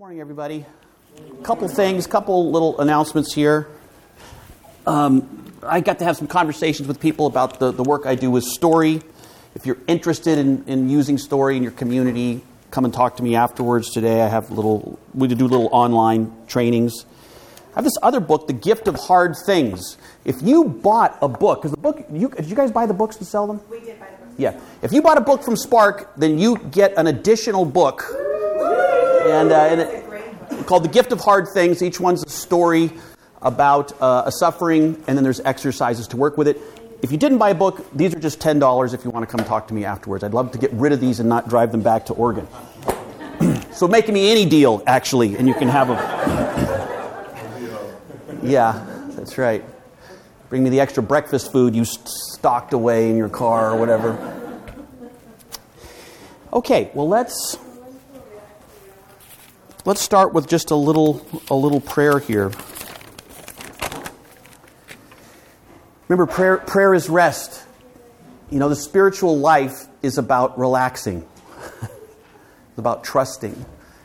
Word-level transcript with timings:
morning, 0.00 0.18
everybody. 0.18 0.64
A 1.18 1.42
Couple 1.42 1.68
things, 1.68 2.06
couple 2.06 2.50
little 2.50 2.80
announcements 2.80 3.34
here. 3.34 3.68
Um, 4.86 5.52
I 5.62 5.80
got 5.80 5.98
to 5.98 6.06
have 6.06 6.16
some 6.16 6.26
conversations 6.26 6.88
with 6.88 6.98
people 6.98 7.26
about 7.26 7.58
the, 7.58 7.70
the 7.70 7.82
work 7.82 8.06
I 8.06 8.14
do 8.14 8.30
with 8.30 8.44
Story. 8.44 9.02
If 9.54 9.66
you're 9.66 9.76
interested 9.86 10.38
in, 10.38 10.64
in 10.66 10.88
using 10.88 11.18
Story 11.18 11.58
in 11.58 11.62
your 11.62 11.72
community, 11.72 12.40
come 12.70 12.86
and 12.86 12.94
talk 12.94 13.18
to 13.18 13.22
me 13.22 13.36
afterwards 13.36 13.90
today. 13.90 14.22
I 14.22 14.28
have 14.28 14.50
little, 14.50 14.98
we 15.12 15.28
do 15.28 15.46
little 15.46 15.68
online 15.70 16.34
trainings. 16.46 17.04
I 17.72 17.74
have 17.74 17.84
this 17.84 17.98
other 18.02 18.20
book, 18.20 18.46
The 18.46 18.54
Gift 18.54 18.88
of 18.88 18.94
Hard 18.94 19.34
Things. 19.44 19.98
If 20.24 20.40
you 20.40 20.64
bought 20.64 21.18
a 21.20 21.28
book, 21.28 21.60
because 21.60 21.72
the 21.72 21.76
book, 21.76 22.06
you, 22.10 22.30
did 22.30 22.46
you 22.46 22.56
guys 22.56 22.70
buy 22.70 22.86
the 22.86 22.94
books 22.94 23.18
and 23.18 23.26
sell 23.26 23.46
them? 23.46 23.60
We 23.70 23.80
did 23.80 24.00
buy 24.00 24.06
the 24.18 24.24
books. 24.24 24.38
Yeah. 24.38 24.58
If 24.80 24.94
you 24.94 25.02
bought 25.02 25.18
a 25.18 25.20
book 25.20 25.42
from 25.42 25.58
Spark, 25.58 26.10
then 26.16 26.38
you 26.38 26.56
get 26.56 26.94
an 26.96 27.06
additional 27.06 27.66
book. 27.66 28.29
And, 29.20 29.52
uh, 29.52 29.56
and 29.56 29.80
it, 29.80 30.66
called 30.66 30.84
The 30.84 30.88
Gift 30.88 31.12
of 31.12 31.20
Hard 31.20 31.48
Things. 31.52 31.82
Each 31.82 32.00
one's 32.00 32.24
a 32.24 32.28
story 32.28 32.90
about 33.42 33.92
uh, 34.00 34.22
a 34.26 34.32
suffering, 34.32 35.02
and 35.06 35.16
then 35.16 35.24
there's 35.24 35.40
exercises 35.40 36.08
to 36.08 36.16
work 36.16 36.36
with 36.38 36.48
it. 36.48 36.60
If 37.02 37.12
you 37.12 37.18
didn't 37.18 37.38
buy 37.38 37.50
a 37.50 37.54
book, 37.54 37.84
these 37.94 38.14
are 38.14 38.18
just 38.20 38.40
$10 38.40 38.94
if 38.94 39.04
you 39.04 39.10
want 39.10 39.28
to 39.28 39.36
come 39.36 39.44
talk 39.46 39.68
to 39.68 39.74
me 39.74 39.84
afterwards. 39.84 40.22
I'd 40.22 40.34
love 40.34 40.52
to 40.52 40.58
get 40.58 40.72
rid 40.72 40.92
of 40.92 41.00
these 41.00 41.20
and 41.20 41.28
not 41.28 41.48
drive 41.48 41.72
them 41.72 41.82
back 41.82 42.06
to 42.06 42.14
Oregon. 42.14 42.46
so 43.72 43.88
make 43.88 44.08
me 44.08 44.30
any 44.30 44.44
deal, 44.44 44.82
actually, 44.86 45.36
and 45.36 45.48
you 45.48 45.54
can 45.54 45.68
have 45.68 45.88
them. 45.88 45.98
yeah, 48.42 48.86
that's 49.10 49.38
right. 49.38 49.64
Bring 50.50 50.62
me 50.64 50.70
the 50.70 50.80
extra 50.80 51.02
breakfast 51.02 51.52
food 51.52 51.74
you 51.74 51.84
stocked 51.84 52.72
away 52.72 53.08
in 53.08 53.16
your 53.16 53.28
car 53.28 53.70
or 53.70 53.78
whatever. 53.78 54.36
Okay, 56.52 56.90
well, 56.94 57.08
let's 57.08 57.56
let's 59.84 60.00
start 60.00 60.32
with 60.32 60.48
just 60.48 60.70
a 60.70 60.76
little 60.76 61.24
a 61.48 61.54
little 61.54 61.80
prayer 61.80 62.18
here. 62.18 62.52
Remember, 66.08 66.26
prayer, 66.26 66.58
prayer 66.58 66.92
is 66.92 67.08
rest. 67.08 67.64
You 68.50 68.58
know, 68.58 68.68
the 68.68 68.76
spiritual 68.76 69.38
life 69.38 69.86
is 70.02 70.18
about 70.18 70.58
relaxing. 70.58 71.24
it's 71.82 72.78
about 72.78 73.04
trusting. 73.04 73.64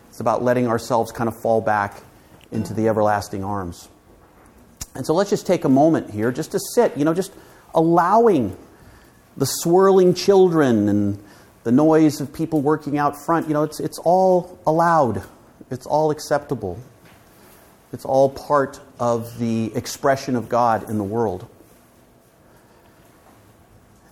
It's 0.09 0.19
about 0.19 0.43
letting 0.43 0.67
ourselves 0.67 1.11
kind 1.11 1.27
of 1.27 1.41
fall 1.41 1.61
back 1.61 1.99
into 2.51 2.75
the 2.75 2.87
everlasting 2.87 3.43
arms. 3.43 3.89
And 4.93 5.05
so 5.05 5.15
let's 5.15 5.31
just 5.31 5.47
take 5.47 5.65
a 5.65 5.69
moment 5.69 6.11
here 6.11 6.31
just 6.31 6.51
to 6.51 6.59
sit, 6.75 6.95
you 6.95 7.05
know, 7.05 7.13
just 7.15 7.33
allowing 7.73 8.55
the 9.35 9.47
swirling 9.47 10.13
children 10.13 10.87
and 10.87 11.23
the 11.63 11.71
noise 11.71 12.21
of 12.21 12.31
people 12.31 12.61
working 12.61 12.99
out 12.99 13.17
front, 13.25 13.47
you 13.47 13.55
know, 13.55 13.63
it's, 13.63 13.79
it's 13.79 13.97
all 13.99 14.59
allowed. 14.67 15.23
It's 15.69 15.85
all 15.85 16.11
acceptable. 16.11 16.79
It's 17.91 18.05
all 18.05 18.29
part 18.29 18.79
of 18.99 19.39
the 19.39 19.75
expression 19.75 20.35
of 20.35 20.49
God 20.49 20.89
in 20.89 20.97
the 20.97 21.03
world. 21.03 21.47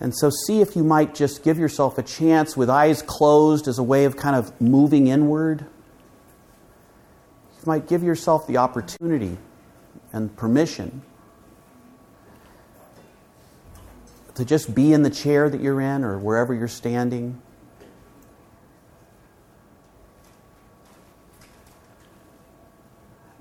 And 0.00 0.14
so, 0.14 0.30
see 0.46 0.60
if 0.60 0.76
you 0.76 0.82
might 0.82 1.14
just 1.14 1.44
give 1.44 1.58
yourself 1.58 1.98
a 1.98 2.02
chance 2.02 2.56
with 2.56 2.68
eyes 2.68 3.00
closed 3.00 3.68
as 3.68 3.78
a 3.78 3.82
way 3.82 4.04
of 4.04 4.16
kind 4.16 4.36
of 4.36 4.60
moving 4.60 5.06
inward. 5.06 5.60
You 5.60 7.66
might 7.66 7.88
give 7.88 8.02
yourself 8.02 8.46
the 8.46 8.56
opportunity 8.56 9.38
and 10.12 10.36
permission 10.36 11.02
to 14.34 14.44
just 14.44 14.74
be 14.74 14.92
in 14.92 15.02
the 15.02 15.10
chair 15.10 15.48
that 15.48 15.60
you're 15.60 15.80
in 15.80 16.04
or 16.04 16.18
wherever 16.18 16.52
you're 16.52 16.68
standing. 16.68 17.40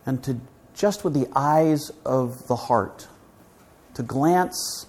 And 0.05 0.23
to 0.23 0.39
just 0.73 1.03
with 1.03 1.13
the 1.13 1.27
eyes 1.35 1.91
of 2.05 2.47
the 2.47 2.55
heart, 2.55 3.07
to 3.93 4.03
glance 4.03 4.87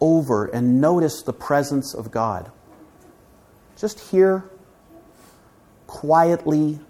over 0.00 0.46
and 0.46 0.80
notice 0.80 1.22
the 1.22 1.32
presence 1.32 1.94
of 1.94 2.10
God. 2.10 2.50
Just 3.76 4.00
here, 4.10 4.44
quietly 5.86 6.80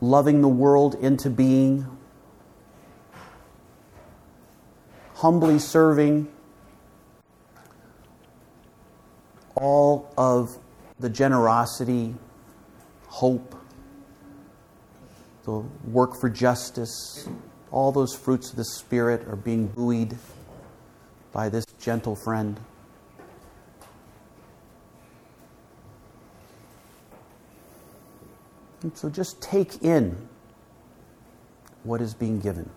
loving 0.00 0.40
the 0.40 0.48
world 0.48 0.94
into 0.94 1.28
being, 1.28 1.86
humbly 5.14 5.58
serving 5.58 6.28
all 9.54 10.12
of 10.16 10.56
the 10.98 11.10
generosity, 11.10 12.14
hope, 13.08 13.59
work 15.84 16.20
for 16.20 16.28
justice, 16.28 17.28
all 17.70 17.92
those 17.92 18.14
fruits 18.14 18.50
of 18.50 18.56
the 18.56 18.64
Spirit 18.64 19.26
are 19.28 19.36
being 19.36 19.66
buoyed 19.66 20.16
by 21.32 21.48
this 21.48 21.64
gentle 21.78 22.16
friend. 22.16 22.58
And 28.82 28.96
so 28.96 29.10
just 29.10 29.40
take 29.42 29.82
in 29.82 30.28
what 31.84 32.00
is 32.00 32.14
being 32.14 32.40
given. 32.40 32.70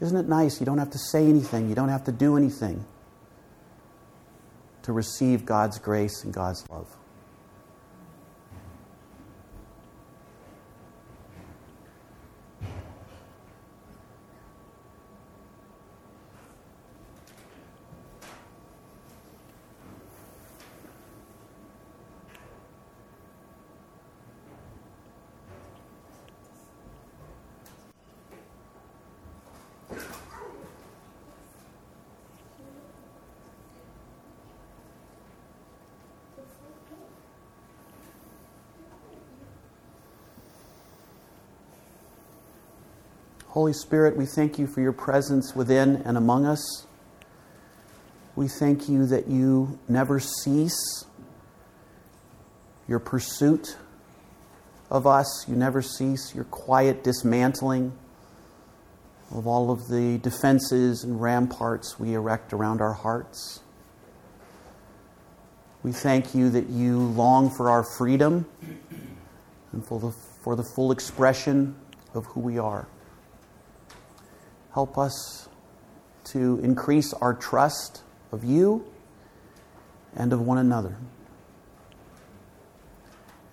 Isn't 0.00 0.16
it 0.16 0.28
nice? 0.28 0.60
You 0.60 0.66
don't 0.66 0.78
have 0.78 0.90
to 0.90 0.98
say 0.98 1.26
anything, 1.26 1.68
you 1.68 1.74
don't 1.74 1.88
have 1.88 2.04
to 2.04 2.12
do 2.12 2.36
anything 2.36 2.84
to 4.82 4.92
receive 4.92 5.46
God's 5.46 5.78
grace 5.78 6.24
and 6.24 6.32
God's 6.32 6.68
love. 6.68 6.88
Holy 43.54 43.72
Spirit, 43.72 44.16
we 44.16 44.26
thank 44.26 44.58
you 44.58 44.66
for 44.66 44.80
your 44.80 44.92
presence 44.92 45.54
within 45.54 46.02
and 46.04 46.16
among 46.16 46.44
us. 46.44 46.88
We 48.34 48.48
thank 48.48 48.88
you 48.88 49.06
that 49.06 49.28
you 49.28 49.78
never 49.86 50.18
cease 50.18 51.04
your 52.88 52.98
pursuit 52.98 53.76
of 54.90 55.06
us. 55.06 55.48
You 55.48 55.54
never 55.54 55.82
cease 55.82 56.34
your 56.34 56.42
quiet 56.42 57.04
dismantling 57.04 57.96
of 59.30 59.46
all 59.46 59.70
of 59.70 59.86
the 59.86 60.18
defenses 60.18 61.04
and 61.04 61.22
ramparts 61.22 61.96
we 61.96 62.14
erect 62.14 62.52
around 62.52 62.80
our 62.80 62.94
hearts. 62.94 63.60
We 65.84 65.92
thank 65.92 66.34
you 66.34 66.50
that 66.50 66.70
you 66.70 66.98
long 66.98 67.50
for 67.50 67.70
our 67.70 67.84
freedom 67.84 68.46
and 69.70 69.86
for 69.86 70.00
the, 70.00 70.10
for 70.42 70.56
the 70.56 70.64
full 70.64 70.90
expression 70.90 71.76
of 72.14 72.26
who 72.26 72.40
we 72.40 72.58
are. 72.58 72.88
Help 74.74 74.98
us 74.98 75.48
to 76.24 76.58
increase 76.58 77.14
our 77.14 77.32
trust 77.32 78.02
of 78.32 78.42
you 78.42 78.84
and 80.16 80.32
of 80.32 80.40
one 80.40 80.58
another. 80.58 80.96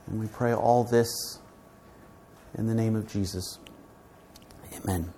And 0.07 0.19
we 0.19 0.25
pray 0.25 0.51
all 0.51 0.83
this 0.83 1.37
in 2.57 2.65
the 2.65 2.73
name 2.73 2.95
of 2.95 3.07
Jesus. 3.07 3.59
Amen. 4.73 5.13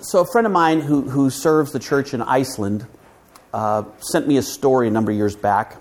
So, 0.00 0.22
a 0.22 0.26
friend 0.26 0.44
of 0.44 0.52
mine 0.52 0.80
who, 0.80 1.02
who 1.08 1.30
serves 1.30 1.70
the 1.70 1.78
church 1.78 2.12
in 2.12 2.20
Iceland 2.20 2.84
uh, 3.54 3.84
sent 4.00 4.26
me 4.26 4.38
a 4.38 4.42
story 4.42 4.88
a 4.88 4.90
number 4.90 5.12
of 5.12 5.16
years 5.16 5.36
back 5.36 5.76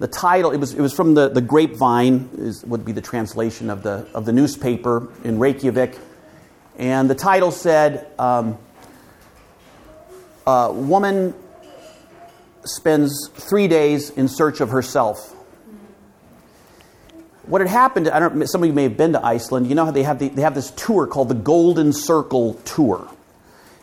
the 0.00 0.08
title, 0.08 0.50
it 0.50 0.56
was, 0.56 0.72
it 0.72 0.80
was 0.80 0.94
from 0.94 1.12
the, 1.12 1.28
the 1.28 1.42
grapevine, 1.42 2.30
is, 2.38 2.64
would 2.64 2.86
be 2.86 2.92
the 2.92 3.02
translation 3.02 3.68
of 3.68 3.82
the, 3.82 4.08
of 4.14 4.24
the 4.24 4.32
newspaper 4.32 5.12
in 5.24 5.38
Reykjavik. 5.38 5.96
And 6.78 7.08
the 7.08 7.14
title 7.14 7.50
said, 7.50 8.10
um, 8.18 8.56
A 10.46 10.72
woman 10.72 11.34
spends 12.64 13.28
three 13.34 13.68
days 13.68 14.08
in 14.08 14.28
search 14.28 14.62
of 14.62 14.70
herself. 14.70 15.36
what 17.44 17.60
had 17.60 17.68
happened, 17.68 18.08
I 18.08 18.20
don't 18.20 18.46
some 18.48 18.62
of 18.62 18.66
you 18.66 18.72
may 18.72 18.84
have 18.84 18.96
been 18.96 19.12
to 19.12 19.24
Iceland. 19.24 19.66
You 19.66 19.74
know 19.74 19.84
how 19.84 19.90
they 19.90 20.02
have, 20.02 20.18
the, 20.18 20.28
they 20.28 20.42
have 20.42 20.54
this 20.54 20.70
tour 20.70 21.06
called 21.06 21.28
the 21.28 21.34
Golden 21.34 21.92
Circle 21.92 22.54
Tour. 22.64 23.06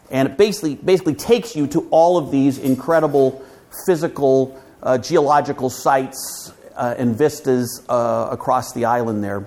And 0.10 0.30
it 0.30 0.38
basically, 0.38 0.76
basically 0.76 1.14
takes 1.14 1.56
you 1.56 1.68
to 1.68 1.88
all 1.92 2.18
of 2.18 2.32
these 2.32 2.58
incredible 2.58 3.46
physical, 3.86 4.60
uh, 4.84 4.98
geological 4.98 5.70
sites 5.70 6.54
uh, 6.76 6.96
and 6.98 7.16
vistas 7.16 7.84
uh, 7.90 8.30
across 8.32 8.74
the 8.74 8.86
island 8.86 9.24
there. 9.24 9.46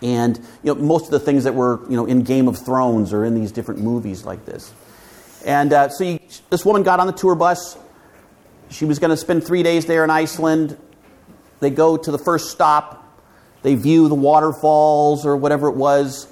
And 0.00 0.36
you 0.62 0.74
know, 0.74 0.80
most 0.80 1.04
of 1.06 1.10
the 1.12 1.20
things 1.20 1.44
that 1.44 1.54
were 1.54 1.80
you 1.88 1.96
know, 1.96 2.06
in 2.06 2.22
Game 2.22 2.48
of 2.48 2.58
Thrones 2.58 3.12
or 3.12 3.24
in 3.24 3.34
these 3.34 3.52
different 3.52 3.80
movies 3.80 4.24
like 4.24 4.44
this. 4.44 4.72
And 5.44 5.72
uh, 5.72 5.88
so 5.88 6.04
you, 6.04 6.20
this 6.50 6.64
woman 6.64 6.82
got 6.82 7.00
on 7.00 7.06
the 7.06 7.12
tour 7.12 7.34
bus. 7.34 7.76
She 8.70 8.84
was 8.84 8.98
going 8.98 9.10
to 9.10 9.16
spend 9.16 9.44
three 9.44 9.62
days 9.62 9.86
there 9.86 10.02
in 10.02 10.10
Iceland. 10.10 10.76
They 11.60 11.70
go 11.70 11.96
to 11.96 12.10
the 12.10 12.18
first 12.18 12.50
stop. 12.50 12.98
They 13.62 13.74
view 13.76 14.08
the 14.08 14.14
waterfalls 14.14 15.24
or 15.24 15.36
whatever 15.36 15.68
it 15.68 15.76
was. 15.76 16.26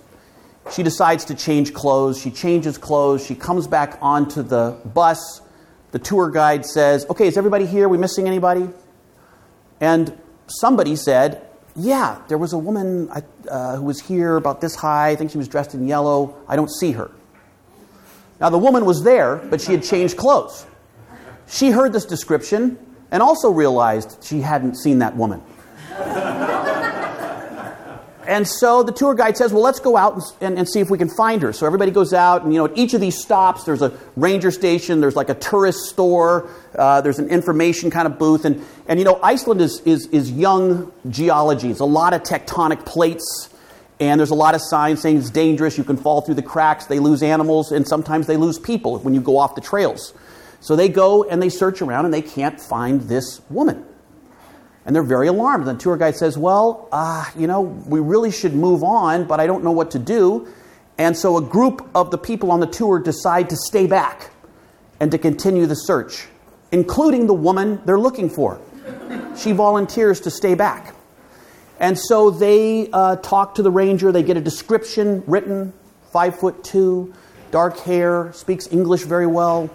She 0.72 0.82
decides 0.82 1.26
to 1.26 1.34
change 1.34 1.72
clothes. 1.72 2.20
She 2.20 2.30
changes 2.30 2.78
clothes. 2.78 3.24
She 3.24 3.34
comes 3.34 3.66
back 3.66 3.98
onto 4.00 4.42
the 4.42 4.78
bus. 4.84 5.40
The 5.92 5.98
tour 5.98 6.30
guide 6.30 6.64
says, 6.64 7.06
Okay, 7.10 7.26
is 7.26 7.36
everybody 7.36 7.66
here? 7.66 7.86
Are 7.86 7.88
we 7.88 7.98
missing 7.98 8.26
anybody? 8.26 8.68
And 9.80 10.16
somebody 10.46 10.96
said, 10.96 11.46
Yeah, 11.74 12.20
there 12.28 12.38
was 12.38 12.52
a 12.52 12.58
woman 12.58 13.10
uh, 13.10 13.76
who 13.76 13.84
was 13.84 14.00
here 14.00 14.36
about 14.36 14.60
this 14.60 14.74
high. 14.74 15.10
I 15.10 15.16
think 15.16 15.30
she 15.30 15.38
was 15.38 15.48
dressed 15.48 15.74
in 15.74 15.86
yellow. 15.88 16.36
I 16.48 16.56
don't 16.56 16.70
see 16.70 16.92
her. 16.92 17.10
Now, 18.40 18.48
the 18.48 18.58
woman 18.58 18.86
was 18.86 19.02
there, 19.02 19.36
but 19.36 19.60
she 19.60 19.72
had 19.72 19.82
changed 19.82 20.16
clothes. 20.16 20.64
She 21.46 21.70
heard 21.70 21.92
this 21.92 22.06
description 22.06 22.78
and 23.10 23.22
also 23.22 23.50
realized 23.50 24.18
she 24.22 24.40
hadn't 24.40 24.76
seen 24.76 25.00
that 25.00 25.16
woman. 25.16 25.42
And 28.26 28.46
so 28.46 28.82
the 28.82 28.92
tour 28.92 29.14
guide 29.14 29.36
says, 29.36 29.52
Well, 29.52 29.62
let's 29.62 29.80
go 29.80 29.96
out 29.96 30.14
and, 30.14 30.22
and, 30.40 30.58
and, 30.58 30.68
see 30.68 30.80
if 30.80 30.90
we 30.90 30.98
can 30.98 31.08
find 31.08 31.42
her. 31.42 31.52
So 31.52 31.66
everybody 31.66 31.90
goes 31.90 32.12
out, 32.12 32.42
and 32.42 32.52
you 32.52 32.58
know, 32.58 32.66
at 32.66 32.76
each 32.76 32.94
of 32.94 33.00
these 33.00 33.20
stops, 33.20 33.64
there's 33.64 33.82
a 33.82 33.92
ranger 34.16 34.50
station, 34.50 35.00
there's 35.00 35.16
like 35.16 35.28
a 35.28 35.34
tourist 35.34 35.86
store, 35.90 36.50
uh, 36.76 37.00
there's 37.00 37.18
an 37.18 37.28
information 37.28 37.90
kind 37.90 38.06
of 38.06 38.18
booth. 38.18 38.44
And, 38.44 38.64
and 38.86 38.98
you 38.98 39.04
know, 39.04 39.18
Iceland 39.22 39.60
is, 39.60 39.80
is, 39.80 40.06
is 40.06 40.30
young 40.30 40.92
geology, 41.08 41.70
it's 41.70 41.80
a 41.80 41.84
lot 41.84 42.12
of 42.12 42.22
tectonic 42.22 42.84
plates. 42.84 43.48
And 44.00 44.18
there's 44.18 44.30
a 44.30 44.34
lot 44.34 44.54
of 44.54 44.62
signs 44.62 45.02
saying 45.02 45.18
it's 45.18 45.28
dangerous. 45.28 45.76
You 45.76 45.84
can 45.84 45.98
fall 45.98 46.22
through 46.22 46.36
the 46.36 46.42
cracks. 46.42 46.86
They 46.86 47.00
lose 47.00 47.22
animals, 47.22 47.70
and 47.70 47.86
sometimes 47.86 48.26
they 48.26 48.38
lose 48.38 48.58
people 48.58 48.98
when 49.00 49.12
you 49.12 49.20
go 49.20 49.36
off 49.36 49.54
the 49.54 49.60
trails. 49.60 50.14
So 50.60 50.74
they 50.74 50.88
go 50.88 51.24
and 51.24 51.42
they 51.42 51.50
search 51.50 51.82
around, 51.82 52.06
and 52.06 52.14
they 52.14 52.22
can't 52.22 52.58
find 52.58 53.02
this 53.02 53.42
woman. 53.50 53.84
And 54.86 54.96
they're 54.96 55.02
very 55.02 55.28
alarmed. 55.28 55.66
And 55.66 55.78
the 55.78 55.82
tour 55.82 55.96
guide 55.96 56.16
says, 56.16 56.38
Well, 56.38 56.88
uh, 56.90 57.24
you 57.36 57.46
know, 57.46 57.60
we 57.60 58.00
really 58.00 58.30
should 58.30 58.54
move 58.54 58.82
on, 58.82 59.26
but 59.26 59.40
I 59.40 59.46
don't 59.46 59.62
know 59.62 59.72
what 59.72 59.90
to 59.92 59.98
do. 59.98 60.48
And 60.98 61.16
so 61.16 61.36
a 61.36 61.42
group 61.42 61.88
of 61.94 62.10
the 62.10 62.18
people 62.18 62.50
on 62.50 62.60
the 62.60 62.66
tour 62.66 62.98
decide 62.98 63.48
to 63.50 63.56
stay 63.56 63.86
back 63.86 64.30
and 65.00 65.10
to 65.12 65.18
continue 65.18 65.66
the 65.66 65.74
search, 65.74 66.26
including 66.72 67.26
the 67.26 67.34
woman 67.34 67.80
they're 67.86 67.98
looking 67.98 68.28
for. 68.28 68.60
She 69.36 69.52
volunteers 69.52 70.20
to 70.20 70.30
stay 70.30 70.54
back. 70.54 70.94
And 71.78 71.98
so 71.98 72.30
they 72.30 72.90
uh, 72.92 73.16
talk 73.16 73.54
to 73.54 73.62
the 73.62 73.70
ranger. 73.70 74.12
They 74.12 74.22
get 74.22 74.36
a 74.36 74.42
description 74.42 75.24
written, 75.26 75.72
five 76.12 76.38
foot 76.38 76.62
two, 76.62 77.14
dark 77.50 77.78
hair, 77.78 78.30
speaks 78.34 78.70
English 78.70 79.02
very 79.04 79.26
well. 79.26 79.70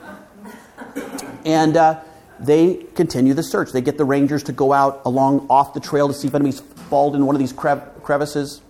And 1.43 1.75
uh, 1.75 2.01
they 2.39 2.85
continue 2.95 3.33
the 3.33 3.43
search. 3.43 3.71
They 3.71 3.81
get 3.81 3.97
the 3.97 4.05
rangers 4.05 4.43
to 4.43 4.51
go 4.51 4.73
out 4.73 5.01
along 5.05 5.47
off 5.49 5.73
the 5.73 5.79
trail 5.79 6.07
to 6.07 6.13
see 6.13 6.27
if 6.27 6.35
anybody's 6.35 6.59
fallen 6.59 7.15
in 7.15 7.25
one 7.25 7.35
of 7.35 7.39
these 7.39 7.53
crevices. 7.53 8.61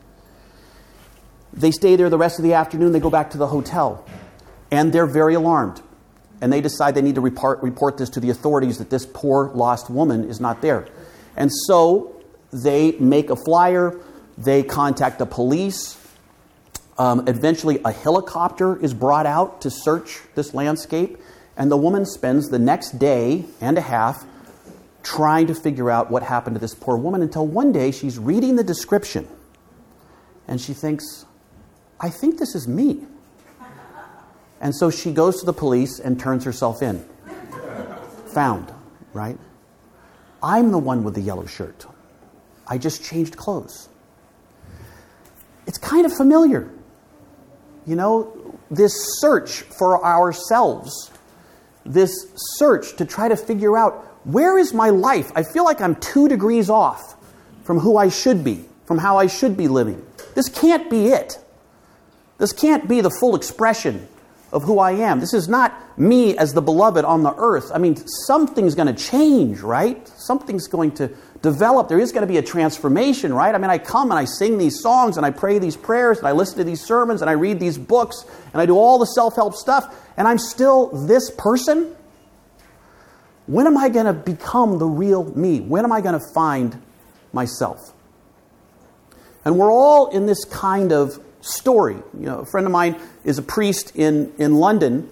They 1.54 1.72
stay 1.72 1.96
there 1.96 2.10
the 2.10 2.18
rest 2.18 2.38
of 2.38 2.44
the 2.44 2.54
afternoon. 2.54 2.92
They 2.92 3.00
go 3.00 3.10
back 3.10 3.32
to 3.32 3.38
the 3.38 3.48
hotel. 3.48 4.06
And 4.72 4.92
they're 4.92 5.08
very 5.08 5.36
alarmed. 5.36 5.82
And 6.42 6.52
they 6.52 6.62
decide 6.62 6.96
they 6.96 7.02
need 7.02 7.16
to 7.16 7.22
report, 7.22 7.64
report 7.64 7.98
this 7.98 8.10
to 8.12 8.20
the 8.20 8.30
authorities 8.30 8.78
that 8.80 8.90
this 8.90 9.06
poor 9.06 9.50
lost 9.54 9.90
woman 9.90 10.30
is 10.30 10.40
not 10.40 10.62
there. 10.62 10.88
And 11.38 11.50
so 11.68 12.22
they 12.52 12.92
make 12.94 13.30
a 13.30 13.36
flyer, 13.36 14.00
they 14.38 14.64
contact 14.64 15.20
the 15.20 15.26
police. 15.26 15.98
Um, 16.98 17.28
eventually, 17.28 17.80
a 17.84 17.92
helicopter 17.92 18.78
is 18.78 18.94
brought 18.94 19.26
out 19.26 19.62
to 19.62 19.70
search 19.70 20.22
this 20.36 20.54
landscape, 20.54 21.18
and 21.58 21.72
the 21.72 21.78
woman 21.78 22.06
spends 22.06 22.50
the 22.50 22.60
next 22.60 23.00
day 23.00 23.46
and 23.62 23.78
a 23.78 23.82
half 23.82 24.26
trying 25.04 25.48
to 25.48 25.56
figure 25.56 25.90
out 25.92 26.10
what 26.10 26.24
happened 26.24 26.56
to 26.56 26.60
this 26.60 26.74
poor 26.74 26.98
woman 26.98 27.22
until 27.22 27.46
one 27.46 27.72
day 27.72 27.92
she's 27.92 28.18
reading 28.18 28.56
the 28.56 28.64
description 28.64 29.28
and 30.48 30.60
she 30.60 30.74
thinks, 30.74 31.26
I 32.00 32.10
think 32.10 32.40
this 32.40 32.56
is 32.56 32.68
me. 32.68 33.06
And 34.62 34.76
so 34.76 34.90
she 34.90 35.12
goes 35.12 35.40
to 35.40 35.46
the 35.46 35.54
police 35.54 36.00
and 36.00 36.20
turns 36.20 36.44
herself 36.44 36.82
in. 36.82 37.06
Found, 38.34 38.74
right? 39.14 39.38
I'm 40.42 40.72
the 40.72 40.78
one 40.78 41.04
with 41.04 41.16
the 41.16 41.22
yellow 41.22 41.46
shirt. 41.46 41.86
I 42.68 42.78
just 42.78 43.04
changed 43.04 43.38
clothes. 43.38 43.90
It's 45.68 45.78
kind 45.78 46.06
of 46.06 46.14
familiar. 46.16 46.70
You 47.86 47.96
know, 47.96 48.58
this 48.70 48.94
search 49.20 49.62
for 49.62 50.04
ourselves, 50.04 51.12
this 51.86 52.28
search 52.58 52.96
to 52.98 53.06
try 53.06 53.28
to 53.28 53.38
figure 53.38 53.78
out 53.78 53.94
where 54.26 54.58
is 54.58 54.74
my 54.74 54.90
life? 54.90 55.32
I 55.36 55.44
feel 55.44 55.64
like 55.64 55.82
I'm 55.82 55.96
two 55.96 56.28
degrees 56.28 56.70
off 56.70 57.16
from 57.64 57.80
who 57.80 57.98
I 57.98 58.10
should 58.10 58.44
be, 58.44 58.66
from 58.86 58.98
how 58.98 59.18
I 59.18 59.28
should 59.28 59.56
be 59.56 59.68
living. 59.68 60.06
This 60.34 60.50
can't 60.50 60.90
be 60.90 61.08
it. 61.08 61.38
This 62.38 62.52
can't 62.52 62.88
be 62.88 63.02
the 63.02 63.12
full 63.12 63.36
expression 63.36 64.08
of 64.52 64.64
who 64.64 64.80
I 64.80 64.92
am. 64.92 65.20
This 65.20 65.34
is 65.34 65.48
not 65.48 66.00
me 66.00 66.38
as 66.38 66.54
the 66.54 66.62
beloved 66.62 67.06
on 67.06 67.24
the 67.24 67.34
earth. 67.36 67.72
I 67.74 67.78
mean, 67.78 67.96
something's 68.26 68.74
going 68.76 68.94
to 68.94 68.94
change, 68.94 69.60
right? 69.62 70.08
Something's 70.18 70.68
going 70.68 70.94
to 70.94 71.12
develop. 71.42 71.88
There 71.88 72.00
is 72.00 72.12
going 72.12 72.22
to 72.22 72.28
be 72.28 72.38
a 72.38 72.42
transformation, 72.42 73.34
right? 73.34 73.54
I 73.54 73.58
mean, 73.58 73.70
I 73.70 73.78
come 73.78 74.12
and 74.12 74.20
I 74.20 74.26
sing 74.26 74.58
these 74.58 74.82
songs 74.82 75.18
and 75.18 75.26
I 75.26 75.32
pray 75.32 75.60
these 75.60 75.76
prayers 75.76 76.20
and 76.20 76.28
I 76.28 76.32
listen 76.32 76.58
to 76.58 76.64
these 76.64 76.82
sermons 76.82 77.22
and 77.22 77.30
I 77.30 77.34
read 77.34 77.60
these 77.60 77.78
books 77.78 78.26
and 78.54 78.62
I 78.62 78.66
do 78.66 78.78
all 78.78 78.98
the 78.98 79.06
self 79.06 79.36
help 79.36 79.56
stuff 79.56 79.94
and 80.18 80.28
I'm 80.28 80.38
still 80.38 80.88
this 80.88 81.30
person. 81.32 81.96
When 83.48 83.68
am 83.68 83.78
I 83.78 83.90
going 83.90 84.06
to 84.06 84.14
become 84.14 84.80
the 84.80 84.88
real 84.88 85.24
me? 85.24 85.60
When 85.60 85.84
am 85.84 85.92
I 85.92 86.02
going 86.02 86.20
to 86.20 86.26
find 86.34 86.82
myself? 87.32 87.94
And 89.44 89.60
we're 89.60 89.72
all 89.72 90.08
in 90.08 90.26
this 90.26 90.44
kind 90.46 90.92
of 90.92 91.20
story. 91.42 91.96
You 92.18 92.26
know, 92.26 92.40
a 92.40 92.46
friend 92.46 92.66
of 92.66 92.72
mine 92.72 92.96
is 93.24 93.38
a 93.38 93.44
priest 93.44 93.92
in, 93.96 94.34
in 94.40 94.56
London, 94.56 95.10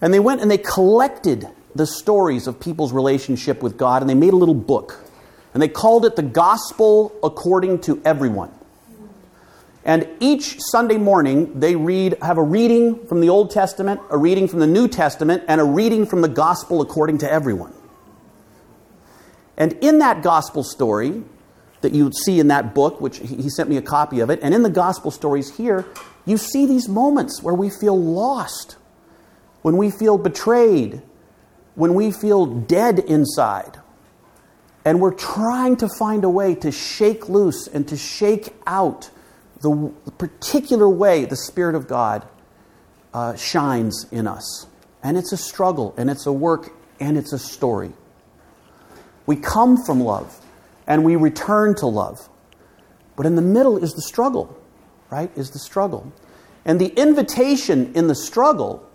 and 0.00 0.14
they 0.14 0.20
went 0.20 0.40
and 0.40 0.50
they 0.50 0.58
collected 0.58 1.46
the 1.74 1.86
stories 1.86 2.46
of 2.46 2.58
people's 2.58 2.92
relationship 2.92 3.62
with 3.62 3.76
God 3.76 4.02
and 4.02 4.08
they 4.08 4.14
made 4.14 4.32
a 4.32 4.36
little 4.36 4.54
book. 4.54 5.04
And 5.52 5.62
they 5.62 5.68
called 5.68 6.04
it 6.04 6.16
the 6.16 6.22
Gospel 6.22 7.12
According 7.22 7.80
to 7.82 8.00
Everyone. 8.04 8.50
And 9.90 10.06
each 10.20 10.60
Sunday 10.60 10.98
morning, 10.98 11.58
they 11.58 11.74
read, 11.74 12.16
have 12.22 12.38
a 12.38 12.42
reading 12.44 13.04
from 13.08 13.20
the 13.20 13.28
Old 13.28 13.50
Testament, 13.50 14.00
a 14.08 14.16
reading 14.16 14.46
from 14.46 14.60
the 14.60 14.66
New 14.68 14.86
Testament, 14.86 15.42
and 15.48 15.60
a 15.60 15.64
reading 15.64 16.06
from 16.06 16.20
the 16.20 16.28
Gospel 16.28 16.80
according 16.80 17.18
to 17.18 17.32
everyone. 17.32 17.74
And 19.56 19.72
in 19.80 19.98
that 19.98 20.22
Gospel 20.22 20.62
story 20.62 21.24
that 21.80 21.90
you 21.90 22.12
see 22.12 22.38
in 22.38 22.46
that 22.46 22.72
book, 22.72 23.00
which 23.00 23.18
he 23.18 23.50
sent 23.50 23.68
me 23.68 23.78
a 23.78 23.82
copy 23.82 24.20
of 24.20 24.30
it, 24.30 24.38
and 24.44 24.54
in 24.54 24.62
the 24.62 24.70
Gospel 24.70 25.10
stories 25.10 25.56
here, 25.56 25.84
you 26.24 26.36
see 26.36 26.66
these 26.66 26.88
moments 26.88 27.42
where 27.42 27.54
we 27.56 27.68
feel 27.68 28.00
lost, 28.00 28.76
when 29.62 29.76
we 29.76 29.90
feel 29.90 30.18
betrayed, 30.18 31.02
when 31.74 31.94
we 31.94 32.12
feel 32.12 32.46
dead 32.46 33.00
inside, 33.00 33.80
and 34.84 35.00
we're 35.00 35.14
trying 35.14 35.76
to 35.78 35.88
find 35.98 36.22
a 36.22 36.30
way 36.30 36.54
to 36.54 36.70
shake 36.70 37.28
loose 37.28 37.66
and 37.66 37.88
to 37.88 37.96
shake 37.96 38.54
out 38.68 39.10
the 39.60 39.92
particular 40.18 40.88
way 40.88 41.24
the 41.24 41.36
Spirit 41.36 41.74
of 41.74 41.86
God 41.86 42.26
uh, 43.12 43.36
shines 43.36 44.06
in 44.10 44.26
us. 44.26 44.66
And 45.02 45.16
it's 45.16 45.32
a 45.32 45.36
struggle, 45.36 45.94
and 45.96 46.10
it's 46.10 46.26
a 46.26 46.32
work, 46.32 46.72
and 46.98 47.16
it's 47.16 47.32
a 47.32 47.38
story. 47.38 47.92
We 49.26 49.36
come 49.36 49.82
from 49.84 50.00
love, 50.00 50.38
and 50.86 51.04
we 51.04 51.16
return 51.16 51.74
to 51.76 51.86
love. 51.86 52.28
But 53.16 53.26
in 53.26 53.36
the 53.36 53.42
middle 53.42 53.76
is 53.82 53.92
the 53.92 54.02
struggle, 54.02 54.56
right? 55.10 55.30
Is 55.36 55.50
the 55.50 55.58
struggle. 55.58 56.12
And 56.64 56.80
the 56.80 56.88
invitation 56.88 57.92
in 57.94 58.06
the 58.06 58.14
struggle 58.14 58.88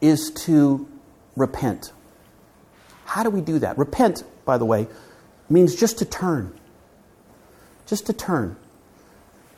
is 0.00 0.30
to 0.44 0.88
repent. 1.36 1.92
How 3.04 3.22
do 3.22 3.30
we 3.30 3.40
do 3.40 3.58
that? 3.58 3.78
Repent, 3.78 4.24
by 4.44 4.58
the 4.58 4.64
way, 4.64 4.88
means 5.48 5.74
just 5.74 5.98
to 5.98 6.04
turn. 6.04 6.58
Just 7.86 8.06
to 8.06 8.12
turn. 8.12 8.56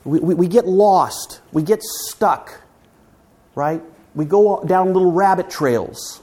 We, 0.07 0.21
we, 0.21 0.35
we 0.35 0.49
get 0.49 0.67
lost. 0.67 1.41
We 1.53 1.63
get 1.63 1.83
stuck, 1.83 2.63
right? 3.55 3.83
We 4.15 4.25
go 4.25 4.63
down 4.65 4.93
little 4.93 5.13
rabbit 5.13 5.51
trails. 5.51 6.23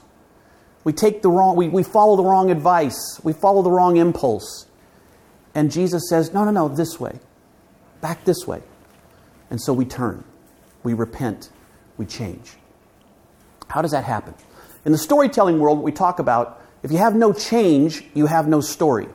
We 0.84 0.92
take 0.92 1.22
the 1.22 1.30
wrong, 1.30 1.56
we, 1.56 1.68
we 1.68 1.82
follow 1.82 2.16
the 2.16 2.24
wrong 2.24 2.50
advice. 2.50 3.20
We 3.22 3.32
follow 3.34 3.62
the 3.62 3.70
wrong 3.70 3.96
impulse. 3.96 4.66
And 5.54 5.70
Jesus 5.70 6.08
says, 6.08 6.32
No, 6.32 6.44
no, 6.44 6.50
no, 6.50 6.68
this 6.68 6.98
way. 6.98 7.20
Back 8.00 8.24
this 8.24 8.46
way. 8.46 8.62
And 9.50 9.60
so 9.60 9.72
we 9.72 9.84
turn, 9.84 10.24
we 10.82 10.94
repent, 10.94 11.50
we 11.96 12.06
change. 12.06 12.54
How 13.68 13.82
does 13.82 13.92
that 13.92 14.04
happen? 14.04 14.34
In 14.84 14.92
the 14.92 14.98
storytelling 14.98 15.58
world, 15.58 15.80
we 15.80 15.92
talk 15.92 16.18
about 16.18 16.60
if 16.82 16.90
you 16.90 16.98
have 16.98 17.14
no 17.14 17.32
change, 17.32 18.04
you 18.14 18.26
have 18.26 18.48
no 18.48 18.60
story. 18.60 19.08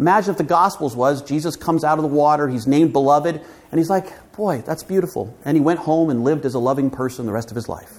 Imagine 0.00 0.30
if 0.30 0.38
the 0.38 0.44
Gospels 0.44 0.96
was 0.96 1.20
Jesus 1.20 1.56
comes 1.56 1.84
out 1.84 1.98
of 1.98 2.02
the 2.02 2.08
water, 2.08 2.48
he's 2.48 2.66
named 2.66 2.94
beloved, 2.94 3.38
and 3.70 3.78
he's 3.78 3.90
like, 3.90 4.32
Boy, 4.32 4.62
that's 4.62 4.82
beautiful. 4.82 5.36
And 5.44 5.54
he 5.56 5.60
went 5.60 5.78
home 5.80 6.08
and 6.08 6.24
lived 6.24 6.46
as 6.46 6.54
a 6.54 6.58
loving 6.58 6.90
person 6.90 7.26
the 7.26 7.32
rest 7.32 7.50
of 7.50 7.54
his 7.54 7.68
life. 7.68 7.98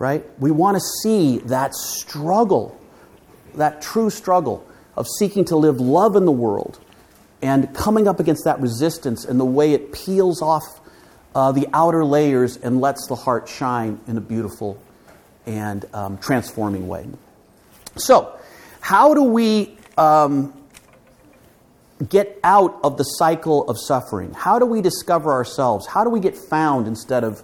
Right? 0.00 0.24
We 0.40 0.50
want 0.50 0.76
to 0.76 0.80
see 1.02 1.38
that 1.46 1.72
struggle, 1.72 2.80
that 3.54 3.80
true 3.80 4.10
struggle 4.10 4.68
of 4.96 5.06
seeking 5.06 5.44
to 5.46 5.56
live 5.56 5.80
love 5.80 6.16
in 6.16 6.24
the 6.24 6.32
world 6.32 6.80
and 7.40 7.72
coming 7.72 8.08
up 8.08 8.18
against 8.18 8.44
that 8.44 8.60
resistance 8.60 9.24
and 9.24 9.38
the 9.38 9.44
way 9.44 9.72
it 9.72 9.92
peels 9.92 10.42
off 10.42 10.80
uh, 11.36 11.52
the 11.52 11.68
outer 11.72 12.04
layers 12.04 12.56
and 12.56 12.80
lets 12.80 13.06
the 13.06 13.14
heart 13.14 13.48
shine 13.48 14.00
in 14.08 14.16
a 14.16 14.20
beautiful 14.20 14.82
and 15.46 15.84
um, 15.94 16.18
transforming 16.18 16.88
way. 16.88 17.06
So, 17.94 18.36
how 18.80 19.14
do 19.14 19.22
we 19.22 19.77
um, 19.98 20.54
get 22.08 22.38
out 22.44 22.78
of 22.82 22.96
the 22.96 23.02
cycle 23.02 23.68
of 23.68 23.76
suffering? 23.78 24.32
How 24.32 24.58
do 24.58 24.64
we 24.64 24.80
discover 24.80 25.32
ourselves? 25.32 25.86
How 25.86 26.04
do 26.04 26.10
we 26.10 26.20
get 26.20 26.36
found 26.36 26.86
instead 26.86 27.24
of 27.24 27.42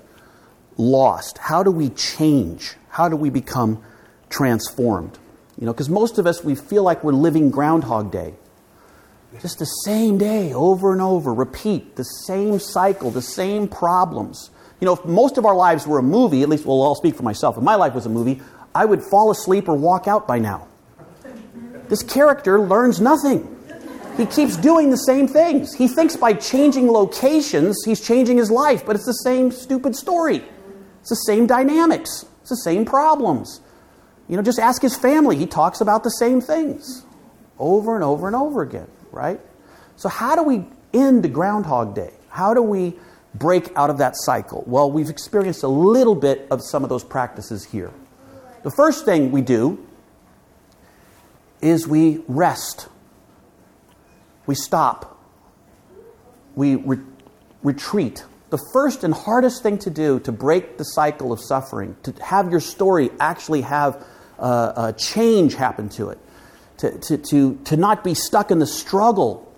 lost? 0.76 1.38
How 1.38 1.62
do 1.62 1.70
we 1.70 1.90
change? 1.90 2.74
How 2.88 3.08
do 3.08 3.16
we 3.16 3.28
become 3.28 3.82
transformed? 4.30 5.18
You 5.58 5.66
know, 5.66 5.72
because 5.72 5.88
most 5.88 6.18
of 6.18 6.26
us, 6.26 6.42
we 6.42 6.54
feel 6.54 6.82
like 6.82 7.04
we're 7.04 7.12
living 7.12 7.50
Groundhog 7.50 8.10
Day. 8.10 8.34
Just 9.40 9.58
the 9.58 9.64
same 9.64 10.16
day 10.16 10.52
over 10.54 10.92
and 10.92 11.02
over, 11.02 11.34
repeat 11.34 11.96
the 11.96 12.04
same 12.04 12.60
cycle, 12.60 13.10
the 13.10 13.22
same 13.22 13.66
problems. 13.66 14.50
You 14.80 14.86
know, 14.86 14.94
if 14.94 15.04
most 15.04 15.38
of 15.38 15.44
our 15.44 15.56
lives 15.56 15.88
were 15.88 15.98
a 15.98 16.02
movie, 16.04 16.42
at 16.42 16.48
least, 16.48 16.64
well, 16.64 16.82
I'll 16.84 16.94
speak 16.94 17.16
for 17.16 17.24
myself. 17.24 17.56
If 17.56 17.64
my 17.64 17.74
life 17.74 17.94
was 17.94 18.06
a 18.06 18.10
movie, 18.10 18.40
I 18.72 18.84
would 18.84 19.02
fall 19.02 19.32
asleep 19.32 19.68
or 19.68 19.74
walk 19.74 20.06
out 20.06 20.28
by 20.28 20.38
now. 20.38 20.68
This 21.94 22.02
character 22.02 22.58
learns 22.58 23.00
nothing. 23.00 23.56
He 24.16 24.26
keeps 24.26 24.56
doing 24.56 24.90
the 24.90 24.96
same 24.96 25.28
things. 25.28 25.72
He 25.74 25.86
thinks 25.86 26.16
by 26.16 26.32
changing 26.32 26.90
locations, 26.90 27.84
he's 27.84 28.04
changing 28.04 28.36
his 28.36 28.50
life, 28.50 28.84
but 28.84 28.96
it's 28.96 29.06
the 29.06 29.12
same 29.12 29.52
stupid 29.52 29.94
story. 29.94 30.42
It's 31.02 31.10
the 31.10 31.14
same 31.14 31.46
dynamics, 31.46 32.26
it's 32.40 32.50
the 32.50 32.56
same 32.56 32.84
problems. 32.84 33.60
You 34.26 34.36
know, 34.36 34.42
just 34.42 34.58
ask 34.58 34.82
his 34.82 34.96
family. 34.96 35.36
He 35.36 35.46
talks 35.46 35.80
about 35.80 36.02
the 36.02 36.10
same 36.10 36.40
things 36.40 37.04
over 37.60 37.94
and 37.94 38.02
over 38.02 38.26
and 38.26 38.34
over 38.34 38.62
again, 38.62 38.88
right? 39.12 39.38
So, 39.94 40.08
how 40.08 40.34
do 40.34 40.42
we 40.42 40.66
end 40.92 41.32
Groundhog 41.32 41.94
Day? 41.94 42.12
How 42.28 42.54
do 42.54 42.62
we 42.62 42.96
break 43.36 43.70
out 43.76 43.88
of 43.88 43.98
that 43.98 44.16
cycle? 44.16 44.64
Well, 44.66 44.90
we've 44.90 45.10
experienced 45.10 45.62
a 45.62 45.68
little 45.68 46.16
bit 46.16 46.48
of 46.50 46.60
some 46.60 46.82
of 46.82 46.88
those 46.88 47.04
practices 47.04 47.62
here. 47.62 47.92
The 48.64 48.72
first 48.72 49.04
thing 49.04 49.30
we 49.30 49.42
do 49.42 49.83
is 51.64 51.88
we 51.88 52.22
rest. 52.28 52.88
We 54.44 54.54
stop. 54.54 55.18
We 56.54 56.76
re- 56.76 56.98
retreat. 57.62 58.22
The 58.50 58.58
first 58.72 59.02
and 59.02 59.14
hardest 59.14 59.62
thing 59.62 59.78
to 59.78 59.90
do 59.90 60.20
to 60.20 60.30
break 60.30 60.76
the 60.76 60.84
cycle 60.84 61.32
of 61.32 61.40
suffering, 61.40 61.96
to 62.02 62.12
have 62.22 62.50
your 62.50 62.60
story 62.60 63.10
actually 63.18 63.62
have 63.62 64.04
uh, 64.38 64.72
a 64.76 64.92
change 64.92 65.54
happen 65.54 65.88
to 65.88 66.10
it, 66.10 66.18
to, 66.76 66.98
to, 66.98 67.16
to, 67.16 67.58
to 67.64 67.76
not 67.76 68.04
be 68.04 68.12
stuck 68.12 68.50
in 68.50 68.58
the 68.58 68.66
struggle, 68.66 69.50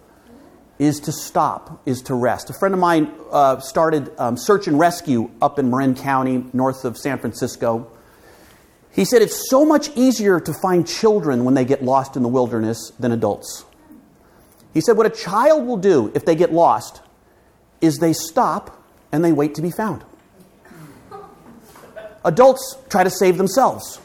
is 0.78 1.00
to 1.00 1.12
stop, 1.12 1.82
is 1.86 2.02
to 2.02 2.14
rest. 2.14 2.50
A 2.50 2.52
friend 2.52 2.72
of 2.72 2.78
mine 2.78 3.12
uh, 3.32 3.58
started 3.58 4.12
um, 4.18 4.36
search 4.36 4.68
and 4.68 4.78
rescue 4.78 5.30
up 5.42 5.58
in 5.58 5.70
Marin 5.70 5.96
County, 5.96 6.44
north 6.52 6.84
of 6.84 6.96
San 6.96 7.18
Francisco. 7.18 7.90
He 8.96 9.04
said 9.04 9.20
it's 9.20 9.50
so 9.50 9.66
much 9.66 9.90
easier 9.94 10.40
to 10.40 10.54
find 10.54 10.88
children 10.88 11.44
when 11.44 11.52
they 11.52 11.66
get 11.66 11.84
lost 11.84 12.16
in 12.16 12.22
the 12.22 12.30
wilderness 12.30 12.92
than 12.98 13.12
adults. 13.12 13.66
He 14.72 14.80
said 14.80 14.96
what 14.96 15.04
a 15.04 15.10
child 15.10 15.66
will 15.66 15.76
do 15.76 16.10
if 16.14 16.24
they 16.24 16.34
get 16.34 16.50
lost 16.50 17.02
is 17.82 17.98
they 17.98 18.14
stop 18.14 18.82
and 19.12 19.22
they 19.22 19.32
wait 19.32 19.54
to 19.56 19.62
be 19.62 19.70
found. 19.70 20.02
Adults 22.24 22.76
try 22.88 23.04
to 23.04 23.10
save 23.10 23.36
themselves. 23.36 24.00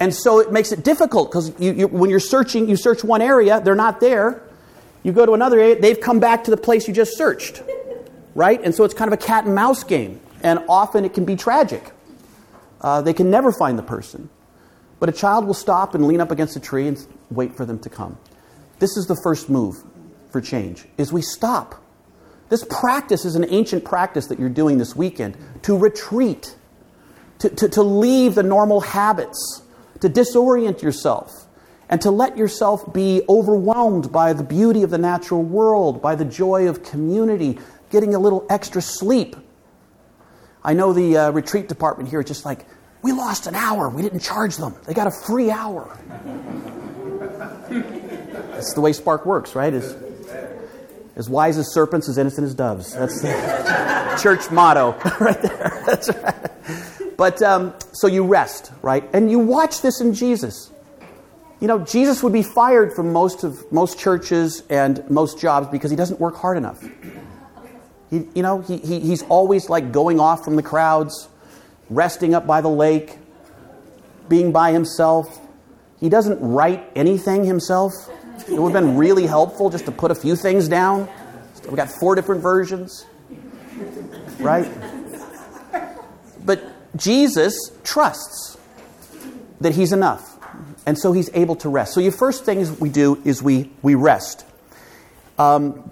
And 0.00 0.12
so 0.12 0.40
it 0.40 0.50
makes 0.50 0.72
it 0.72 0.82
difficult 0.82 1.30
because 1.30 1.52
you, 1.60 1.72
you, 1.72 1.86
when 1.86 2.10
you're 2.10 2.18
searching, 2.18 2.68
you 2.68 2.76
search 2.76 3.04
one 3.04 3.22
area, 3.22 3.60
they're 3.60 3.76
not 3.76 4.00
there. 4.00 4.42
You 5.04 5.12
go 5.12 5.24
to 5.24 5.32
another 5.32 5.60
area, 5.60 5.80
they've 5.80 6.00
come 6.00 6.18
back 6.18 6.42
to 6.44 6.50
the 6.50 6.56
place 6.56 6.88
you 6.88 6.94
just 6.94 7.16
searched. 7.16 7.62
Right? 8.34 8.60
And 8.64 8.74
so 8.74 8.82
it's 8.82 8.94
kind 8.94 9.12
of 9.12 9.18
a 9.18 9.24
cat 9.24 9.44
and 9.44 9.54
mouse 9.54 9.84
game. 9.84 10.20
And 10.42 10.58
often 10.68 11.04
it 11.04 11.14
can 11.14 11.24
be 11.24 11.36
tragic. 11.36 11.92
Uh, 12.82 13.00
they 13.00 13.14
can 13.14 13.30
never 13.30 13.52
find 13.52 13.78
the 13.78 13.82
person. 13.82 14.28
But 14.98 15.08
a 15.08 15.12
child 15.12 15.46
will 15.46 15.54
stop 15.54 15.94
and 15.94 16.06
lean 16.06 16.20
up 16.20 16.30
against 16.30 16.56
a 16.56 16.60
tree 16.60 16.88
and 16.88 16.98
wait 17.30 17.56
for 17.56 17.64
them 17.64 17.78
to 17.80 17.88
come. 17.88 18.18
This 18.78 18.96
is 18.96 19.06
the 19.06 19.16
first 19.22 19.48
move 19.48 19.82
for 20.30 20.40
change, 20.40 20.86
is 20.98 21.12
we 21.12 21.22
stop. 21.22 21.80
This 22.48 22.64
practice 22.68 23.24
is 23.24 23.34
an 23.34 23.46
ancient 23.48 23.84
practice 23.84 24.26
that 24.26 24.38
you're 24.38 24.48
doing 24.48 24.78
this 24.78 24.94
weekend 24.94 25.36
to 25.62 25.76
retreat, 25.76 26.56
to, 27.38 27.48
to, 27.48 27.68
to 27.68 27.82
leave 27.82 28.34
the 28.34 28.42
normal 28.42 28.80
habits, 28.80 29.62
to 30.00 30.08
disorient 30.08 30.82
yourself, 30.82 31.46
and 31.88 32.00
to 32.00 32.10
let 32.10 32.36
yourself 32.36 32.92
be 32.92 33.22
overwhelmed 33.28 34.10
by 34.12 34.32
the 34.32 34.42
beauty 34.42 34.82
of 34.82 34.90
the 34.90 34.98
natural 34.98 35.42
world, 35.42 36.02
by 36.02 36.14
the 36.14 36.24
joy 36.24 36.68
of 36.68 36.82
community, 36.82 37.58
getting 37.90 38.14
a 38.14 38.18
little 38.18 38.46
extra 38.50 38.82
sleep 38.82 39.36
I 40.64 40.74
know 40.74 40.92
the 40.92 41.16
uh, 41.16 41.30
retreat 41.30 41.68
department 41.68 42.08
here 42.08 42.20
is 42.20 42.26
just 42.26 42.44
like, 42.44 42.66
we 43.02 43.12
lost 43.12 43.46
an 43.46 43.54
hour. 43.54 43.88
We 43.88 44.02
didn't 44.02 44.20
charge 44.20 44.56
them. 44.56 44.76
They 44.86 44.94
got 44.94 45.08
a 45.08 45.10
free 45.10 45.50
hour. 45.50 45.98
That's 48.52 48.74
the 48.74 48.80
way 48.80 48.92
Spark 48.92 49.26
works, 49.26 49.56
right? 49.56 49.74
As, 49.74 51.28
wise 51.28 51.58
as 51.58 51.72
serpents, 51.72 52.08
as 52.08 52.16
innocent 52.16 52.46
as 52.46 52.54
doves. 52.54 52.94
That's 52.94 53.20
the 53.22 54.18
church 54.22 54.50
motto 54.52 54.92
right 55.20 55.42
there. 55.42 55.82
That's 55.84 56.14
right. 56.14 57.16
But 57.16 57.42
um, 57.42 57.74
so 57.92 58.06
you 58.06 58.24
rest, 58.24 58.72
right? 58.82 59.08
And 59.12 59.30
you 59.30 59.40
watch 59.40 59.82
this 59.82 60.00
in 60.00 60.14
Jesus. 60.14 60.70
You 61.60 61.68
know, 61.68 61.80
Jesus 61.80 62.22
would 62.22 62.32
be 62.32 62.42
fired 62.42 62.92
from 62.94 63.12
most 63.12 63.44
of 63.44 63.70
most 63.72 63.98
churches 63.98 64.62
and 64.68 65.08
most 65.10 65.38
jobs 65.38 65.68
because 65.68 65.90
he 65.90 65.96
doesn't 65.96 66.18
work 66.20 66.36
hard 66.36 66.56
enough. 66.56 66.82
He, 68.12 68.28
you 68.34 68.42
know, 68.42 68.60
he, 68.60 68.76
he, 68.76 69.00
he's 69.00 69.22
always 69.22 69.70
like 69.70 69.90
going 69.90 70.20
off 70.20 70.44
from 70.44 70.56
the 70.56 70.62
crowds, 70.62 71.30
resting 71.88 72.34
up 72.34 72.46
by 72.46 72.60
the 72.60 72.68
lake, 72.68 73.16
being 74.28 74.52
by 74.52 74.70
himself. 74.72 75.40
He 75.98 76.10
doesn't 76.10 76.38
write 76.40 76.84
anything 76.94 77.44
himself. 77.44 77.94
It 78.46 78.60
would 78.60 78.74
have 78.74 78.84
been 78.84 78.98
really 78.98 79.26
helpful 79.26 79.70
just 79.70 79.86
to 79.86 79.92
put 79.92 80.10
a 80.10 80.14
few 80.14 80.36
things 80.36 80.68
down. 80.68 81.08
We've 81.64 81.74
got 81.74 81.88
four 81.88 82.14
different 82.14 82.42
versions, 82.42 83.06
right? 84.38 84.70
But 86.44 86.62
Jesus 86.96 87.56
trusts 87.82 88.58
that 89.62 89.74
he's 89.74 89.94
enough. 89.94 90.28
And 90.84 90.98
so 90.98 91.12
he's 91.12 91.30
able 91.32 91.56
to 91.56 91.70
rest. 91.70 91.94
So, 91.94 92.00
your 92.00 92.12
first 92.12 92.44
thing 92.44 92.78
we 92.78 92.90
do 92.90 93.22
is 93.24 93.42
we, 93.42 93.70
we 93.80 93.94
rest. 93.94 94.44
Um, 95.38 95.88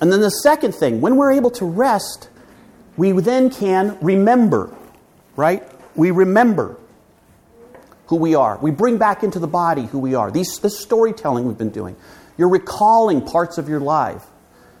and 0.00 0.12
then 0.12 0.20
the 0.20 0.30
second 0.30 0.74
thing, 0.74 1.00
when 1.00 1.16
we're 1.16 1.32
able 1.32 1.50
to 1.52 1.64
rest, 1.64 2.28
we 2.96 3.12
then 3.12 3.50
can 3.50 3.98
remember, 4.00 4.74
right? 5.36 5.62
We 5.96 6.10
remember 6.10 6.76
who 8.06 8.16
we 8.16 8.34
are. 8.34 8.58
We 8.58 8.70
bring 8.70 8.98
back 8.98 9.22
into 9.22 9.38
the 9.38 9.46
body 9.46 9.86
who 9.86 9.98
we 9.98 10.14
are. 10.14 10.30
These, 10.30 10.58
this 10.60 10.80
storytelling 10.80 11.46
we've 11.46 11.58
been 11.58 11.70
doing. 11.70 11.96
You're 12.36 12.48
recalling 12.48 13.22
parts 13.22 13.58
of 13.58 13.68
your 13.68 13.80
life. 13.80 14.24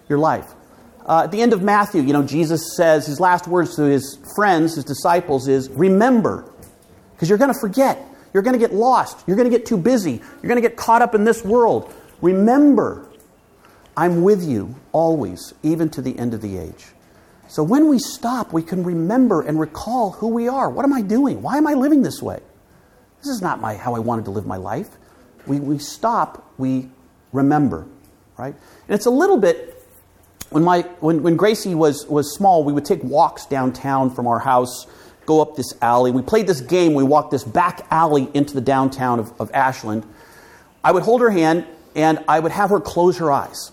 Your 0.08 0.18
life. 0.18 0.46
Uh, 1.04 1.22
at 1.24 1.32
the 1.32 1.40
end 1.40 1.52
of 1.52 1.62
Matthew, 1.62 2.02
you 2.02 2.12
know, 2.12 2.22
Jesus 2.22 2.76
says 2.76 3.06
his 3.06 3.18
last 3.18 3.48
words 3.48 3.76
to 3.76 3.82
his 3.82 4.18
friends, 4.36 4.76
his 4.76 4.84
disciples, 4.84 5.48
is 5.48 5.68
remember. 5.70 6.44
Because 7.14 7.28
you're 7.28 7.38
going 7.38 7.52
to 7.52 7.58
forget. 7.58 7.98
You're 8.32 8.42
going 8.42 8.58
to 8.58 8.58
get 8.58 8.74
lost. 8.74 9.24
You're 9.26 9.36
going 9.36 9.50
to 9.50 9.56
get 9.56 9.66
too 9.66 9.78
busy. 9.78 10.12
You're 10.12 10.48
going 10.48 10.62
to 10.62 10.68
get 10.68 10.76
caught 10.76 11.02
up 11.02 11.14
in 11.14 11.24
this 11.24 11.42
world. 11.44 11.92
Remember 12.20 13.07
I'm 13.98 14.22
with 14.22 14.44
you 14.44 14.76
always, 14.92 15.52
even 15.64 15.88
to 15.90 16.00
the 16.00 16.16
end 16.16 16.32
of 16.32 16.40
the 16.40 16.56
age. 16.56 16.86
So 17.48 17.64
when 17.64 17.88
we 17.88 17.98
stop, 17.98 18.52
we 18.52 18.62
can 18.62 18.84
remember 18.84 19.42
and 19.42 19.58
recall 19.58 20.12
who 20.12 20.28
we 20.28 20.46
are. 20.46 20.70
What 20.70 20.84
am 20.84 20.92
I 20.92 21.02
doing? 21.02 21.42
Why 21.42 21.56
am 21.56 21.66
I 21.66 21.74
living 21.74 22.02
this 22.02 22.22
way? 22.22 22.38
This 23.18 23.26
is 23.34 23.42
not 23.42 23.60
my, 23.60 23.74
how 23.74 23.96
I 23.96 23.98
wanted 23.98 24.26
to 24.26 24.30
live 24.30 24.46
my 24.46 24.56
life. 24.56 24.88
We, 25.48 25.58
we 25.58 25.78
stop, 25.78 26.48
we 26.58 26.90
remember, 27.32 27.88
right? 28.36 28.54
And 28.86 28.94
it's 28.94 29.06
a 29.06 29.10
little 29.10 29.38
bit, 29.38 29.82
when, 30.50 30.62
my, 30.62 30.82
when, 31.00 31.24
when 31.24 31.36
Gracie 31.36 31.74
was, 31.74 32.06
was 32.06 32.32
small, 32.32 32.62
we 32.62 32.72
would 32.72 32.84
take 32.84 33.02
walks 33.02 33.46
downtown 33.46 34.14
from 34.14 34.28
our 34.28 34.38
house, 34.38 34.86
go 35.26 35.42
up 35.42 35.56
this 35.56 35.74
alley. 35.82 36.12
We 36.12 36.22
played 36.22 36.46
this 36.46 36.60
game. 36.60 36.94
We 36.94 37.02
walked 37.02 37.32
this 37.32 37.42
back 37.42 37.84
alley 37.90 38.30
into 38.32 38.54
the 38.54 38.60
downtown 38.60 39.18
of, 39.18 39.40
of 39.40 39.50
Ashland 39.52 40.06
I 40.82 40.92
would 40.92 41.02
hold 41.02 41.20
her 41.20 41.30
hand 41.30 41.66
and 41.94 42.24
I 42.28 42.38
would 42.38 42.52
have 42.52 42.70
her 42.70 42.80
close 42.80 43.18
her 43.18 43.30
eyes. 43.30 43.72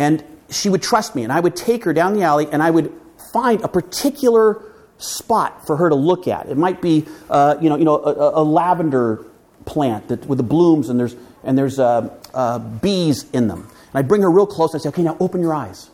And 0.00 0.24
she 0.48 0.70
would 0.70 0.82
trust 0.82 1.14
me, 1.14 1.24
and 1.24 1.30
I 1.30 1.40
would 1.40 1.54
take 1.54 1.84
her 1.84 1.92
down 1.92 2.14
the 2.14 2.22
alley 2.22 2.48
and 2.50 2.62
I 2.62 2.70
would 2.70 2.90
find 3.34 3.60
a 3.60 3.68
particular 3.68 4.62
spot 4.96 5.66
for 5.66 5.76
her 5.76 5.90
to 5.90 5.94
look 5.94 6.26
at. 6.26 6.48
It 6.48 6.56
might 6.56 6.80
be, 6.80 7.04
uh, 7.28 7.56
you 7.60 7.68
know, 7.68 7.76
you 7.76 7.84
know, 7.84 7.96
a, 7.96 8.40
a, 8.40 8.42
lavender 8.42 9.22
plant 9.66 10.08
that, 10.08 10.24
with 10.24 10.38
the 10.38 10.42
blooms, 10.42 10.88
and 10.88 10.98
there's 10.98 11.14
and 11.44 11.56
there's 11.56 11.78
uh, 11.78 12.08
uh, 12.32 12.58
bees 12.58 13.26
in 13.32 13.46
them. 13.48 13.60
And 13.60 13.98
I'd 13.98 14.08
bring 14.08 14.22
her 14.22 14.30
real 14.30 14.46
close. 14.46 14.72
And 14.72 14.80
I'd 14.80 14.84
say, 14.84 14.88
"Okay, 14.88 15.02
now 15.02 15.18
open 15.20 15.42
your 15.42 15.52
eyes." 15.52 15.90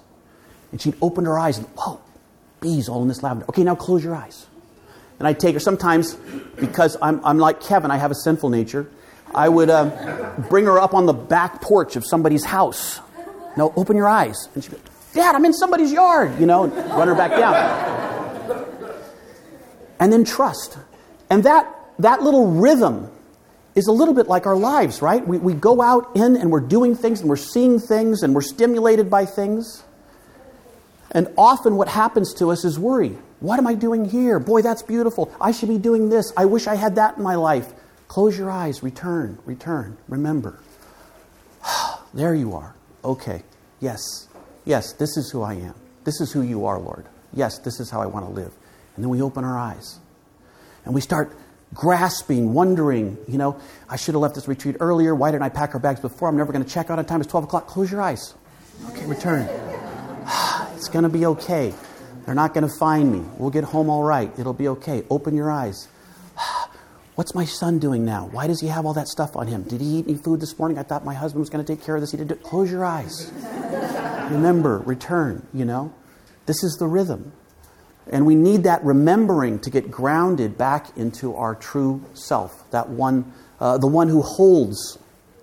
And 0.71 0.81
she'd 0.81 0.95
open 1.03 1.25
her 1.25 1.37
eyes, 1.37 1.59
and 1.59 1.67
whoa, 1.69 2.01
bees 2.61 2.89
all 2.89 3.03
in 3.03 3.09
this 3.09 3.25
lavender. 3.25 3.47
Okay, 3.49 3.65
now 3.65 3.75
close 3.75 4.05
your 4.05 4.15
eyes. 4.15 4.47
And 5.19 5.27
I'd 5.27 5.41
take 5.41 5.55
her 5.55 5.61
sometimes 5.61 6.15
because 6.61 6.97
I'm, 7.03 7.25
I'm 7.25 7.39
like 7.39 7.61
Kevin. 7.61 7.91
I 7.91 7.97
have 7.97 8.13
a 8.13 8.17
sinful 8.17 8.51
nature. 8.51 8.89
I 9.35 9.49
would 9.49 9.69
uh, 9.69 10.33
bring 10.49 10.67
her 10.67 10.79
up 10.79 10.95
on 10.95 11.07
the 11.07 11.13
back 11.13 11.61
porch 11.61 11.97
of 11.97 12.07
somebody's 12.07 12.45
house. 12.45 13.01
No, 13.57 13.73
open 13.77 13.97
your 13.97 14.09
eyes. 14.09 14.49
And 14.55 14.63
she 14.63 14.71
goes, 14.71 14.81
Dad, 15.15 15.35
I'm 15.35 15.45
in 15.45 15.55
somebody's 15.55 15.93
yard, 15.93 16.39
you 16.39 16.47
know, 16.47 16.67
run 16.67 17.09
her 17.09 17.15
back 17.15 17.31
down. 17.31 18.67
And 19.99 20.13
then 20.13 20.25
trust. 20.25 20.77
And 21.31 21.45
that, 21.45 21.75
that 21.99 22.23
little 22.23 22.51
rhythm 22.51 23.11
is 23.75 23.87
a 23.87 23.93
little 23.93 24.15
bit 24.15 24.27
like 24.27 24.47
our 24.47 24.57
lives, 24.57 25.01
right? 25.01 25.27
We, 25.27 25.39
we 25.39 25.55
go 25.55 25.81
out 25.81 26.17
in 26.17 26.37
and 26.37 26.51
we're 26.51 26.61
doing 26.61 26.95
things 26.95 27.21
and 27.21 27.29
we're 27.29 27.37
seeing 27.37 27.79
things 27.79 28.23
and 28.23 28.35
we're 28.35 28.43
stimulated 28.43 29.09
by 29.11 29.25
things. 29.25 29.85
And 31.11 31.29
often 31.39 31.77
what 31.77 31.89
happens 31.89 32.35
to 32.35 32.51
us 32.51 32.65
is 32.65 32.79
worry. 32.79 33.17
What 33.41 33.59
am 33.59 33.67
I 33.67 33.75
doing 33.75 34.05
here? 34.05 34.39
Boy, 34.39 34.63
that's 34.63 34.83
beautiful. 34.83 35.33
I 35.41 35.53
should 35.53 35.69
be 35.69 35.79
doing 35.79 36.09
this. 36.09 36.33
I 36.37 36.47
wish 36.47 36.67
I 36.67 36.75
had 36.75 36.97
that 36.97 37.17
in 37.17 37.23
my 37.23 37.35
life. 37.37 37.67
Close 38.09 38.37
your 38.37 38.51
eyes, 38.51 38.83
return, 38.83 39.39
return, 39.45 39.97
remember. 40.09 40.59
there 42.15 42.35
you 42.35 42.55
are. 42.55 42.75
Okay. 43.07 43.43
Yes. 43.81 44.27
Yes, 44.65 44.93
this 44.95 45.17
is 45.17 45.31
who 45.31 45.43
I 45.43 45.55
am. 45.55 45.75
This 46.05 46.21
is 46.21 46.33
who 46.33 46.43
you 46.43 46.67
are, 46.67 46.79
Lord. 46.79 47.07
Yes, 47.33 47.59
this 47.59 47.79
is 47.79 47.89
how 47.89 48.03
I 48.03 48.07
want 48.07 48.27
to 48.27 48.33
live. 48.33 48.53
And 48.97 49.05
then 49.05 49.11
we 49.11 49.23
open 49.23 49.45
our 49.45 49.57
eyes. 49.57 49.99
And 50.85 50.95
we 50.95 51.01
start 51.01 51.37
grasping, 51.73 52.53
wondering, 52.53 53.17
you 53.29 53.39
know, 53.39 53.61
I 53.89 53.97
should 53.97 54.15
have 54.15 54.23
left 54.23 54.35
this 54.35 54.49
retreat 54.49 54.77
earlier. 54.81 55.15
Why 55.15 55.31
didn't 55.31 55.45
I 55.45 55.51
pack 55.51 55.75
our 55.75 55.81
bags 55.81 56.01
before? 56.01 56.29
I'm 56.29 56.37
never 56.37 56.53
going 56.53 56.65
to 56.65 56.71
check 56.71 56.91
out 56.91 56.99
on 56.99 57.05
time. 57.05 57.21
It's 57.21 57.31
12 57.31 57.45
o'clock. 57.45 57.69
Close 57.69 57.91
your 57.91 58.03
eyes. 58.03 58.35
Okay, 58.91 59.07
return. 59.07 59.43
it's 60.75 60.89
going 60.89 61.05
to 61.05 61.09
be 61.09 61.27
okay. 61.27 61.73
They're 62.25 62.35
not 62.35 62.55
going 62.55 62.69
to 62.69 62.75
find 62.79 63.13
me. 63.13 63.25
We'll 63.39 63.51
get 63.51 63.63
home 63.63 63.89
all 63.89 64.03
right. 64.03 64.37
It'll 64.37 64.53
be 64.53 64.69
okay. 64.69 65.05
Open 65.11 65.37
your 65.37 65.51
eyes. 65.51 65.87
What's 67.17 67.35
my 67.35 67.47
son 67.47 67.79
doing 67.79 68.05
now? 68.05 68.29
Why 68.31 68.47
does 68.47 68.61
he 68.61 68.69
have 68.69 68.85
all 68.85 68.93
that 68.93 69.09
stuff 69.09 69.37
on 69.37 69.47
him? 69.47 69.63
Did 69.63 69.81
he 69.81 69.87
eat 69.87 70.05
any 70.07 70.19
food 70.19 70.39
this 70.39 70.59
morning? 70.59 70.79
I 70.79 70.83
thought 70.83 71.03
my 71.03 71.15
husband 71.15 71.41
was 71.41 71.49
going 71.49 71.65
to 71.65 71.77
take 71.77 71.83
care 71.83 71.95
of 71.95 72.03
this. 72.03 72.11
He 72.11 72.19
didn't. 72.19 72.43
Close 72.43 72.71
your 72.71 72.85
eyes. 72.85 73.33
Remember, 74.31 74.81
return, 74.81 75.47
you 75.55 75.65
know? 75.65 75.95
This 76.45 76.63
is 76.63 76.77
the 76.79 76.87
rhythm. 76.87 77.33
And 78.07 78.27
we 78.27 78.35
need 78.35 78.65
that 78.65 78.85
remembering 78.85 79.61
to 79.61 79.71
get 79.71 79.91
grounded 79.91 80.59
back 80.59 80.95
into 80.99 81.35
our 81.35 81.55
true 81.55 82.05
self, 82.13 82.71
that 82.71 82.91
one, 82.91 83.33
uh, 83.61 83.79
the 83.79 83.89
one 83.89 84.09
who 84.09 84.21
holds 84.21 84.99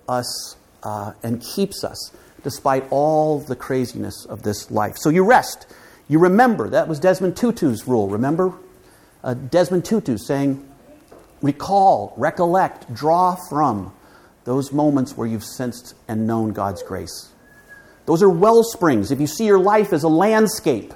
us 0.08 0.56
uh, 0.84 1.12
and 1.24 1.42
keeps 1.42 1.82
us 1.82 2.12
despite 2.44 2.86
all 2.90 3.40
the 3.40 3.56
craziness 3.56 4.26
of 4.26 4.42
this 4.42 4.70
life. 4.70 4.94
So 4.96 5.10
you 5.10 5.24
rest. 5.24 5.66
You 6.06 6.20
remember. 6.20 6.70
That 6.70 6.86
was 6.86 7.00
Desmond 7.00 7.36
Tutu's 7.36 7.88
rule, 7.88 8.08
remember? 8.08 8.52
Uh, 9.24 9.34
Desmond 9.34 9.84
Tutu 9.84 10.18
saying, 10.18 10.64
recall, 11.44 12.14
recollect, 12.16 12.92
draw 12.92 13.36
from 13.48 13.94
those 14.44 14.72
moments 14.72 15.16
where 15.16 15.26
you've 15.26 15.44
sensed 15.44 15.94
and 16.08 16.26
known 16.26 16.52
God's 16.52 16.82
grace. 16.82 17.28
Those 18.06 18.22
are 18.22 18.28
well 18.28 18.62
springs. 18.62 19.10
If 19.10 19.20
you 19.20 19.26
see 19.26 19.46
your 19.46 19.58
life 19.58 19.92
as 19.92 20.02
a 20.02 20.08
landscape, 20.08 20.92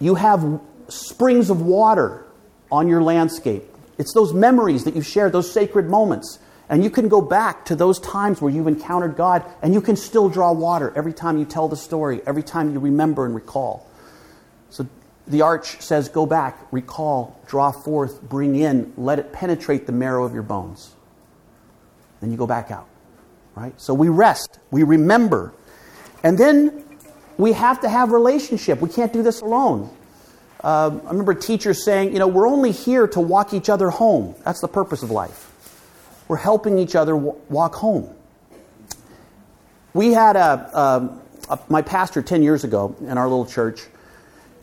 you 0.00 0.16
have 0.16 0.60
springs 0.88 1.50
of 1.50 1.62
water 1.62 2.24
on 2.70 2.88
your 2.88 3.02
landscape. 3.02 3.64
It's 3.98 4.12
those 4.14 4.32
memories 4.32 4.84
that 4.84 4.94
you've 4.94 5.06
shared, 5.06 5.32
those 5.32 5.50
sacred 5.50 5.88
moments. 5.88 6.38
And 6.68 6.82
you 6.82 6.90
can 6.90 7.08
go 7.08 7.20
back 7.20 7.64
to 7.66 7.76
those 7.76 8.00
times 8.00 8.40
where 8.40 8.52
you've 8.52 8.66
encountered 8.66 9.16
God, 9.16 9.44
and 9.62 9.72
you 9.72 9.80
can 9.80 9.94
still 9.94 10.28
draw 10.28 10.52
water 10.52 10.92
every 10.96 11.12
time 11.12 11.38
you 11.38 11.44
tell 11.44 11.68
the 11.68 11.76
story, 11.76 12.20
every 12.26 12.42
time 12.42 12.72
you 12.72 12.80
remember 12.80 13.24
and 13.24 13.34
recall. 13.34 13.88
So 14.70 14.86
the 15.26 15.42
arch 15.42 15.80
says, 15.80 16.08
Go 16.08 16.26
back, 16.26 16.58
recall, 16.70 17.40
draw 17.46 17.72
forth, 17.72 18.22
bring 18.22 18.56
in, 18.56 18.92
let 18.96 19.18
it 19.18 19.32
penetrate 19.32 19.86
the 19.86 19.92
marrow 19.92 20.24
of 20.24 20.34
your 20.34 20.42
bones. 20.42 20.94
Then 22.20 22.30
you 22.30 22.36
go 22.36 22.46
back 22.46 22.70
out. 22.70 22.88
Right? 23.54 23.78
So 23.80 23.94
we 23.94 24.08
rest, 24.08 24.58
we 24.70 24.82
remember. 24.82 25.52
And 26.22 26.36
then 26.36 26.84
we 27.38 27.52
have 27.52 27.80
to 27.80 27.88
have 27.88 28.12
relationship. 28.12 28.80
We 28.80 28.88
can't 28.88 29.12
do 29.12 29.22
this 29.22 29.40
alone. 29.40 29.90
Uh, 30.62 30.98
I 31.04 31.10
remember 31.10 31.34
teachers 31.34 31.84
saying, 31.84 32.12
you 32.12 32.18
know, 32.18 32.26
we're 32.26 32.48
only 32.48 32.72
here 32.72 33.06
to 33.08 33.20
walk 33.20 33.54
each 33.54 33.68
other 33.68 33.90
home. 33.90 34.34
That's 34.44 34.60
the 34.60 34.68
purpose 34.68 35.02
of 35.02 35.10
life. 35.10 35.52
We're 36.28 36.36
helping 36.36 36.78
each 36.78 36.96
other 36.96 37.12
w- 37.12 37.36
walk 37.48 37.74
home. 37.74 38.12
We 39.94 40.12
had 40.12 40.36
a, 40.36 40.40
a, 40.40 41.54
a, 41.54 41.60
my 41.68 41.82
pastor 41.82 42.20
10 42.20 42.42
years 42.42 42.64
ago 42.64 42.96
in 43.00 43.16
our 43.16 43.28
little 43.28 43.46
church 43.46 43.86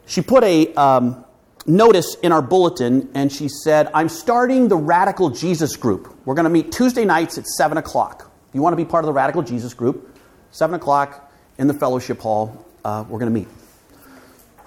she 0.05 0.21
put 0.21 0.43
a 0.43 0.73
um, 0.75 1.23
notice 1.65 2.15
in 2.15 2.31
our 2.31 2.41
bulletin 2.41 3.09
and 3.13 3.31
she 3.31 3.47
said, 3.47 3.89
I'm 3.93 4.09
starting 4.09 4.67
the 4.67 4.75
Radical 4.75 5.29
Jesus 5.29 5.75
group. 5.75 6.15
We're 6.25 6.35
going 6.35 6.45
to 6.45 6.49
meet 6.49 6.71
Tuesday 6.71 7.05
nights 7.05 7.37
at 7.37 7.47
7 7.47 7.77
o'clock. 7.77 8.31
If 8.49 8.55
you 8.55 8.61
want 8.61 8.73
to 8.73 8.77
be 8.77 8.85
part 8.85 9.03
of 9.03 9.07
the 9.07 9.13
Radical 9.13 9.41
Jesus 9.41 9.73
group, 9.73 10.17
7 10.51 10.75
o'clock 10.75 11.31
in 11.57 11.67
the 11.67 11.73
fellowship 11.73 12.19
hall, 12.19 12.65
uh, 12.83 13.05
we're 13.07 13.19
going 13.19 13.33
to 13.33 13.39
meet. 13.39 13.47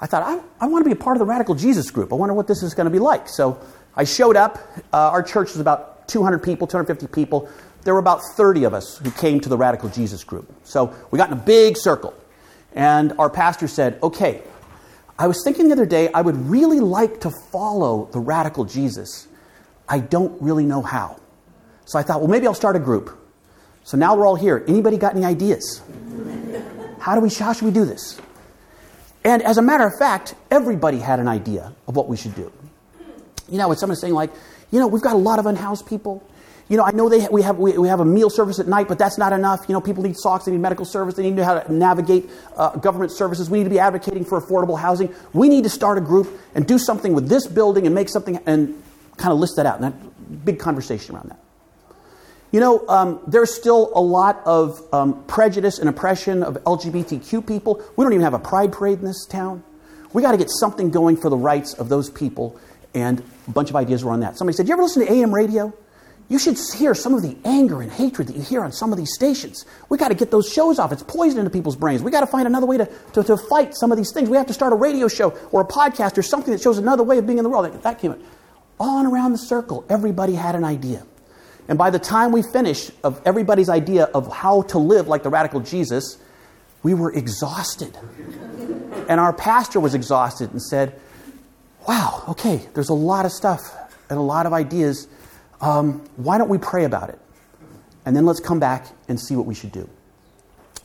I 0.01 0.07
thought, 0.07 0.23
I, 0.23 0.65
I 0.65 0.69
want 0.69 0.85
to 0.85 0.89
be 0.89 0.93
a 0.93 1.03
part 1.03 1.17
of 1.17 1.21
the 1.21 1.25
Radical 1.25 1.55
Jesus 1.55 1.91
group. 1.91 2.13
I 2.13 2.17
wonder 2.17 2.35
what 2.35 2.47
this 2.47 2.63
is 2.63 2.75
going 2.75 2.87
to 2.87 2.91
be 2.91 2.99
like. 2.99 3.29
So 3.29 3.61
I 3.95 4.05
showed 4.05 4.37
up. 4.37 4.59
Uh, 4.93 5.11
our 5.11 5.23
church 5.23 5.53
was 5.53 5.61
about 5.61 6.09
200 6.09 6.43
people, 6.43 6.67
250 6.67 7.07
people. 7.13 7.49
There 7.85 7.95
were 7.95 8.01
about 8.01 8.21
30 8.37 8.65
of 8.65 8.75
us 8.75 8.99
who 8.99 9.11
came 9.11 9.41
to 9.41 9.49
the 9.49 9.57
Radical 9.57 9.89
Jesus 9.89 10.25
group. 10.25 10.53
So 10.65 10.95
we 11.11 11.19
got 11.19 11.31
in 11.31 11.39
a 11.39 11.43
big 11.43 11.77
circle. 11.77 12.15
And 12.75 13.15
our 13.19 13.31
pastor 13.31 13.69
said, 13.69 13.99
okay, 14.03 14.43
I 15.19 15.27
was 15.27 15.43
thinking 15.43 15.69
the 15.69 15.73
other 15.73 15.87
day, 15.87 16.11
I 16.13 16.21
would 16.21 16.37
really 16.49 16.81
like 16.81 17.21
to 17.23 17.31
follow 17.51 18.09
the 18.13 18.19
radical 18.19 18.65
Jesus. 18.65 19.27
I 19.89 20.01
don't 20.01 20.41
really 20.43 20.67
know 20.67 20.83
how. 20.83 21.19
So 21.87 21.99
I 21.99 22.03
thought, 22.03 22.21
well, 22.21 22.29
maybe 22.29 22.47
I'll 22.47 22.55
start 22.55 22.77
a 22.77 22.81
group. 22.81 23.17
So 23.85 23.97
now 23.97 24.17
we're 24.17 24.27
all 24.27 24.37
here. 24.37 24.65
Anybody 24.67 24.99
got 24.99 25.15
any 25.15 25.25
ideas? 25.25 25.81
How 26.99 27.15
do 27.15 27.21
we 27.21 27.31
how 27.31 27.53
should 27.53 27.65
we 27.65 27.71
do 27.71 27.85
this? 27.85 28.21
And 29.25 29.43
as 29.43 29.59
a 29.59 29.63
matter 29.63 29.87
of 29.87 29.93
fact, 29.99 30.35
everybody 30.51 30.99
had 30.99 31.21
an 31.21 31.29
idea 31.29 31.73
of 31.87 31.97
what 31.97 32.09
we 32.09 32.17
should 32.17 32.35
do. 32.35 32.53
You 33.49 33.59
know, 33.59 33.69
with 33.69 33.79
someone 33.79 33.97
saying 33.97 34.15
like, 34.15 34.31
you 34.71 34.81
know, 34.81 34.89
we've 34.89 35.03
got 35.03 35.15
a 35.15 35.19
lot 35.19 35.39
of 35.39 35.47
unhoused 35.47 35.87
people 35.87 36.29
you 36.69 36.77
know, 36.77 36.83
I 36.83 36.91
know 36.91 37.09
they, 37.09 37.29
we, 37.31 37.43
have, 37.43 37.59
we, 37.59 37.79
we 37.79 37.87
have 37.89 38.01
a 38.01 38.05
meal 38.05 38.29
service 38.29 38.59
at 38.59 38.67
night, 38.67 38.89
but 38.89 38.99
that's 38.99 39.19
not 39.19 39.33
enough. 39.33 39.67
You 39.69 39.75
know, 39.75 39.81
people 39.81 40.03
need 40.03 40.17
socks, 40.17 40.47
they 40.47 40.53
need 40.53 40.61
medical 40.61 40.85
service, 40.85 41.15
they 41.15 41.23
need 41.23 41.31
to 41.31 41.37
know 41.37 41.45
how 41.45 41.61
to 41.61 41.73
navigate 41.73 42.29
uh, 42.57 42.71
government 42.77 43.13
services. 43.13 43.49
We 43.49 43.59
need 43.59 43.65
to 43.65 43.71
be 43.71 43.79
advocating 43.79 44.25
for 44.25 44.41
affordable 44.41 44.79
housing. 44.79 45.15
We 45.33 45.49
need 45.49 45.63
to 45.65 45.71
start 45.71 45.97
a 45.97 46.01
group 46.01 46.29
and 46.55 46.67
do 46.67 46.79
something 46.79 47.15
with 47.15 47.29
this 47.29 47.47
building 47.47 47.87
and 47.87 47.95
make 47.95 48.09
something 48.09 48.41
and 48.47 48.83
kind 49.17 49.33
of 49.33 49.39
list 49.39 49.57
that 49.57 49.67
out. 49.67 49.81
And 49.81 49.85
that 49.85 50.45
big 50.45 50.59
conversation 50.59 51.15
around 51.15 51.31
that. 51.31 51.39
You 52.51 52.61
know, 52.61 52.87
um, 52.89 53.21
there's 53.27 53.55
still 53.55 53.93
a 53.95 54.01
lot 54.01 54.41
of 54.45 54.83
um, 54.93 55.25
prejudice 55.25 55.79
and 55.79 55.89
oppression 55.89 56.43
of 56.43 56.55
LGBTQ 56.65 57.47
people. 57.47 57.83
We 57.97 58.05
don't 58.05 58.13
even 58.13 58.25
have 58.25 58.35
a 58.35 58.39
pride 58.39 58.73
parade 58.73 58.99
in 58.99 59.05
this 59.05 59.27
town. 59.27 59.63
We 60.13 60.23
got 60.23 60.33
to 60.33 60.39
get 60.39 60.51
something 60.51 60.91
going 60.91 61.17
for 61.17 61.29
the 61.29 61.37
rights 61.37 61.75
of 61.75 61.89
those 61.89 62.09
people, 62.09 62.59
and 62.95 63.23
a 63.47 63.51
bunch 63.51 63.71
of 63.71 63.77
ideas 63.77 64.05
were 64.05 64.13
on 64.13 64.21
that. 64.21 64.39
Somebody 64.39 64.57
said, 64.57 64.69
You 64.69 64.73
ever 64.73 64.83
listen 64.83 65.05
to 65.05 65.13
AM 65.13 65.35
radio? 65.35 65.73
You 66.29 66.41
should 66.41 66.59
hear 66.77 66.93
some 66.93 67.15
of 67.15 67.23
the 67.23 67.37
anger 67.45 67.81
and 67.81 67.91
hatred 67.91 68.29
that 68.29 68.37
you 68.37 68.43
hear 68.43 68.65
on 68.65 68.73
some 68.73 68.93
of 68.93 68.99
these 68.99 69.15
stations. 69.15 69.65
We 69.89 69.97
got 69.97 70.09
to 70.09 70.15
get 70.15 70.33
those 70.33 70.49
shows 70.49 70.81
off. 70.81 70.91
It's 70.91 71.05
poison 71.05 71.39
into 71.39 71.51
people's 71.51 71.77
brains. 71.77 72.03
We 72.03 72.11
got 72.11 72.21
to 72.21 72.27
find 72.27 72.49
another 72.49 72.67
way 72.67 72.79
to, 72.79 72.91
to, 73.13 73.23
to, 73.23 73.37
fight 73.37 73.77
some 73.77 73.93
of 73.93 73.99
these 73.99 74.13
things. 74.13 74.29
We 74.29 74.37
have 74.37 74.47
to 74.47 74.53
start 74.53 74.73
a 74.73 74.77
radio 74.77 75.07
show 75.07 75.31
or 75.53 75.61
a 75.61 75.65
podcast 75.65 76.19
or 76.19 76.23
something 76.23 76.53
that 76.53 76.61
shows 76.61 76.79
another 76.79 77.05
way 77.05 77.19
of 77.19 77.27
being 77.27 77.39
in 77.39 77.45
the 77.45 77.51
world. 77.51 77.67
That, 77.67 77.83
that 77.83 78.01
came. 78.01 78.21
On 78.81 79.07
around 79.07 79.33
the 79.33 79.39
circle, 79.39 79.85
everybody 79.89 80.35
had 80.35 80.57
an 80.57 80.65
idea. 80.65 81.07
And 81.69 81.79
by 81.79 81.91
the 81.91 81.99
time 81.99 82.33
we 82.33 82.43
finished 82.43 82.91
of 83.05 83.21
everybody's 83.25 83.69
idea 83.69 84.05
of 84.05 84.33
how 84.33 84.63
to 84.63 84.79
live 84.79 85.07
like 85.07 85.23
the 85.23 85.31
radical 85.31 85.61
Jesus, 85.61 86.19
we 86.83 86.93
were 86.93 87.13
exhausted. 87.13 87.97
and 89.09 89.21
our 89.21 89.33
pastor 89.33 89.79
was 89.79 89.95
exhausted 89.95 90.51
and 90.51 90.63
said, 90.63 90.99
Wow, 91.87 92.25
okay, 92.31 92.67
there's 92.75 92.89
a 92.89 92.95
lot 92.95 93.27
of 93.27 93.33
stuff 93.33 93.63
and 94.11 94.19
a 94.19 94.23
lot 94.23 94.47
of 94.47 94.53
ideas 94.53 95.07
um, 95.61 96.05
why 96.17 96.39
don't 96.39 96.49
we 96.49 96.59
pray 96.59 96.85
about 96.85 97.09
it? 97.11 97.19
And 98.05 98.17
then 98.17 98.25
let's 98.25 98.41
come 98.41 98.61
back 98.61 98.87
and 99.09 99.21
see 99.21 99.35
what 99.35 99.47
we 99.47 99.55
should 99.55 99.73
do. 99.73 99.89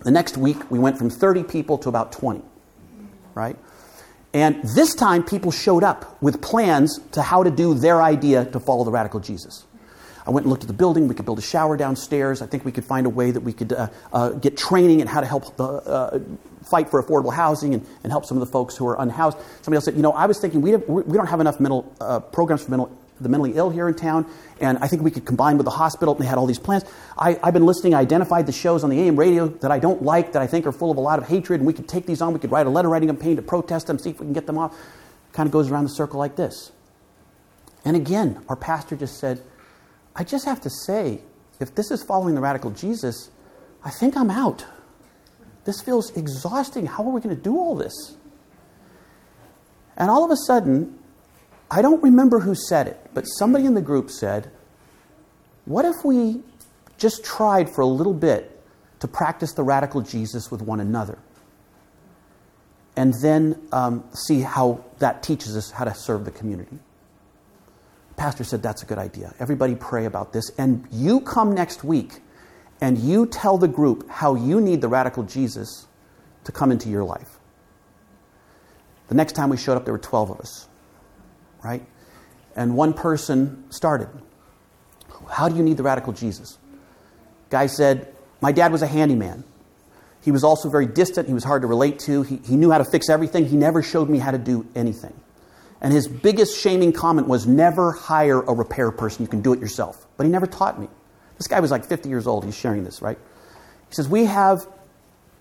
The 0.03 0.11
next 0.11 0.37
week, 0.37 0.71
we 0.71 0.79
went 0.79 0.97
from 0.97 1.09
30 1.09 1.43
people 1.43 1.77
to 1.79 1.89
about 1.89 2.11
20, 2.11 2.41
right? 3.35 3.55
And 4.33 4.63
this 4.75 4.95
time, 4.95 5.23
people 5.23 5.51
showed 5.51 5.83
up 5.83 6.21
with 6.21 6.41
plans 6.41 6.99
to 7.11 7.21
how 7.21 7.43
to 7.43 7.51
do 7.51 7.73
their 7.75 8.01
idea 8.01 8.45
to 8.45 8.59
follow 8.59 8.83
the 8.83 8.91
radical 8.91 9.19
Jesus. 9.19 9.65
I 10.25 10.31
went 10.31 10.45
and 10.45 10.51
looked 10.51 10.63
at 10.63 10.67
the 10.67 10.73
building. 10.73 11.07
We 11.07 11.15
could 11.15 11.25
build 11.25 11.39
a 11.39 11.43
shower 11.43 11.77
downstairs. 11.77 12.41
I 12.41 12.47
think 12.47 12.63
we 12.63 12.71
could 12.71 12.85
find 12.85 13.05
a 13.05 13.09
way 13.09 13.31
that 13.31 13.41
we 13.41 13.53
could 13.53 13.73
uh, 13.73 13.89
uh, 14.13 14.29
get 14.29 14.57
training 14.57 15.01
and 15.01 15.09
how 15.09 15.19
to 15.19 15.27
help 15.27 15.55
the, 15.57 15.63
uh, 15.63 16.19
fight 16.69 16.89
for 16.89 17.01
affordable 17.01 17.33
housing 17.33 17.73
and, 17.73 17.85
and 18.03 18.11
help 18.11 18.25
some 18.25 18.37
of 18.37 18.45
the 18.45 18.51
folks 18.51 18.77
who 18.77 18.87
are 18.87 18.99
unhoused. 19.01 19.37
Somebody 19.61 19.75
else 19.77 19.85
said, 19.85 19.95
you 19.95 20.01
know, 20.01 20.11
I 20.11 20.27
was 20.27 20.39
thinking 20.39 20.61
we, 20.61 20.71
have, 20.71 20.87
we 20.87 21.17
don't 21.17 21.27
have 21.27 21.39
enough 21.39 21.59
mental 21.59 21.91
uh, 21.99 22.19
programs 22.19 22.63
for 22.63 22.71
mental, 22.71 22.97
the 23.21 23.29
mentally 23.29 23.53
ill 23.55 23.69
here 23.69 23.87
in 23.87 23.93
town, 23.93 24.25
and 24.59 24.77
I 24.79 24.87
think 24.87 25.01
we 25.01 25.11
could 25.11 25.25
combine 25.25 25.57
with 25.57 25.65
the 25.65 25.71
hospital. 25.71 26.13
And 26.13 26.23
they 26.23 26.27
had 26.27 26.37
all 26.37 26.45
these 26.45 26.59
plans. 26.59 26.83
I, 27.17 27.39
have 27.43 27.53
been 27.53 27.65
listening, 27.65 27.93
I 27.93 27.99
identified 27.99 28.45
the 28.45 28.51
shows 28.51 28.83
on 28.83 28.89
the 28.89 28.99
AM 29.01 29.17
radio 29.17 29.47
that 29.47 29.71
I 29.71 29.79
don't 29.79 30.01
like, 30.01 30.33
that 30.33 30.41
I 30.41 30.47
think 30.47 30.65
are 30.65 30.71
full 30.71 30.91
of 30.91 30.97
a 30.97 31.01
lot 31.01 31.19
of 31.19 31.27
hatred, 31.27 31.59
and 31.59 31.67
we 31.67 31.73
could 31.73 31.87
take 31.87 32.05
these 32.05 32.21
on. 32.21 32.33
We 32.33 32.39
could 32.39 32.51
write 32.51 32.67
a 32.67 32.69
letter 32.69 32.89
writing 32.89 33.09
campaign 33.09 33.35
to 33.35 33.41
protest 33.41 33.87
them, 33.87 33.99
see 33.99 34.11
if 34.11 34.19
we 34.19 34.25
can 34.25 34.33
get 34.33 34.47
them 34.47 34.57
off. 34.57 34.75
Kind 35.33 35.47
of 35.47 35.53
goes 35.53 35.71
around 35.71 35.83
the 35.83 35.89
circle 35.91 36.19
like 36.19 36.35
this. 36.35 36.71
And 37.85 37.95
again, 37.95 38.43
our 38.49 38.55
pastor 38.55 38.95
just 38.95 39.19
said, 39.19 39.41
I 40.15 40.23
just 40.23 40.45
have 40.45 40.61
to 40.61 40.69
say, 40.69 41.21
if 41.59 41.73
this 41.75 41.91
is 41.91 42.03
following 42.03 42.35
the 42.35 42.41
radical 42.41 42.71
Jesus, 42.71 43.29
I 43.83 43.89
think 43.89 44.15
I'm 44.17 44.29
out. 44.29 44.65
This 45.63 45.81
feels 45.81 46.15
exhausting. 46.17 46.85
How 46.85 47.03
are 47.03 47.11
we 47.11 47.21
going 47.21 47.35
to 47.35 47.41
do 47.41 47.57
all 47.57 47.75
this? 47.75 48.15
And 49.95 50.09
all 50.09 50.25
of 50.25 50.31
a 50.31 50.37
sudden, 50.47 50.97
I 51.71 51.81
don't 51.81 52.03
remember 52.03 52.39
who 52.39 52.53
said 52.53 52.87
it, 52.87 52.99
but 53.13 53.23
somebody 53.23 53.65
in 53.65 53.73
the 53.73 53.81
group 53.81 54.11
said, 54.11 54.51
What 55.65 55.85
if 55.85 56.05
we 56.05 56.41
just 56.97 57.23
tried 57.23 57.69
for 57.69 57.81
a 57.81 57.87
little 57.87 58.13
bit 58.13 58.61
to 58.99 59.07
practice 59.07 59.53
the 59.53 59.63
radical 59.63 60.01
Jesus 60.01 60.51
with 60.51 60.61
one 60.61 60.79
another? 60.79 61.17
And 62.95 63.13
then 63.21 63.59
um, 63.71 64.03
see 64.13 64.41
how 64.41 64.83
that 64.99 65.23
teaches 65.23 65.55
us 65.55 65.71
how 65.71 65.85
to 65.85 65.95
serve 65.95 66.25
the 66.25 66.31
community 66.31 66.77
pastor 68.21 68.43
said, 68.43 68.61
That's 68.61 68.83
a 68.83 68.85
good 68.85 68.99
idea. 68.99 69.33
Everybody 69.39 69.73
pray 69.73 70.05
about 70.05 70.31
this. 70.31 70.51
And 70.59 70.87
you 70.91 71.21
come 71.21 71.55
next 71.55 71.83
week 71.83 72.19
and 72.79 72.97
you 72.99 73.25
tell 73.25 73.57
the 73.57 73.67
group 73.67 74.07
how 74.09 74.35
you 74.35 74.61
need 74.61 74.81
the 74.81 74.87
radical 74.87 75.23
Jesus 75.23 75.87
to 76.43 76.51
come 76.51 76.71
into 76.71 76.87
your 76.87 77.03
life. 77.03 77.39
The 79.07 79.15
next 79.15 79.33
time 79.33 79.49
we 79.49 79.57
showed 79.57 79.75
up, 79.75 79.85
there 79.85 79.93
were 79.93 79.97
12 79.99 80.31
of 80.31 80.39
us, 80.39 80.67
right? 81.63 81.85
And 82.55 82.75
one 82.75 82.93
person 82.93 83.65
started. 83.69 84.09
How 85.29 85.49
do 85.49 85.55
you 85.55 85.63
need 85.63 85.77
the 85.77 85.83
radical 85.83 86.13
Jesus? 86.13 86.57
Guy 87.49 87.67
said, 87.67 88.13
My 88.41 88.51
dad 88.51 88.71
was 88.71 88.81
a 88.81 88.87
handyman. 88.87 89.43
He 90.21 90.31
was 90.31 90.43
also 90.43 90.69
very 90.69 90.85
distant. 90.85 91.27
He 91.27 91.33
was 91.33 91.43
hard 91.43 91.63
to 91.63 91.67
relate 91.67 91.99
to. 91.99 92.23
He, 92.23 92.37
he 92.37 92.55
knew 92.55 92.71
how 92.71 92.77
to 92.77 92.85
fix 92.85 93.09
everything. 93.09 93.45
He 93.45 93.57
never 93.57 93.81
showed 93.81 94.09
me 94.09 94.19
how 94.19 94.31
to 94.31 94.37
do 94.37 94.67
anything. 94.75 95.13
And 95.81 95.91
his 95.91 96.07
biggest 96.07 96.59
shaming 96.59 96.93
comment 96.93 97.27
was 97.27 97.47
never 97.47 97.91
hire 97.91 98.39
a 98.39 98.53
repair 98.53 98.91
person. 98.91 99.23
You 99.23 99.29
can 99.29 99.41
do 99.41 99.51
it 99.53 99.59
yourself. 99.59 100.05
But 100.15 100.25
he 100.25 100.31
never 100.31 100.45
taught 100.45 100.79
me. 100.79 100.87
This 101.37 101.47
guy 101.47 101.59
was 101.59 101.71
like 101.71 101.85
50 101.85 102.07
years 102.07 102.27
old. 102.27 102.45
He's 102.45 102.55
sharing 102.55 102.83
this, 102.83 103.01
right? 103.01 103.17
He 103.89 103.95
says, 103.95 104.07
We 104.07 104.25
have 104.25 104.67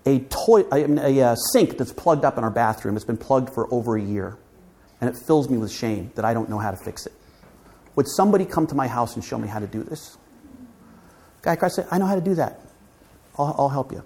a, 0.05 0.19
toy, 0.19 0.61
a, 0.71 0.83
a, 0.83 1.31
a 1.31 1.35
sink 1.53 1.77
that's 1.77 1.93
plugged 1.93 2.25
up 2.25 2.39
in 2.39 2.43
our 2.43 2.49
bathroom. 2.49 2.95
It's 2.95 3.05
been 3.05 3.17
plugged 3.17 3.53
for 3.53 3.71
over 3.71 3.95
a 3.95 4.01
year. 4.01 4.35
And 5.01 5.09
it 5.09 5.17
fills 5.17 5.49
me 5.49 5.57
with 5.57 5.71
shame 5.71 6.11
that 6.15 6.23
I 6.23 6.33
don't 6.33 6.49
know 6.49 6.59
how 6.59 6.71
to 6.71 6.77
fix 6.77 7.05
it. 7.05 7.13
Would 7.95 8.07
somebody 8.07 8.45
come 8.45 8.67
to 8.67 8.75
my 8.75 8.87
house 8.87 9.15
and 9.15 9.25
show 9.25 9.37
me 9.37 9.47
how 9.47 9.59
to 9.59 9.67
do 9.67 9.83
this? 9.83 10.17
Guy 11.41 11.55
Christ 11.55 11.75
said, 11.75 11.87
I 11.91 11.97
know 11.97 12.05
how 12.05 12.15
to 12.15 12.21
do 12.21 12.35
that. 12.35 12.61
I'll, 13.37 13.55
I'll 13.57 13.69
help 13.69 13.91
you. 13.91 14.03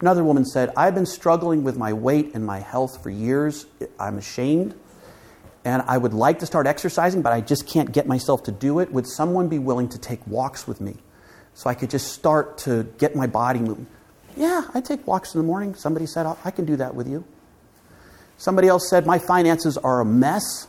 Another 0.00 0.22
woman 0.22 0.44
said, 0.44 0.72
I've 0.76 0.94
been 0.94 1.06
struggling 1.06 1.64
with 1.64 1.76
my 1.76 1.92
weight 1.92 2.32
and 2.34 2.44
my 2.44 2.60
health 2.60 3.02
for 3.02 3.10
years. 3.10 3.66
I'm 3.98 4.18
ashamed 4.18 4.74
and 5.64 5.82
I 5.82 5.98
would 5.98 6.14
like 6.14 6.38
to 6.38 6.46
start 6.46 6.66
exercising, 6.66 7.22
but 7.22 7.32
I 7.32 7.40
just 7.40 7.66
can't 7.66 7.92
get 7.92 8.06
myself 8.06 8.44
to 8.44 8.52
do 8.52 8.78
it. 8.78 8.92
Would 8.92 9.06
someone 9.06 9.48
be 9.48 9.58
willing 9.58 9.88
to 9.90 9.98
take 9.98 10.26
walks 10.26 10.66
with 10.66 10.80
me 10.80 10.96
so 11.54 11.68
I 11.68 11.74
could 11.74 11.90
just 11.90 12.12
start 12.12 12.58
to 12.58 12.84
get 12.98 13.14
my 13.14 13.26
body 13.26 13.60
moving? 13.60 13.86
Yeah, 14.36 14.62
I 14.72 14.80
take 14.80 15.06
walks 15.06 15.34
in 15.34 15.40
the 15.40 15.46
morning. 15.46 15.74
Somebody 15.74 16.06
said, 16.06 16.26
I 16.44 16.50
can 16.50 16.64
do 16.64 16.76
that 16.76 16.94
with 16.94 17.08
you. 17.08 17.24
Somebody 18.40 18.68
else 18.68 18.88
said, 18.88 19.04
My 19.04 19.18
finances 19.18 19.76
are 19.76 20.00
a 20.00 20.04
mess. 20.04 20.66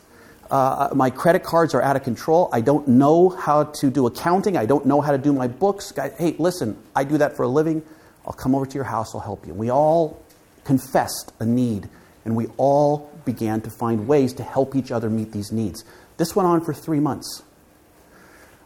Uh, 0.50 0.90
my 0.94 1.08
credit 1.08 1.42
cards 1.42 1.74
are 1.74 1.80
out 1.80 1.96
of 1.96 2.04
control. 2.04 2.50
I 2.52 2.60
don't 2.60 2.86
know 2.86 3.30
how 3.30 3.64
to 3.64 3.90
do 3.90 4.06
accounting. 4.06 4.58
I 4.58 4.66
don't 4.66 4.84
know 4.84 5.00
how 5.00 5.10
to 5.10 5.16
do 5.16 5.32
my 5.32 5.48
books. 5.48 5.90
Hey, 6.18 6.36
listen, 6.38 6.76
I 6.94 7.04
do 7.04 7.16
that 7.16 7.34
for 7.34 7.44
a 7.44 7.48
living. 7.48 7.82
I'll 8.26 8.34
come 8.34 8.54
over 8.54 8.66
to 8.66 8.74
your 8.74 8.84
house. 8.84 9.14
I'll 9.14 9.22
help 9.22 9.46
you. 9.46 9.54
We 9.54 9.70
all 9.70 10.22
confessed 10.64 11.32
a 11.40 11.46
need, 11.46 11.88
and 12.26 12.36
we 12.36 12.48
all 12.58 13.10
began 13.24 13.62
to 13.62 13.70
find 13.70 14.06
ways 14.06 14.34
to 14.34 14.42
help 14.42 14.76
each 14.76 14.92
other 14.92 15.08
meet 15.08 15.32
these 15.32 15.50
needs. 15.50 15.82
This 16.18 16.36
went 16.36 16.46
on 16.46 16.62
for 16.62 16.74
three 16.74 17.00
months 17.00 17.42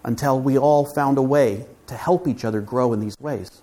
until 0.03 0.41
we 0.41 0.59
all 0.59 0.85
found 0.85 1.17
a 1.17 1.23
way 1.23 1.65
to 1.87 1.95
help 1.95 2.27
each 2.27 2.45
other 2.45 2.61
grow 2.61 2.93
in 2.93 2.99
these 2.99 3.17
ways. 3.21 3.63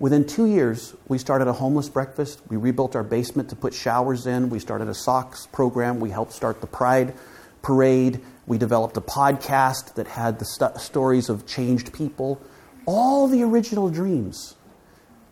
Within 0.00 0.24
two 0.24 0.46
years, 0.46 0.94
we 1.08 1.18
started 1.18 1.48
a 1.48 1.52
homeless 1.52 1.88
breakfast. 1.88 2.40
We 2.48 2.56
rebuilt 2.56 2.94
our 2.94 3.02
basement 3.02 3.50
to 3.50 3.56
put 3.56 3.74
showers 3.74 4.26
in. 4.26 4.48
We 4.48 4.60
started 4.60 4.88
a 4.88 4.94
socks 4.94 5.48
program. 5.48 5.98
We 5.98 6.10
helped 6.10 6.32
start 6.32 6.60
the 6.60 6.68
Pride 6.68 7.14
Parade. 7.62 8.20
We 8.46 8.58
developed 8.58 8.96
a 8.96 9.00
podcast 9.00 9.94
that 9.94 10.06
had 10.06 10.38
the 10.38 10.44
st- 10.44 10.78
stories 10.78 11.28
of 11.28 11.46
changed 11.46 11.92
people. 11.92 12.40
All 12.86 13.26
the 13.26 13.42
original 13.42 13.90
dreams, 13.90 14.54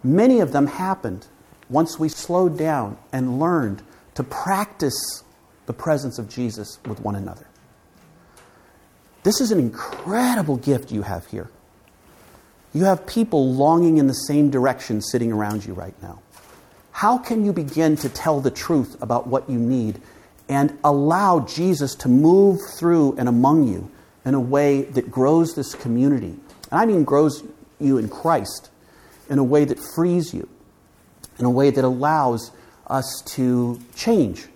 many 0.03 0.41
of 0.41 0.51
them 0.51 0.67
happened 0.67 1.29
once 1.69 1.99
we 1.99 2.09
slowed 2.09 2.59
down 2.59 2.99
and 3.13 3.39
learned 3.39 3.83
to 4.15 4.25
practice 4.25 5.23
the 5.67 5.73
presence 5.73 6.19
of 6.19 6.29
Jesus 6.29 6.79
with 6.87 7.01
one 7.01 7.15
another. 7.15 7.47
This 9.23 9.41
is 9.41 9.53
an 9.53 9.61
incredible 9.61 10.57
gift 10.57 10.91
you 10.91 11.03
have 11.03 11.27
here. 11.27 11.51
You 12.77 12.85
have 12.85 13.07
people 13.07 13.55
longing 13.55 13.97
in 13.97 14.07
the 14.07 14.13
same 14.13 14.51
direction 14.51 15.01
sitting 15.01 15.33
around 15.33 15.65
you 15.65 15.73
right 15.73 15.95
now. 16.03 16.21
How 16.93 17.17
can 17.17 17.43
you 17.43 17.55
begin 17.55 17.97
to 17.97 18.11
tell 18.11 18.43
the 18.43 18.51
truth 18.51 19.01
about 19.01 19.27
what 19.27 19.49
you 19.49 19.59
need 19.59 19.99
and 20.47 20.79
allow 20.85 21.41
Jesus 21.41 21.95
to 21.95 22.09
move 22.09 22.61
through 22.79 23.17
and 23.17 23.31
among 23.31 23.67
you 23.67 23.91
in 24.27 24.35
a 24.35 24.41
way 24.41 24.83
that 24.83 25.11
grows 25.11 25.55
this 25.55 25.75
community? 25.75 26.37
And 26.71 26.81
I 26.81 26.85
mean, 26.85 27.05
grows 27.05 27.43
you 27.81 27.97
in 27.97 28.11
Christ 28.11 28.69
in 29.31 29.39
a 29.39 29.45
way 29.45 29.65
that 29.65 29.79
frees 29.79 30.35
you, 30.35 30.47
in 31.39 31.47
a 31.47 31.51
way 31.51 31.71
that 31.71 31.83
allows 31.83 32.51
us 32.89 33.23
to 33.29 33.81
change 33.95 34.49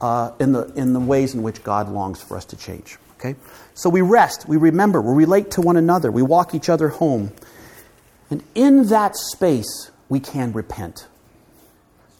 uh, 0.00 0.30
in, 0.38 0.52
the, 0.52 0.66
in 0.76 0.92
the 0.92 1.00
ways 1.00 1.34
in 1.34 1.42
which 1.42 1.64
God 1.64 1.88
longs 1.88 2.22
for 2.22 2.36
us 2.36 2.44
to 2.44 2.56
change. 2.56 2.98
Okay? 3.18 3.34
So 3.74 3.90
we 3.90 4.00
rest, 4.00 4.48
we 4.48 4.56
remember, 4.56 5.02
we 5.02 5.12
relate 5.12 5.50
to 5.52 5.60
one 5.60 5.76
another, 5.76 6.12
we 6.12 6.22
walk 6.22 6.54
each 6.54 6.68
other 6.68 6.88
home. 6.88 7.32
And 8.30 8.42
in 8.54 8.88
that 8.88 9.16
space, 9.16 9.90
we 10.08 10.20
can 10.20 10.52
repent. 10.52 11.06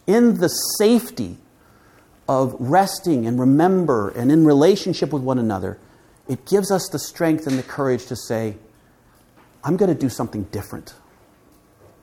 In 0.07 0.39
the 0.39 0.47
safety 0.47 1.37
of 2.27 2.55
resting 2.59 3.25
and 3.25 3.39
remember 3.39 4.09
and 4.09 4.31
in 4.31 4.45
relationship 4.45 5.11
with 5.11 5.23
one 5.23 5.39
another, 5.39 5.77
it 6.27 6.45
gives 6.45 6.71
us 6.71 6.87
the 6.91 6.99
strength 6.99 7.47
and 7.47 7.57
the 7.57 7.63
courage 7.63 8.05
to 8.07 8.15
say, 8.15 8.55
I'm 9.63 9.77
going 9.77 9.93
to 9.93 9.99
do 9.99 10.09
something 10.09 10.43
different. 10.43 10.93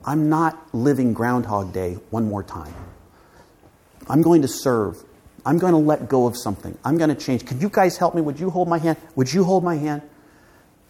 I'm 0.05 0.29
not 0.29 0.75
living 0.75 1.15
Groundhog 1.15 1.73
Day 1.73 1.95
one 2.11 2.29
more 2.29 2.43
time. 2.43 2.75
I'm 4.09 4.23
going 4.23 4.43
to 4.43 4.49
serve. 4.49 5.03
I'm 5.45 5.59
going 5.59 5.73
to 5.73 5.79
let 5.79 6.09
go 6.09 6.27
of 6.27 6.37
something. 6.37 6.77
I'm 6.85 6.99
going 6.99 7.11
to 7.11 7.17
change. 7.17 7.47
Could 7.47 7.63
you 7.63 7.69
guys 7.69 7.97
help 7.97 8.15
me? 8.15 8.21
Would 8.21 8.39
you 8.39 8.51
hold 8.51 8.69
my 8.69 8.79
hand? 8.79 8.99
Would 9.15 9.33
you 9.33 9.45
hold 9.45 9.65
my 9.65 9.77
hand? 9.77 10.03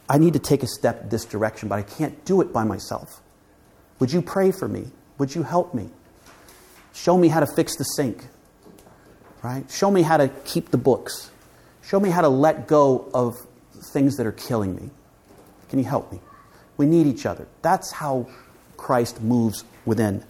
I 0.09 0.19
need 0.19 0.35
to 0.35 0.39
take 0.39 0.63
a 0.63 0.67
step 0.67 1.11
this 1.11 1.25
direction, 1.25 1.69
but 1.69 1.79
I 1.79 1.83
can't 1.83 2.25
do 2.25 2.41
it 2.41 2.53
by 2.53 2.65
myself. 2.65 3.21
Would 3.99 4.13
you 4.13 4.23
pray 4.23 4.53
for 4.53 4.69
me? 4.69 4.87
Would 5.19 5.35
you 5.35 5.43
help 5.43 5.75
me? 5.75 5.89
Show 6.93 7.19
me 7.19 7.29
how 7.29 7.41
to 7.41 7.47
fix 7.47 7.77
the 7.77 7.85
sink. 7.85 8.25
Right? 9.43 9.71
Show 9.71 9.91
me 9.91 10.03
how 10.03 10.17
to 10.17 10.29
keep 10.45 10.71
the 10.71 10.79
books. 10.79 11.31
Show 11.83 12.01
me 12.01 12.11
how 12.11 12.21
to 12.21 12.29
let 12.29 12.67
go 12.67 13.09
of 13.15 13.37
things 13.93 14.17
that 14.17 14.27
are 14.27 14.33
killing 14.33 14.75
me. 14.75 14.91
Can 15.69 15.79
you 15.79 15.85
help 15.85 16.13
me? 16.13 16.21
We 16.77 16.87
need 16.87 17.07
each 17.07 17.27
other. 17.27 17.47
That's 17.63 17.93
how 17.93 18.29
Christ 18.77 19.23
moves 19.23 19.65
within 19.85 20.25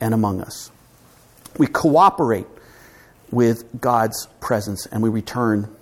and 0.00 0.14
among 0.14 0.40
us. 0.40 0.70
We 1.58 1.66
cooperate 1.66 2.46
with 3.30 3.80
God's 3.80 4.26
presence 4.40 4.86
and 4.86 5.02
we 5.02 5.08
return 5.08 5.74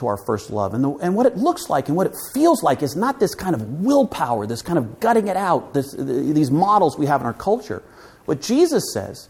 to 0.00 0.06
our 0.06 0.16
first 0.16 0.50
love. 0.50 0.74
And, 0.74 0.82
the, 0.82 0.90
and 0.96 1.14
what 1.14 1.26
it 1.26 1.36
looks 1.36 1.70
like 1.70 1.88
and 1.88 1.96
what 1.96 2.06
it 2.06 2.14
feels 2.34 2.62
like 2.62 2.82
is 2.82 2.96
not 2.96 3.20
this 3.20 3.34
kind 3.34 3.54
of 3.54 3.80
willpower, 3.80 4.46
this 4.46 4.62
kind 4.62 4.78
of 4.78 4.98
gutting 5.00 5.28
it 5.28 5.36
out, 5.36 5.72
this, 5.72 5.94
these 5.96 6.50
models 6.50 6.98
we 6.98 7.06
have 7.06 7.20
in 7.20 7.26
our 7.26 7.32
culture. 7.32 7.82
What 8.24 8.42
Jesus 8.42 8.92
says 8.92 9.28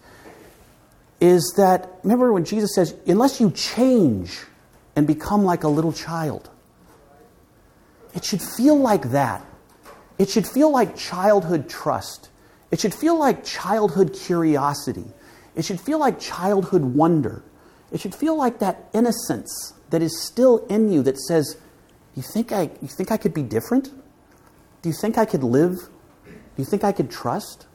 is 1.20 1.54
that, 1.56 1.90
remember 2.02 2.33
when 2.33 2.44
Jesus 2.44 2.74
says, 2.74 2.94
unless 3.06 3.40
you 3.40 3.50
change 3.50 4.40
and 4.96 5.06
become 5.06 5.44
like 5.44 5.64
a 5.64 5.68
little 5.68 5.92
child, 5.92 6.48
it 8.14 8.24
should 8.24 8.42
feel 8.42 8.76
like 8.76 9.11
that. 9.11 9.44
It 10.18 10.28
should 10.28 10.46
feel 10.46 10.70
like 10.70 10.96
childhood 10.96 11.68
trust. 11.68 12.28
It 12.70 12.80
should 12.80 12.94
feel 12.94 13.18
like 13.18 13.44
childhood 13.44 14.14
curiosity. 14.14 15.06
It 15.54 15.64
should 15.64 15.80
feel 15.80 15.98
like 15.98 16.20
childhood 16.20 16.83
wonder. 16.83 17.42
It 17.92 18.00
should 18.00 18.14
feel 18.14 18.37
like 18.37 18.59
that 18.61 18.88
innocence 18.92 19.74
that 19.90 20.03
is 20.03 20.22
still 20.22 20.66
in 20.66 20.92
you 20.92 21.03
that 21.03 21.18
says, 21.18 21.57
you 22.14 22.22
think 22.22 22.53
I, 22.53 22.70
you 22.81 22.88
think 22.88 23.11
I 23.11 23.16
could 23.16 23.35
be 23.35 23.42
different? 23.42 23.90
Do 24.83 24.88
you 24.88 24.94
think 24.94 25.18
I 25.18 25.24
could 25.24 25.42
live? 25.42 25.76
Do 26.24 26.33
you 26.57 26.64
think 26.64 26.85
I 26.85 26.92
could 26.92 27.11
trust? 27.11 27.66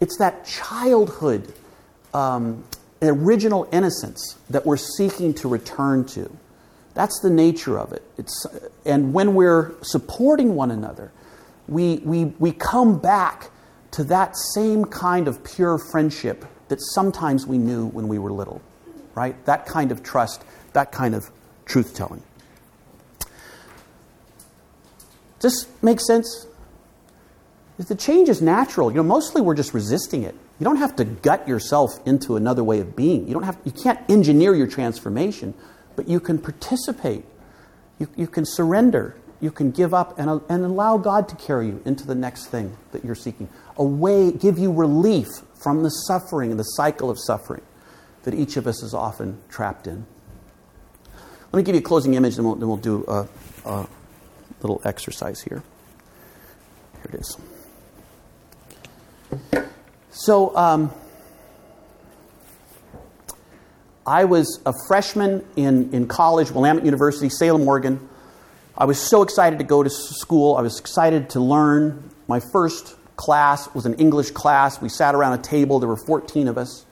It's 0.00 0.16
that 0.18 0.46
childhood, 0.46 1.52
um, 2.14 2.64
original 3.02 3.68
innocence 3.72 4.38
that 4.48 4.64
we're 4.64 4.76
seeking 4.76 5.34
to 5.34 5.48
return 5.48 6.04
to. 6.06 6.30
That's 6.94 7.20
the 7.20 7.30
nature 7.30 7.78
of 7.78 7.92
it. 7.92 8.02
It's, 8.18 8.46
and 8.84 9.12
when 9.12 9.34
we're 9.34 9.74
supporting 9.82 10.54
one 10.54 10.70
another, 10.70 11.12
we, 11.68 11.98
we, 11.98 12.26
we 12.38 12.52
come 12.52 12.98
back 12.98 13.50
to 13.92 14.04
that 14.04 14.36
same 14.54 14.84
kind 14.84 15.28
of 15.28 15.42
pure 15.44 15.78
friendship 15.78 16.44
that 16.68 16.78
sometimes 16.80 17.46
we 17.46 17.58
knew 17.58 17.86
when 17.86 18.08
we 18.08 18.18
were 18.18 18.32
little, 18.32 18.60
right? 19.14 19.42
That 19.46 19.66
kind 19.66 19.92
of 19.92 20.02
trust, 20.02 20.44
that 20.72 20.92
kind 20.92 21.14
of 21.14 21.30
truth 21.66 21.94
telling. 21.94 22.22
Does 25.40 25.64
this 25.64 25.82
make 25.82 26.00
sense? 26.00 26.46
The 27.78 27.94
change 27.94 28.28
is 28.28 28.42
natural. 28.42 28.90
You 28.90 28.98
know, 28.98 29.02
mostly 29.02 29.40
we're 29.40 29.54
just 29.54 29.72
resisting 29.72 30.22
it. 30.22 30.34
You 30.58 30.64
don't 30.64 30.76
have 30.76 30.96
to 30.96 31.04
gut 31.04 31.48
yourself 31.48 31.98
into 32.06 32.36
another 32.36 32.62
way 32.62 32.80
of 32.80 32.94
being. 32.94 33.26
You 33.26 33.32
don't 33.32 33.44
have 33.44 33.58
you 33.64 33.72
can't 33.72 33.98
engineer 34.10 34.54
your 34.54 34.66
transformation, 34.66 35.54
but 35.96 36.06
you 36.06 36.20
can 36.20 36.36
participate. 36.36 37.24
You, 37.98 38.08
you 38.16 38.26
can 38.26 38.44
surrender. 38.44 39.16
You 39.40 39.50
can 39.50 39.70
give 39.70 39.94
up 39.94 40.18
and, 40.18 40.42
and 40.50 40.64
allow 40.66 40.98
God 40.98 41.26
to 41.30 41.36
carry 41.36 41.68
you 41.68 41.80
into 41.86 42.06
the 42.06 42.14
next 42.14 42.48
thing 42.48 42.76
that 42.92 43.02
you're 43.02 43.14
seeking. 43.14 43.48
A 43.78 43.84
way, 43.84 44.30
give 44.30 44.58
you 44.58 44.70
relief 44.70 45.28
from 45.54 45.82
the 45.82 45.88
suffering 45.88 46.50
and 46.50 46.60
the 46.60 46.64
cycle 46.64 47.08
of 47.08 47.18
suffering 47.18 47.62
that 48.24 48.34
each 48.34 48.56
of 48.56 48.66
us 48.66 48.82
is 48.82 48.94
often 48.94 49.38
trapped 49.48 49.86
in. 49.86 50.06
Let 51.52 51.58
me 51.58 51.62
give 51.62 51.74
you 51.74 51.80
a 51.80 51.84
closing 51.84 52.14
image, 52.14 52.36
and 52.36 52.46
we'll, 52.46 52.54
then 52.54 52.68
we'll 52.68 52.76
do 52.76 53.04
a, 53.08 53.26
a 53.64 53.88
little 54.60 54.80
exercise 54.84 55.40
here. 55.40 55.62
Here 56.94 57.10
it 57.12 57.20
is. 57.20 57.36
So, 60.10 60.54
um, 60.56 60.92
I 64.06 64.24
was 64.24 64.60
a 64.66 64.72
freshman 64.88 65.44
in, 65.56 65.92
in 65.92 66.08
college, 66.08 66.50
Willamette 66.50 66.84
University, 66.84 67.28
Salem, 67.28 67.66
Oregon. 67.68 68.08
I 68.76 68.84
was 68.84 68.98
so 68.98 69.22
excited 69.22 69.58
to 69.58 69.64
go 69.64 69.82
to 69.82 69.90
school. 69.90 70.56
I 70.56 70.62
was 70.62 70.80
excited 70.80 71.30
to 71.30 71.40
learn. 71.40 72.10
My 72.26 72.40
first 72.40 72.96
class 73.16 73.72
was 73.74 73.86
an 73.86 73.94
English 73.94 74.30
class. 74.30 74.80
We 74.80 74.88
sat 74.88 75.14
around 75.14 75.38
a 75.38 75.42
table. 75.42 75.78
There 75.78 75.88
were 75.88 76.02
14 76.06 76.48
of 76.48 76.58
us. 76.58 76.86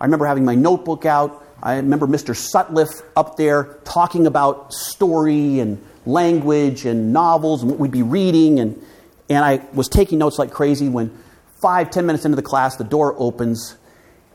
I 0.00 0.04
remember 0.04 0.26
having 0.26 0.44
my 0.44 0.54
notebook 0.54 1.06
out. 1.06 1.44
I 1.62 1.76
remember 1.76 2.06
Mr. 2.06 2.34
Sutliff 2.34 3.02
up 3.16 3.36
there 3.36 3.78
talking 3.84 4.26
about 4.26 4.72
story 4.72 5.58
and 5.58 5.84
language 6.06 6.84
and 6.84 7.12
novels 7.12 7.62
and 7.62 7.70
what 7.70 7.80
we'd 7.80 7.90
be 7.90 8.02
reading. 8.02 8.60
And, 8.60 8.80
and 9.28 9.44
I 9.44 9.64
was 9.72 9.88
taking 9.88 10.18
notes 10.18 10.38
like 10.38 10.52
crazy 10.52 10.88
when 10.88 11.16
five, 11.60 11.90
ten 11.90 12.06
minutes 12.06 12.24
into 12.24 12.36
the 12.36 12.42
class, 12.42 12.76
the 12.76 12.84
door 12.84 13.14
opens 13.18 13.76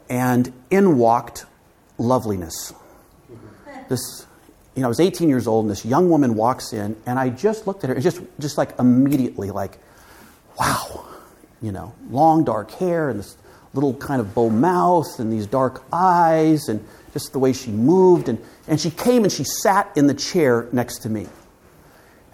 and 0.10 0.52
in 0.70 0.98
walked 0.98 1.46
loveliness. 1.98 2.74
This, 3.90 4.26
you 4.76 4.82
know, 4.82 4.88
I 4.88 4.90
was 4.90 5.00
18 5.00 5.30
years 5.30 5.48
old 5.48 5.66
and 5.66 5.72
this 5.72 5.86
young 5.86 6.10
woman 6.10 6.36
walks 6.36 6.74
in 6.74 6.98
and 7.06 7.18
I 7.18 7.30
just 7.30 7.68
looked 7.68 7.84
at 7.84 7.90
her 7.90 7.96
and 7.96 8.04
just, 8.04 8.22
just 8.40 8.58
like 8.58 8.78
immediately 8.80 9.52
like, 9.52 9.78
wow, 10.60 11.06
you 11.62 11.72
know, 11.72 11.94
long 12.10 12.44
dark 12.44 12.72
hair 12.72 13.10
and 13.10 13.20
this 13.20 13.38
little 13.74 13.94
kind 13.96 14.22
of 14.22 14.34
bow 14.34 14.50
mouth 14.50 15.20
and 15.20 15.32
these 15.32 15.48
dark 15.48 15.84
eyes 15.92 16.68
and 16.70 16.86
just 17.12 17.34
the 17.34 17.40
way 17.40 17.54
she 17.54 17.72
moved. 17.72 18.30
And, 18.30 18.40
and 18.68 18.80
she 18.80 18.90
came 18.90 19.24
and 19.24 19.32
she 19.32 19.44
sat 19.44 19.92
in 19.96 20.08
the 20.08 20.14
chair 20.14 20.68
next 20.72 21.00
to 21.00 21.10
me. 21.10 21.28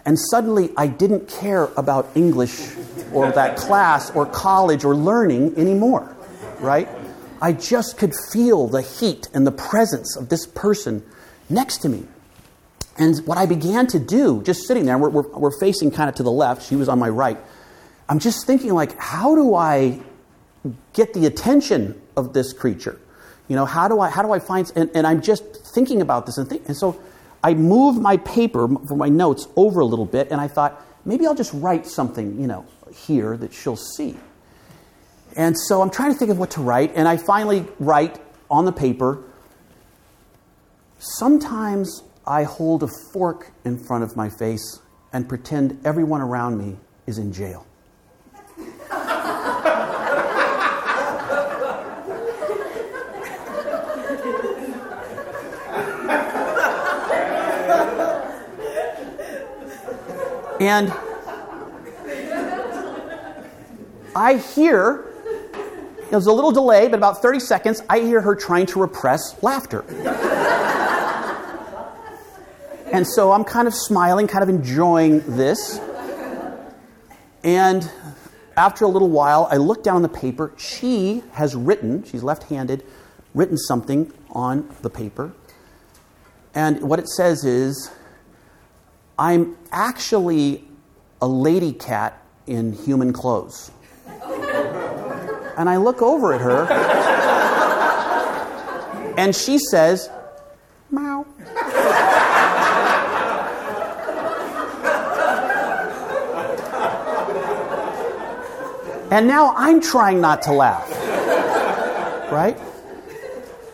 And 0.04 0.18
suddenly 0.18 0.70
I 0.76 0.86
didn't 0.86 1.28
care 1.28 1.64
about 1.76 2.08
English 2.14 2.70
or 3.12 3.30
that 3.32 3.56
class 3.56 4.10
or 4.10 4.26
college 4.26 4.84
or 4.84 4.94
learning 4.94 5.56
anymore, 5.58 6.14
right? 6.60 6.88
I 7.42 7.52
just 7.52 7.96
could 7.96 8.12
feel 8.32 8.66
the 8.66 8.82
heat 8.82 9.28
and 9.32 9.46
the 9.46 9.52
presence 9.52 10.16
of 10.16 10.28
this 10.28 10.46
person 10.46 11.02
next 11.48 11.78
to 11.78 11.88
me. 11.88 12.06
And 12.98 13.18
what 13.26 13.38
I 13.38 13.46
began 13.46 13.86
to 13.88 13.98
do, 13.98 14.42
just 14.42 14.66
sitting 14.66 14.84
there, 14.84 14.98
we're, 14.98 15.08
we're, 15.08 15.28
we're 15.28 15.58
facing 15.58 15.90
kind 15.90 16.08
of 16.08 16.16
to 16.16 16.22
the 16.22 16.30
left, 16.30 16.62
she 16.68 16.76
was 16.76 16.88
on 16.88 16.98
my 16.98 17.08
right. 17.08 17.38
I'm 18.08 18.18
just 18.18 18.46
thinking, 18.46 18.74
like, 18.74 18.98
how 18.98 19.34
do 19.34 19.54
I 19.54 20.00
get 20.92 21.14
the 21.14 21.26
attention 21.26 22.00
of 22.16 22.32
this 22.32 22.52
creature? 22.52 22.98
You 23.48 23.56
know, 23.56 23.64
how 23.64 23.88
do 23.88 24.00
I, 24.00 24.10
how 24.10 24.22
do 24.22 24.32
I 24.32 24.38
find, 24.38 24.70
and, 24.76 24.90
and 24.94 25.06
I'm 25.06 25.20
just 25.20 25.44
thinking 25.74 26.00
about 26.00 26.26
this 26.26 26.38
and, 26.38 26.48
think, 26.48 26.66
and 26.66 26.76
so 26.76 27.00
I 27.42 27.54
moved 27.54 28.00
my 28.00 28.16
paper 28.18 28.68
for 28.86 28.96
my 28.96 29.08
notes 29.08 29.48
over 29.56 29.80
a 29.80 29.84
little 29.84 30.06
bit, 30.06 30.30
and 30.30 30.40
I 30.40 30.48
thought, 30.48 30.84
maybe 31.04 31.26
I'll 31.26 31.34
just 31.34 31.52
write 31.54 31.86
something, 31.86 32.40
you 32.40 32.46
know, 32.46 32.66
here 32.94 33.36
that 33.38 33.52
she'll 33.52 33.76
see. 33.76 34.16
And 35.36 35.56
so 35.58 35.80
I'm 35.80 35.90
trying 35.90 36.12
to 36.12 36.18
think 36.18 36.30
of 36.30 36.38
what 36.38 36.50
to 36.52 36.60
write, 36.60 36.92
and 36.94 37.08
I 37.08 37.16
finally 37.16 37.66
write 37.78 38.20
on 38.50 38.64
the 38.64 38.72
paper. 38.72 39.22
Sometimes 40.98 42.02
I 42.26 42.42
hold 42.42 42.82
a 42.82 42.88
fork 43.12 43.52
in 43.64 43.78
front 43.78 44.04
of 44.04 44.16
my 44.16 44.28
face 44.28 44.80
and 45.12 45.28
pretend 45.28 45.80
everyone 45.84 46.20
around 46.20 46.58
me 46.58 46.76
is 47.06 47.18
in 47.18 47.32
jail. 47.32 47.66
And 60.60 60.92
I 64.14 64.36
hear, 64.36 65.06
there's 66.10 66.26
a 66.26 66.32
little 66.32 66.52
delay, 66.52 66.86
but 66.86 66.98
about 66.98 67.22
30 67.22 67.40
seconds, 67.40 67.82
I 67.88 68.00
hear 68.00 68.20
her 68.20 68.34
trying 68.34 68.66
to 68.66 68.80
repress 68.80 69.42
laughter. 69.42 69.86
and 72.92 73.06
so 73.06 73.32
I'm 73.32 73.44
kind 73.44 73.66
of 73.66 73.74
smiling, 73.74 74.26
kind 74.26 74.42
of 74.42 74.50
enjoying 74.50 75.20
this. 75.34 75.80
And 77.42 77.90
after 78.54 78.84
a 78.84 78.88
little 78.88 79.08
while, 79.08 79.48
I 79.50 79.56
look 79.56 79.82
down 79.82 79.96
on 79.96 80.02
the 80.02 80.10
paper. 80.10 80.52
She 80.58 81.22
has 81.32 81.56
written, 81.56 82.04
she's 82.04 82.22
left 82.22 82.42
handed, 82.44 82.84
written 83.32 83.56
something 83.56 84.12
on 84.32 84.68
the 84.82 84.90
paper. 84.90 85.32
And 86.54 86.82
what 86.82 86.98
it 86.98 87.08
says 87.08 87.46
is, 87.46 87.90
I'm 89.20 89.58
actually 89.70 90.64
a 91.20 91.28
lady 91.28 91.74
cat 91.74 92.24
in 92.46 92.72
human 92.72 93.12
clothes. 93.12 93.70
And 95.58 95.68
I 95.68 95.76
look 95.76 96.00
over 96.00 96.32
at 96.32 96.40
her, 96.40 96.66
and 99.18 99.36
she 99.36 99.58
says, 99.58 100.08
Meow. 100.90 101.26
And 109.10 109.26
now 109.26 109.52
I'm 109.54 109.82
trying 109.82 110.22
not 110.22 110.40
to 110.42 110.52
laugh. 110.52 110.88
Right? 112.32 112.58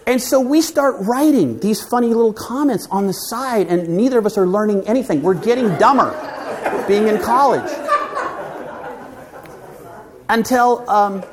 And 0.07 0.23
so 0.23 0.41
we 0.41 0.63
start 0.63 0.95
writing 1.01 1.59
these 1.59 1.83
funny 1.83 2.09
little 2.09 2.33
comments 2.33 2.87
on 2.93 3.09
the 3.09 3.13
side, 3.13 3.67
and 3.67 3.89
neither 3.89 4.19
of 4.19 4.27
us 4.27 4.39
are 4.39 4.47
learning 4.47 4.87
anything. 4.87 5.21
We're 5.21 5.35
getting 5.35 5.77
dumber 5.79 6.13
being 6.87 7.09
in 7.09 7.21
college. 7.21 7.69
Until 10.29 10.89
um, 10.89 11.25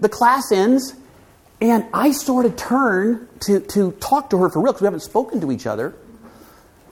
the 0.00 0.08
class 0.08 0.52
ends, 0.52 0.94
and 1.62 1.86
I 1.94 2.12
sort 2.12 2.44
of 2.44 2.56
turn 2.56 3.26
to, 3.40 3.60
to 3.60 3.92
talk 3.92 4.30
to 4.30 4.38
her 4.38 4.50
for 4.50 4.60
real 4.60 4.72
because 4.72 4.82
we 4.82 4.86
haven't 4.86 5.00
spoken 5.00 5.40
to 5.40 5.50
each 5.50 5.66
other. 5.66 5.94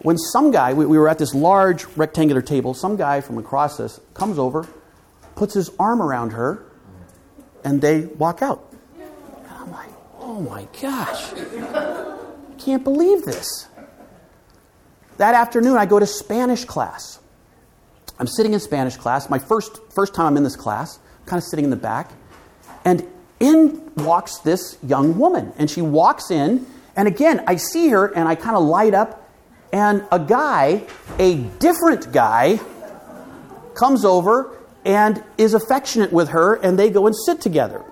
When 0.00 0.16
some 0.16 0.50
guy, 0.50 0.72
we, 0.72 0.86
we 0.86 0.98
were 0.98 1.08
at 1.08 1.18
this 1.18 1.34
large 1.34 1.84
rectangular 1.96 2.42
table, 2.42 2.72
some 2.72 2.96
guy 2.96 3.20
from 3.20 3.36
across 3.36 3.80
us 3.80 4.00
comes 4.14 4.38
over, 4.38 4.66
puts 5.36 5.54
his 5.54 5.70
arm 5.78 6.00
around 6.00 6.30
her, 6.30 6.64
and 7.64 7.80
they 7.80 8.06
walk 8.06 8.40
out. 8.40 8.67
Oh 10.38 10.42
my 10.42 10.68
gosh. 10.80 11.32
Can't 12.58 12.84
believe 12.84 13.24
this. 13.24 13.66
That 15.16 15.34
afternoon, 15.34 15.76
I 15.76 15.84
go 15.84 15.98
to 15.98 16.06
Spanish 16.06 16.64
class. 16.64 17.18
I'm 18.20 18.28
sitting 18.28 18.54
in 18.54 18.60
Spanish 18.60 18.96
class, 18.96 19.28
my 19.28 19.40
first, 19.40 19.80
first 19.92 20.14
time 20.14 20.26
I'm 20.26 20.36
in 20.36 20.44
this 20.44 20.54
class, 20.54 21.00
kind 21.26 21.38
of 21.38 21.44
sitting 21.44 21.64
in 21.64 21.72
the 21.72 21.76
back, 21.76 22.12
and 22.84 23.04
in 23.40 23.92
walks 23.96 24.38
this 24.38 24.78
young 24.84 25.18
woman. 25.18 25.52
And 25.58 25.68
she 25.68 25.82
walks 25.82 26.30
in, 26.30 26.64
and 26.94 27.08
again, 27.08 27.42
I 27.48 27.56
see 27.56 27.88
her 27.88 28.06
and 28.06 28.28
I 28.28 28.36
kind 28.36 28.54
of 28.54 28.62
light 28.62 28.94
up, 28.94 29.28
and 29.72 30.06
a 30.12 30.20
guy, 30.20 30.84
a 31.18 31.34
different 31.58 32.12
guy, 32.12 32.60
comes 33.74 34.04
over 34.04 34.56
and 34.84 35.20
is 35.36 35.54
affectionate 35.54 36.12
with 36.12 36.28
her, 36.28 36.54
and 36.54 36.78
they 36.78 36.90
go 36.90 37.08
and 37.08 37.16
sit 37.26 37.40
together 37.40 37.84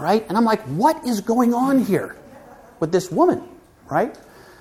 right? 0.00 0.24
And 0.28 0.36
I'm 0.36 0.44
like, 0.44 0.62
what 0.62 1.04
is 1.06 1.20
going 1.20 1.54
on 1.54 1.84
here 1.84 2.16
with 2.80 2.90
this 2.90 3.10
woman, 3.10 3.42
right? 3.90 4.18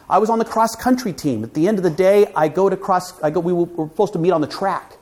I 0.09 0.17
was 0.17 0.29
on 0.29 0.39
the 0.39 0.45
cross 0.45 0.75
country 0.75 1.13
team. 1.13 1.43
At 1.43 1.53
the 1.53 1.67
end 1.67 1.77
of 1.77 1.83
the 1.83 1.89
day, 1.89 2.31
I 2.35 2.47
go 2.47 2.69
to 2.69 2.75
cross, 2.75 3.21
I 3.21 3.29
go, 3.29 3.39
we 3.39 3.53
were, 3.53 3.65
supposed 3.65 4.13
to 4.13 4.19
meet 4.19 4.31
on 4.31 4.41
the 4.41 4.47
track. 4.47 4.97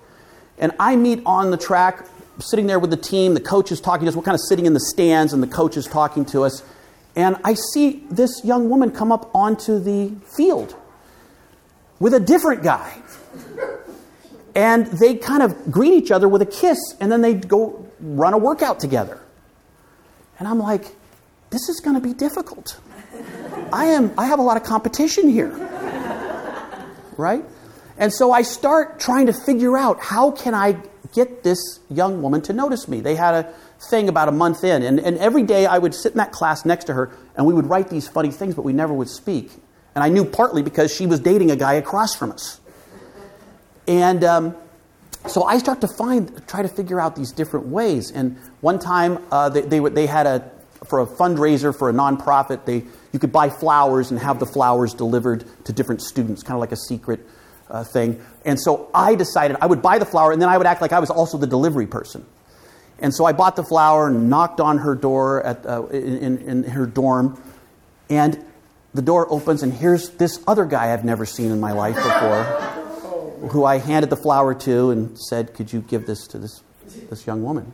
And 0.60 0.72
I 0.80 0.96
meet 0.96 1.22
on 1.26 1.50
the 1.50 1.58
track, 1.58 2.06
sitting 2.40 2.68
there 2.68 2.80
with 2.80 2.92
the 2.92 2.98
team, 2.98 3.34
the 3.34 3.40
coach 3.40 3.72
is 3.72 3.82
talking 3.82 4.06
to 4.06 4.10
us. 4.10 4.16
We're 4.16 4.24
kind 4.24 4.36
of 4.36 4.42
sitting 4.48 4.66
in 4.66 4.74
the 4.74 4.80
stands, 4.80 5.34
and 5.34 5.42
the 5.42 5.48
coach 5.48 5.78
is 5.78 5.88
talking 5.88 6.26
to 6.26 6.44
us. 6.44 6.64
And 7.16 7.38
I 7.44 7.56
see 7.74 8.04
this 8.12 8.44
young 8.44 8.70
woman 8.70 8.92
come 8.92 9.12
up 9.12 9.34
onto 9.34 9.80
the 9.80 10.14
field 10.36 10.76
with 12.00 12.14
a 12.14 12.20
different 12.20 12.64
guy. 12.64 13.02
And 14.54 14.88
they 14.88 15.16
kind 15.16 15.42
of 15.42 15.72
greet 15.72 15.94
each 15.94 16.12
other 16.12 16.28
with 16.28 16.42
a 16.42 16.46
kiss, 16.46 16.78
and 17.00 17.12
then 17.12 17.22
they 17.22 17.34
go 17.34 17.88
run 18.00 18.34
a 18.34 18.38
workout 18.38 18.80
together. 18.80 19.20
And 20.40 20.48
I'm 20.48 20.60
like, 20.60 20.96
this 21.50 21.70
is 21.70 21.80
going 21.80 21.96
to 21.96 22.02
be 22.02 22.14
difficult. 22.14 22.80
I 23.72 23.86
am 23.86 24.14
I 24.18 24.28
have 24.28 24.40
a 24.40 24.44
lot 24.44 24.58
of 24.58 24.64
competition 24.64 25.30
here. 25.30 25.50
Right? 27.18 27.44
And 27.98 28.14
so 28.14 28.32
I 28.32 28.44
start 28.44 29.00
trying 29.00 29.26
to 29.26 29.34
figure 29.34 29.78
out 29.78 30.00
how 30.00 30.32
can 30.32 30.54
I 30.54 30.78
get 31.14 31.44
this 31.44 31.80
young 31.90 32.22
woman 32.22 32.42
to 32.44 32.54
notice 32.54 32.88
me. 32.88 33.02
They 33.02 33.16
had 33.16 33.34
a 33.34 33.54
thing 33.90 34.10
about 34.10 34.28
a 34.28 34.32
month 34.32 34.64
in, 34.64 34.84
and, 34.84 35.00
and 35.00 35.18
every 35.18 35.44
day 35.44 35.66
I 35.66 35.78
would 35.78 35.96
sit 35.96 36.12
in 36.12 36.18
that 36.18 36.32
class 36.32 36.66
next 36.66 36.86
to 36.86 36.94
her 36.94 37.12
and 37.36 37.46
we 37.46 37.54
would 37.54 37.68
write 37.68 37.90
these 37.90 38.08
funny 38.08 38.32
things, 38.32 38.56
but 38.56 38.64
we 38.64 38.74
never 38.74 38.94
would 38.94 39.10
speak. 39.10 39.52
And 39.96 40.04
I 40.04 40.10
knew 40.10 40.26
partly 40.26 40.62
because 40.62 40.94
she 40.94 41.08
was 41.08 41.20
dating 41.20 41.50
a 41.50 41.56
guy 41.56 41.74
across 41.74 42.14
from 42.16 42.32
us. 42.32 42.60
And 43.88 44.24
um, 44.24 44.56
so 45.26 45.44
I 45.44 45.58
start 45.58 45.82
to 45.82 45.88
find, 45.88 46.46
try 46.48 46.62
to 46.62 46.68
figure 46.68 47.00
out 47.00 47.16
these 47.16 47.32
different 47.32 47.68
ways. 47.68 48.12
And 48.12 48.38
one 48.62 48.80
time 48.80 49.24
uh, 49.32 49.50
they, 49.50 49.62
they, 49.62 49.80
they 49.80 50.06
had 50.06 50.26
a, 50.26 50.52
for 50.86 51.02
a 51.02 51.06
fundraiser 51.06 51.78
for 51.78 51.90
a 51.90 51.94
nonprofit, 51.94 52.66
they, 52.66 52.84
you 53.12 53.20
could 53.20 53.32
buy 53.32 53.50
flowers 53.50 54.12
and 54.12 54.20
have 54.20 54.40
the 54.40 54.46
flowers 54.46 54.94
delivered 54.94 55.46
to 55.66 55.74
different 55.74 56.02
students, 56.02 56.44
kind 56.44 56.56
of 56.56 56.62
like 56.62 56.72
a 56.72 56.78
secret 56.78 57.20
uh, 57.70 57.84
thing. 57.84 58.22
And 58.46 58.60
so 58.60 58.90
I 58.94 59.16
decided 59.16 59.58
I 59.60 59.66
would 59.66 59.82
buy 59.82 59.98
the 59.98 60.06
flower 60.06 60.32
and 60.32 60.42
then 60.42 60.50
I 60.50 60.58
would 60.58 60.68
act 60.68 60.82
like 60.82 60.94
I 60.94 61.00
was 61.00 61.10
also 61.10 61.38
the 61.38 61.48
delivery 61.48 61.88
person. 61.88 62.26
And 63.00 63.14
so 63.14 63.26
I 63.26 63.34
bought 63.34 63.56
the 63.56 63.64
flower 63.64 64.08
and 64.08 64.30
knocked 64.30 64.60
on 64.60 64.80
her 64.80 64.96
door 64.96 65.44
at, 65.44 65.66
uh, 65.66 65.86
in, 65.88 66.38
in 66.40 66.64
her 66.64 66.86
dorm. 66.86 67.42
And 68.10 68.44
the 68.94 69.02
door 69.02 69.32
opens, 69.32 69.62
and 69.62 69.74
here's 69.74 70.10
this 70.12 70.42
other 70.48 70.66
guy 70.66 70.94
I've 70.94 71.06
never 71.06 71.26
seen 71.26 71.52
in 71.52 71.60
my 71.60 71.74
life 71.74 71.96
before, 71.96 72.87
who 73.52 73.66
I 73.66 73.78
handed 73.78 74.10
the 74.10 74.18
flower 74.18 74.54
to 74.54 74.92
and 74.92 75.18
said, 75.18 75.54
Could 75.54 75.72
you 75.72 75.82
give 75.82 76.06
this 76.06 76.28
to 76.28 76.38
this, 76.38 76.62
this 77.10 77.26
young 77.28 77.44
woman? 77.44 77.74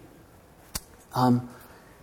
Um, 1.16 1.50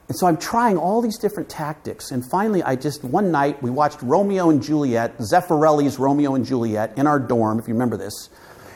and 0.08 0.18
so 0.18 0.26
I'm 0.26 0.38
trying 0.38 0.76
all 0.76 1.00
these 1.02 1.18
different 1.18 1.48
tactics. 1.48 2.10
And 2.10 2.28
finally, 2.28 2.62
I 2.64 2.74
just, 2.74 3.04
one 3.04 3.30
night, 3.30 3.62
we 3.62 3.70
watched 3.70 4.02
Romeo 4.02 4.50
and 4.50 4.60
Juliet, 4.60 5.18
Zeffirelli's 5.18 6.00
Romeo 6.00 6.34
and 6.34 6.44
Juliet, 6.44 6.98
in 6.98 7.06
our 7.06 7.20
dorm, 7.20 7.60
if 7.60 7.68
you 7.68 7.74
remember 7.74 7.96
this. 7.96 8.28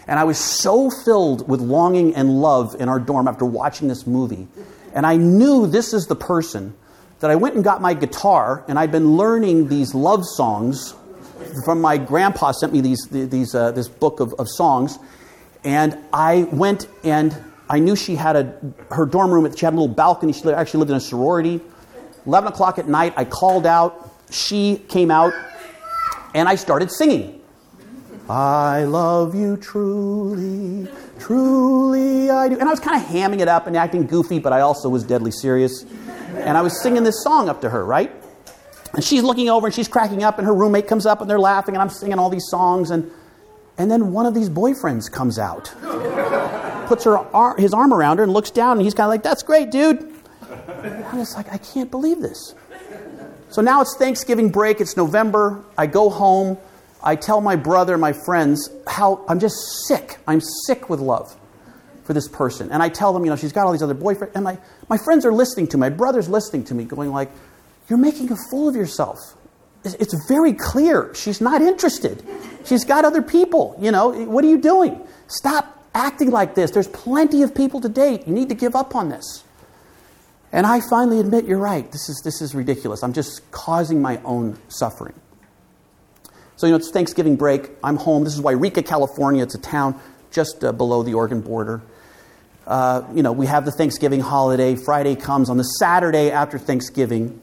And 0.06 0.18
I 0.18 0.24
was 0.24 0.38
so 0.38 0.90
filled 0.90 1.48
with 1.48 1.60
longing 1.60 2.14
and 2.14 2.40
love 2.40 2.76
in 2.78 2.88
our 2.88 3.00
dorm 3.00 3.26
after 3.26 3.44
watching 3.44 3.88
this 3.88 4.06
movie. 4.06 4.46
And 4.94 5.04
I 5.04 5.16
knew 5.16 5.66
this 5.66 5.92
is 5.92 6.06
the 6.06 6.14
person 6.14 6.74
that 7.18 7.30
I 7.30 7.34
went 7.34 7.56
and 7.56 7.64
got 7.64 7.80
my 7.80 7.94
guitar, 7.94 8.64
and 8.68 8.78
I'd 8.78 8.92
been 8.92 9.16
learning 9.16 9.68
these 9.68 9.94
love 9.94 10.24
songs 10.24 10.94
from 11.64 11.80
my 11.80 11.96
grandpa, 11.96 12.52
sent 12.52 12.72
me 12.72 12.80
these, 12.80 13.06
these, 13.10 13.54
uh, 13.54 13.70
this 13.72 13.88
book 13.88 14.20
of, 14.20 14.34
of 14.34 14.48
songs. 14.48 14.98
And 15.62 15.98
I 16.12 16.44
went 16.52 16.88
and 17.02 17.36
I 17.68 17.78
knew 17.78 17.96
she 17.96 18.16
had 18.16 18.36
a, 18.36 18.74
her 18.90 19.06
dorm 19.06 19.30
room, 19.30 19.50
she 19.54 19.64
had 19.64 19.72
a 19.72 19.76
little 19.76 19.94
balcony. 19.94 20.32
She 20.32 20.48
actually 20.50 20.80
lived 20.80 20.90
in 20.90 20.96
a 20.96 21.00
sorority. 21.00 21.60
11 22.26 22.52
o'clock 22.52 22.78
at 22.78 22.88
night, 22.88 23.14
I 23.16 23.24
called 23.24 23.66
out. 23.66 24.10
She 24.30 24.76
came 24.88 25.10
out, 25.10 25.32
and 26.34 26.48
I 26.48 26.54
started 26.56 26.90
singing. 26.90 27.40
I 28.28 28.84
love 28.84 29.34
you 29.34 29.58
truly, 29.58 30.90
truly 31.18 32.30
I 32.30 32.48
do. 32.48 32.58
And 32.58 32.68
I 32.68 32.70
was 32.70 32.80
kind 32.80 33.00
of 33.00 33.06
hamming 33.06 33.40
it 33.40 33.48
up 33.48 33.66
and 33.66 33.76
acting 33.76 34.06
goofy, 34.06 34.38
but 34.38 34.52
I 34.52 34.60
also 34.60 34.88
was 34.88 35.04
deadly 35.04 35.30
serious. 35.30 35.84
And 36.36 36.56
I 36.56 36.62
was 36.62 36.80
singing 36.82 37.04
this 37.04 37.22
song 37.22 37.50
up 37.50 37.60
to 37.60 37.70
her, 37.70 37.84
right? 37.84 38.10
And 38.94 39.02
she's 39.04 39.22
looking 39.22 39.48
over 39.48 39.66
and 39.66 39.74
she's 39.74 39.88
cracking 39.88 40.22
up, 40.22 40.38
and 40.38 40.46
her 40.46 40.54
roommate 40.54 40.86
comes 40.86 41.06
up 41.06 41.20
and 41.20 41.28
they're 41.28 41.38
laughing, 41.38 41.74
and 41.74 41.82
I'm 41.82 41.90
singing 41.90 42.18
all 42.18 42.30
these 42.30 42.46
songs. 42.48 42.90
And, 42.90 43.10
and 43.76 43.90
then 43.90 44.12
one 44.12 44.26
of 44.26 44.34
these 44.34 44.48
boyfriends 44.48 45.10
comes 45.10 45.38
out 45.38 45.72
puts 46.86 47.04
her 47.04 47.18
ar- 47.18 47.56
his 47.56 47.72
arm 47.74 47.92
around 47.92 48.18
her 48.18 48.24
and 48.24 48.32
looks 48.32 48.50
down, 48.50 48.78
and 48.78 48.82
he's 48.82 48.94
kind 48.94 49.06
of 49.06 49.10
like, 49.10 49.22
That's 49.22 49.42
great, 49.42 49.70
dude. 49.70 50.12
I'm 50.82 51.18
just 51.18 51.36
like, 51.36 51.52
I 51.52 51.58
can't 51.58 51.90
believe 51.90 52.20
this. 52.20 52.54
So 53.48 53.62
now 53.62 53.80
it's 53.80 53.96
Thanksgiving 53.96 54.50
break, 54.50 54.80
it's 54.80 54.96
November. 54.96 55.64
I 55.78 55.86
go 55.86 56.10
home. 56.10 56.58
I 57.02 57.16
tell 57.16 57.40
my 57.40 57.54
brother, 57.56 57.98
my 57.98 58.12
friends, 58.12 58.70
how 58.86 59.24
I'm 59.28 59.38
just 59.38 59.56
sick. 59.86 60.18
I'm 60.26 60.40
sick 60.66 60.88
with 60.88 61.00
love 61.00 61.36
for 62.04 62.14
this 62.14 62.28
person. 62.28 62.70
And 62.70 62.82
I 62.82 62.88
tell 62.88 63.12
them, 63.12 63.24
you 63.24 63.30
know, 63.30 63.36
she's 63.36 63.52
got 63.52 63.66
all 63.66 63.72
these 63.72 63.82
other 63.82 63.94
boyfriends. 63.94 64.32
And 64.34 64.44
my, 64.44 64.58
my 64.88 64.96
friends 64.96 65.24
are 65.26 65.32
listening 65.32 65.68
to 65.68 65.76
me. 65.76 65.82
My 65.82 65.90
brother's 65.90 66.28
listening 66.28 66.64
to 66.64 66.74
me, 66.74 66.84
going 66.84 67.10
like, 67.10 67.30
You're 67.88 67.98
making 67.98 68.32
a 68.32 68.36
fool 68.50 68.68
of 68.68 68.76
yourself. 68.76 69.18
It's 69.84 70.14
very 70.28 70.54
clear. 70.54 71.14
She's 71.14 71.40
not 71.40 71.60
interested. 71.60 72.24
She's 72.64 72.84
got 72.84 73.04
other 73.04 73.20
people. 73.20 73.76
You 73.78 73.90
know, 73.90 74.08
what 74.24 74.42
are 74.44 74.48
you 74.48 74.58
doing? 74.58 75.06
Stop 75.26 75.84
acting 75.94 76.30
like 76.30 76.54
this. 76.54 76.70
There's 76.70 76.88
plenty 76.88 77.42
of 77.42 77.54
people 77.54 77.80
to 77.82 77.88
date. 77.88 78.26
You 78.26 78.32
need 78.32 78.48
to 78.48 78.54
give 78.54 78.74
up 78.74 78.94
on 78.94 79.10
this. 79.10 79.44
And 80.52 80.66
I 80.66 80.80
finally 80.88 81.20
admit, 81.20 81.44
you're 81.44 81.58
right. 81.58 81.90
This 81.90 82.08
is, 82.08 82.22
this 82.24 82.40
is 82.40 82.54
ridiculous. 82.54 83.02
I'm 83.02 83.12
just 83.12 83.50
causing 83.50 84.00
my 84.00 84.20
own 84.24 84.56
suffering. 84.68 85.14
So, 86.56 86.66
you 86.66 86.70
know, 86.70 86.76
it's 86.76 86.90
Thanksgiving 86.90 87.36
break. 87.36 87.70
I'm 87.82 87.96
home. 87.96 88.24
This 88.24 88.34
is 88.34 88.40
Yreka, 88.40 88.86
California. 88.86 89.42
It's 89.42 89.56
a 89.56 89.60
town 89.60 90.00
just 90.30 90.64
uh, 90.64 90.72
below 90.72 91.02
the 91.02 91.14
Oregon 91.14 91.40
border. 91.40 91.82
Uh, 92.66 93.02
you 93.12 93.22
know, 93.22 93.32
we 93.32 93.46
have 93.46 93.64
the 93.64 93.72
Thanksgiving 93.72 94.20
holiday. 94.20 94.76
Friday 94.76 95.16
comes 95.16 95.50
on 95.50 95.56
the 95.58 95.64
Saturday 95.64 96.30
after 96.30 96.58
Thanksgiving. 96.58 97.42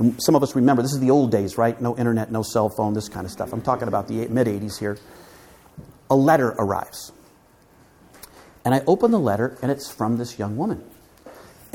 And 0.00 0.16
some 0.22 0.34
of 0.34 0.42
us 0.42 0.56
remember 0.56 0.80
this 0.80 0.94
is 0.94 1.00
the 1.00 1.10
old 1.10 1.30
days, 1.30 1.58
right? 1.58 1.78
No 1.78 1.94
internet, 1.94 2.32
no 2.32 2.42
cell 2.42 2.70
phone, 2.70 2.94
this 2.94 3.10
kind 3.10 3.26
of 3.26 3.30
stuff. 3.30 3.52
I'm 3.52 3.60
talking 3.60 3.86
about 3.86 4.08
the 4.08 4.26
mid 4.28 4.46
80s 4.46 4.78
here. 4.78 4.98
A 6.08 6.16
letter 6.16 6.48
arrives. 6.58 7.12
And 8.64 8.74
I 8.74 8.82
open 8.86 9.10
the 9.10 9.18
letter, 9.18 9.58
and 9.60 9.70
it's 9.70 9.90
from 9.90 10.16
this 10.16 10.38
young 10.38 10.56
woman. 10.56 10.82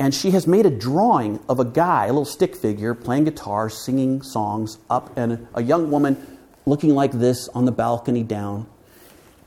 And 0.00 0.12
she 0.12 0.32
has 0.32 0.44
made 0.44 0.66
a 0.66 0.70
drawing 0.70 1.38
of 1.48 1.60
a 1.60 1.64
guy, 1.64 2.06
a 2.06 2.08
little 2.08 2.24
stick 2.24 2.56
figure, 2.56 2.94
playing 2.94 3.24
guitar, 3.24 3.70
singing 3.70 4.22
songs 4.22 4.78
up, 4.90 5.16
and 5.16 5.46
a 5.54 5.62
young 5.62 5.92
woman 5.92 6.38
looking 6.66 6.96
like 6.96 7.12
this 7.12 7.48
on 7.50 7.64
the 7.64 7.72
balcony 7.72 8.24
down. 8.24 8.66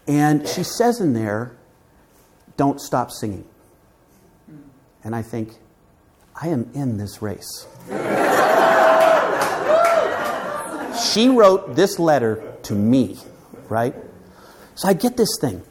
And 0.07 0.47
she 0.47 0.63
says 0.63 1.01
in 1.01 1.13
there, 1.13 1.51
Don't 2.55 2.79
stop 2.79 3.11
singing. 3.11 3.43
And 5.03 5.13
I 5.13 5.21
think, 5.21 5.57
I 6.41 6.47
am 6.47 6.69
in 6.73 6.97
this 6.97 7.21
race. 7.21 7.67
she 11.13 11.27
wrote 11.27 11.75
this 11.75 11.99
letter 11.99 12.55
to 12.63 12.75
me, 12.75 13.17
right? 13.67 13.93
So 14.75 14.87
I 14.87 14.93
get 14.93 15.17
this 15.17 15.37
thing. 15.41 15.61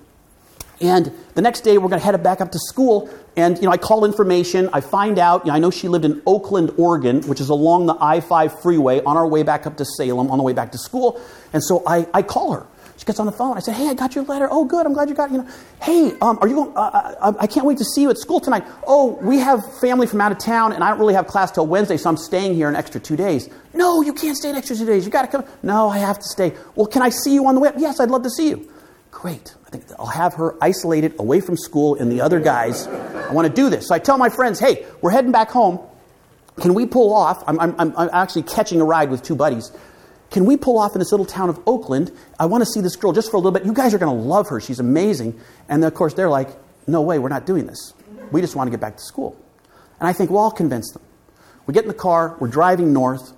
And 0.81 1.11
the 1.35 1.43
next 1.43 1.63
day, 1.63 1.79
we're 1.79 1.89
going 1.89 2.01
to 2.01 2.05
head 2.05 2.23
back 2.23 2.41
up 2.41 2.53
to 2.53 2.59
school. 2.59 3.09
And, 3.35 3.57
you 3.57 3.65
know, 3.65 3.71
I 3.71 3.79
call 3.79 4.05
information. 4.05 4.69
I 4.73 4.81
find 4.81 5.19
out, 5.19 5.45
you 5.45 5.51
know, 5.51 5.57
I 5.57 5.59
know 5.59 5.71
she 5.71 5.89
lived 5.89 6.05
in 6.05 6.23
Oakland, 6.27 6.73
Oregon, 6.77 7.23
which 7.23 7.41
is 7.41 7.49
along 7.49 7.87
the 7.87 7.97
I 8.01 8.21
5 8.21 8.61
freeway 8.61 9.03
on 9.03 9.17
our 9.17 9.27
way 9.27 9.43
back 9.43 9.67
up 9.67 9.77
to 9.79 9.85
Salem, 9.85 10.31
on 10.31 10.39
the 10.39 10.45
way 10.45 10.53
back 10.53 10.73
to 10.73 10.79
school. 10.79 11.21
And 11.53 11.65
so 11.65 11.83
I, 11.87 12.07
I 12.13 12.23
call 12.23 12.53
her. 12.53 12.67
She 12.99 13.05
gets 13.05 13.21
on 13.21 13.27
the 13.27 13.33
phone. 13.33 13.57
I 13.57 13.61
said, 13.61 13.75
"Hey, 13.75 13.89
I 13.89 13.95
got 13.95 14.17
your 14.17 14.25
letter. 14.25 14.49
Oh, 14.51 14.65
good. 14.65 14.85
I'm 14.85 14.93
glad 14.93 15.09
you 15.09 15.15
got. 15.15 15.31
You 15.31 15.39
know, 15.39 15.49
hey, 15.81 16.13
um, 16.21 16.37
are 16.43 16.49
you 16.49 16.57
going? 16.57 16.77
Uh, 16.77 17.15
I, 17.21 17.29
uh, 17.29 17.33
I 17.39 17.47
can't 17.47 17.65
wait 17.65 17.79
to 17.79 17.85
see 17.85 18.03
you 18.03 18.11
at 18.11 18.19
school 18.19 18.41
tonight. 18.41 18.65
Oh, 18.89 19.17
we 19.23 19.39
have 19.39 19.61
family 19.81 20.09
from 20.09 20.21
out 20.21 20.33
of 20.33 20.39
town, 20.39 20.73
and 20.73 20.83
I 20.83 20.91
don't 20.91 20.99
really 20.99 21.15
have 21.15 21.29
class 21.29 21.53
till 21.53 21.65
Wednesday, 21.67 21.97
so 21.97 22.11
I'm 22.11 22.17
staying 22.17 22.55
here 22.55 22.69
an 22.69 22.75
extra 22.75 23.01
two 23.01 23.15
days. 23.17 23.49
No, 23.73 24.03
you 24.03 24.13
can't 24.13 24.37
stay 24.37 24.51
an 24.51 24.57
extra 24.57 24.75
two 24.75 24.85
days. 24.85 25.05
You 25.05 25.13
got 25.13 25.23
to 25.23 25.29
come. 25.29 25.45
No, 25.63 25.89
I 25.89 25.99
have 25.99 26.19
to 26.19 26.25
stay. 26.25 26.55
Well, 26.75 26.87
can 26.87 27.03
I 27.03 27.11
see 27.11 27.35
you 27.35 27.47
on 27.47 27.55
the 27.55 27.61
way? 27.61 27.71
Yes, 27.77 28.01
I'd 28.01 28.11
love 28.11 28.25
to 28.25 28.31
see 28.31 28.49
you. 28.49 28.69
Great. 29.13 29.55
I 29.67 29.71
think 29.71 29.85
I'll 29.97 30.07
have 30.07 30.35
her 30.35 30.57
isolated 30.61 31.15
away 31.21 31.41
from 31.41 31.57
school 31.57 31.95
and 31.95 32.11
the 32.11 32.21
other 32.21 32.41
guys. 32.41 32.89
I 32.89 33.33
want 33.33 33.47
to 33.47 33.53
do 33.53 33.71
this. 33.71 33.87
So 33.87 33.95
I 33.95 34.01
tell 34.01 34.19
my 34.19 34.29
friends, 34.29 34.59
hey, 34.59 34.87
we're 35.03 35.11
heading 35.11 35.31
back 35.31 35.51
home. 35.51 35.79
Can 36.61 36.75
we 36.75 36.87
pull 36.87 37.15
off? 37.15 37.45
I'm, 37.47 37.61
I'm, 37.61 37.75
I'm 37.79 38.11
actually 38.13 38.43
catching 38.43 38.81
a 38.81 38.85
ride 38.85 39.11
with 39.11 39.23
two 39.23 39.37
buddies. 39.37 39.71
Can 40.31 40.45
we 40.45 40.57
pull 40.57 40.79
off 40.79 40.95
in 40.95 40.99
this 40.99 41.11
little 41.11 41.27
town 41.27 41.49
of 41.49 41.59
Oakland? 41.67 42.13
I 42.39 42.47
want 42.47 42.63
to 42.63 42.67
see 42.67 42.81
this 42.81 42.97
girl 42.97 43.13
just 43.13 43.31
for 43.31 43.37
a 43.37 43.41
little 43.41 43.53
bit. 43.53 43.65
You 43.65 43.73
guys 43.73 43.95
are 43.95 43.99
going 43.99 44.15
to 44.15 44.25
love 44.25 44.49
her. 44.49 44.61
She's 44.61 44.79
amazing. 44.79 45.41
And 45.69 45.85
of 45.85 45.95
course, 45.95 46.15
they're 46.15 46.29
like, 46.29 46.49
no 46.87 47.01
way, 47.01 47.19
we're 47.19 47.29
not 47.29 47.47
doing 47.47 47.67
this. 47.67 47.95
We 48.31 48.41
just 48.41 48.55
want 48.55 48.69
to 48.69 48.71
get 48.71 48.81
back 48.81 48.97
to 48.97 49.03
school. 49.03 49.37
And 50.01 50.09
I 50.09 50.13
think, 50.13 50.31
well, 50.31 50.45
I'll 50.45 50.51
convince 50.51 50.93
them. 50.93 51.03
We 51.67 51.75
get 51.75 51.85
in 51.85 51.89
the 51.89 51.95
car, 51.95 52.37
we're 52.41 52.49
driving 52.49 52.93
north, 52.93 53.33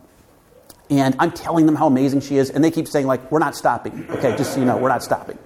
and 0.88 1.14
I'm 1.18 1.32
telling 1.32 1.66
them 1.66 1.76
how 1.76 1.86
amazing 1.86 2.20
she 2.20 2.36
is, 2.36 2.50
and 2.50 2.62
they 2.62 2.70
keep 2.70 2.88
saying, 2.88 3.06
like, 3.06 3.30
we're 3.30 3.38
not 3.38 3.56
stopping. 3.56 4.06
Okay, 4.10 4.36
just 4.36 4.54
so 4.54 4.60
you 4.60 4.66
know, 4.66 4.76
we're 4.76 4.88
not 4.88 5.02
stopping. 5.02 5.38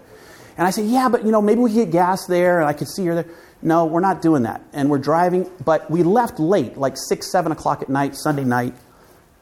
And 0.57 0.66
I 0.66 0.70
say, 0.70 0.84
Yeah, 0.84 1.09
but 1.09 1.24
you 1.24 1.32
know, 1.32 1.42
maybe 1.42 1.61
we 1.61 1.70
could 1.70 1.86
get 1.86 1.90
gas 1.90 2.26
there 2.26 2.61
and 2.61 2.68
I 2.68 2.72
could 2.72 2.88
see 2.88 3.05
her 3.07 3.14
there. 3.14 3.26
No, 3.61 3.86
we're 3.86 4.01
not 4.01 4.20
doing 4.22 4.42
that. 4.42 4.62
And 4.72 4.90
we're 4.90 4.99
driving, 4.99 5.51
but 5.64 5.90
we 5.90 6.03
left 6.03 6.38
late, 6.38 6.76
like 6.76 6.97
6, 6.97 7.30
7 7.30 7.51
o'clock 7.51 7.82
at 7.82 7.88
night, 7.88 8.14
Sunday 8.14 8.45
night, 8.45 8.74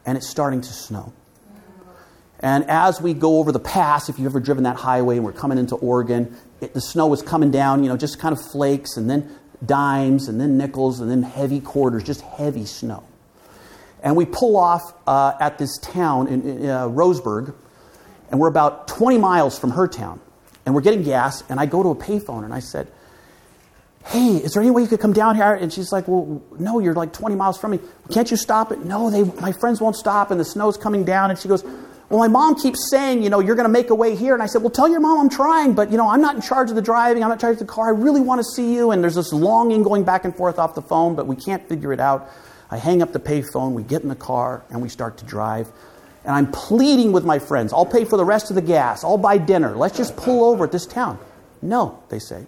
and 0.05 0.17
it's 0.17 0.29
starting 0.29 0.61
to 0.61 0.73
snow. 0.73 1.13
And 2.43 2.69
as 2.69 2.99
we 2.99 3.13
go 3.13 3.39
over 3.39 3.53
the 3.53 3.59
pass, 3.59 4.09
if 4.09 4.19
you've 4.19 4.25
ever 4.25 4.41
driven 4.41 4.65
that 4.65 4.75
highway 4.75 5.15
and 5.15 5.23
we're 5.23 5.31
coming 5.31 5.57
into 5.57 5.75
Oregon, 5.75 6.35
it, 6.59 6.73
the 6.73 6.81
snow 6.81 7.07
was 7.07 7.21
coming 7.21 7.51
down, 7.51 7.83
you 7.83 7.89
know, 7.89 7.95
just 7.95 8.19
kind 8.19 8.37
of 8.37 8.51
flakes 8.51 8.97
and 8.97 9.09
then 9.09 9.33
dimes 9.65 10.27
and 10.27 10.41
then 10.41 10.57
nickels 10.57 10.99
and 10.99 11.09
then 11.09 11.23
heavy 11.23 11.61
quarters, 11.61 12.03
just 12.03 12.19
heavy 12.19 12.65
snow. 12.65 13.05
And 14.03 14.17
we 14.17 14.25
pull 14.25 14.57
off 14.57 14.81
uh, 15.07 15.37
at 15.39 15.57
this 15.57 15.77
town 15.77 16.27
in, 16.27 16.41
in 16.45 16.69
uh, 16.69 16.89
Roseburg, 16.89 17.55
and 18.29 18.41
we're 18.41 18.49
about 18.49 18.89
20 18.89 19.17
miles 19.19 19.57
from 19.57 19.71
her 19.71 19.87
town. 19.87 20.19
And 20.65 20.75
we're 20.75 20.81
getting 20.81 21.03
gas, 21.03 21.43
and 21.47 21.61
I 21.61 21.65
go 21.65 21.81
to 21.81 21.89
a 21.89 21.95
payphone 21.95 22.43
and 22.43 22.53
I 22.53 22.59
said, 22.59 22.89
Hey, 24.05 24.35
is 24.35 24.51
there 24.51 24.61
any 24.61 24.71
way 24.71 24.81
you 24.81 24.89
could 24.89 24.99
come 24.99 25.13
down 25.13 25.37
here? 25.37 25.53
And 25.53 25.71
she's 25.71 25.93
like, 25.93 26.09
Well, 26.09 26.43
no, 26.59 26.79
you're 26.79 26.93
like 26.93 27.13
20 27.13 27.35
miles 27.35 27.57
from 27.57 27.71
me. 27.71 27.79
Can't 28.11 28.29
you 28.29 28.35
stop 28.35 28.73
it? 28.73 28.83
No, 28.83 29.09
they, 29.09 29.23
my 29.39 29.53
friends 29.53 29.79
won't 29.79 29.95
stop, 29.95 30.29
and 30.29 30.37
the 30.37 30.45
snow's 30.45 30.75
coming 30.75 31.05
down. 31.05 31.29
And 31.29 31.39
she 31.39 31.47
goes, 31.47 31.63
Well, 32.13 32.19
my 32.19 32.27
mom 32.27 32.53
keeps 32.53 32.91
saying, 32.91 33.23
you 33.23 33.31
know, 33.31 33.39
you're 33.39 33.55
going 33.55 33.65
to 33.65 33.73
make 33.73 33.89
a 33.89 33.95
way 33.95 34.15
here. 34.15 34.35
And 34.35 34.43
I 34.43 34.45
said, 34.45 34.61
Well, 34.61 34.69
tell 34.69 34.87
your 34.87 34.99
mom 34.99 35.19
I'm 35.19 35.29
trying, 35.29 35.73
but, 35.73 35.89
you 35.89 35.97
know, 35.97 36.07
I'm 36.07 36.21
not 36.21 36.35
in 36.35 36.43
charge 36.43 36.69
of 36.69 36.75
the 36.75 36.81
driving. 36.83 37.23
I'm 37.23 37.29
not 37.29 37.37
in 37.37 37.39
charge 37.39 37.53
of 37.53 37.59
the 37.59 37.65
car. 37.65 37.87
I 37.87 37.89
really 37.89 38.21
want 38.21 38.37
to 38.37 38.43
see 38.43 38.71
you. 38.71 38.91
And 38.91 39.03
there's 39.03 39.15
this 39.15 39.33
longing 39.33 39.81
going 39.81 40.03
back 40.03 40.23
and 40.23 40.35
forth 40.35 40.59
off 40.59 40.75
the 40.75 40.83
phone, 40.83 41.15
but 41.15 41.25
we 41.25 41.35
can't 41.35 41.67
figure 41.67 41.91
it 41.91 41.99
out. 41.99 42.29
I 42.69 42.77
hang 42.77 43.01
up 43.01 43.13
the 43.13 43.19
payphone, 43.19 43.71
we 43.71 43.81
get 43.81 44.03
in 44.03 44.09
the 44.09 44.15
car, 44.15 44.63
and 44.69 44.79
we 44.79 44.89
start 44.89 45.17
to 45.17 45.25
drive. 45.25 45.71
And 46.23 46.35
I'm 46.35 46.51
pleading 46.51 47.13
with 47.13 47.25
my 47.25 47.39
friends, 47.39 47.73
I'll 47.73 47.83
pay 47.83 48.05
for 48.05 48.17
the 48.17 48.25
rest 48.25 48.51
of 48.51 48.57
the 48.57 48.61
gas, 48.61 49.03
I'll 49.03 49.17
buy 49.17 49.39
dinner, 49.39 49.75
let's 49.75 49.97
just 49.97 50.15
pull 50.15 50.43
over 50.43 50.65
at 50.65 50.71
this 50.71 50.85
town. 50.85 51.17
No, 51.63 52.03
they 52.09 52.19
say. 52.19 52.45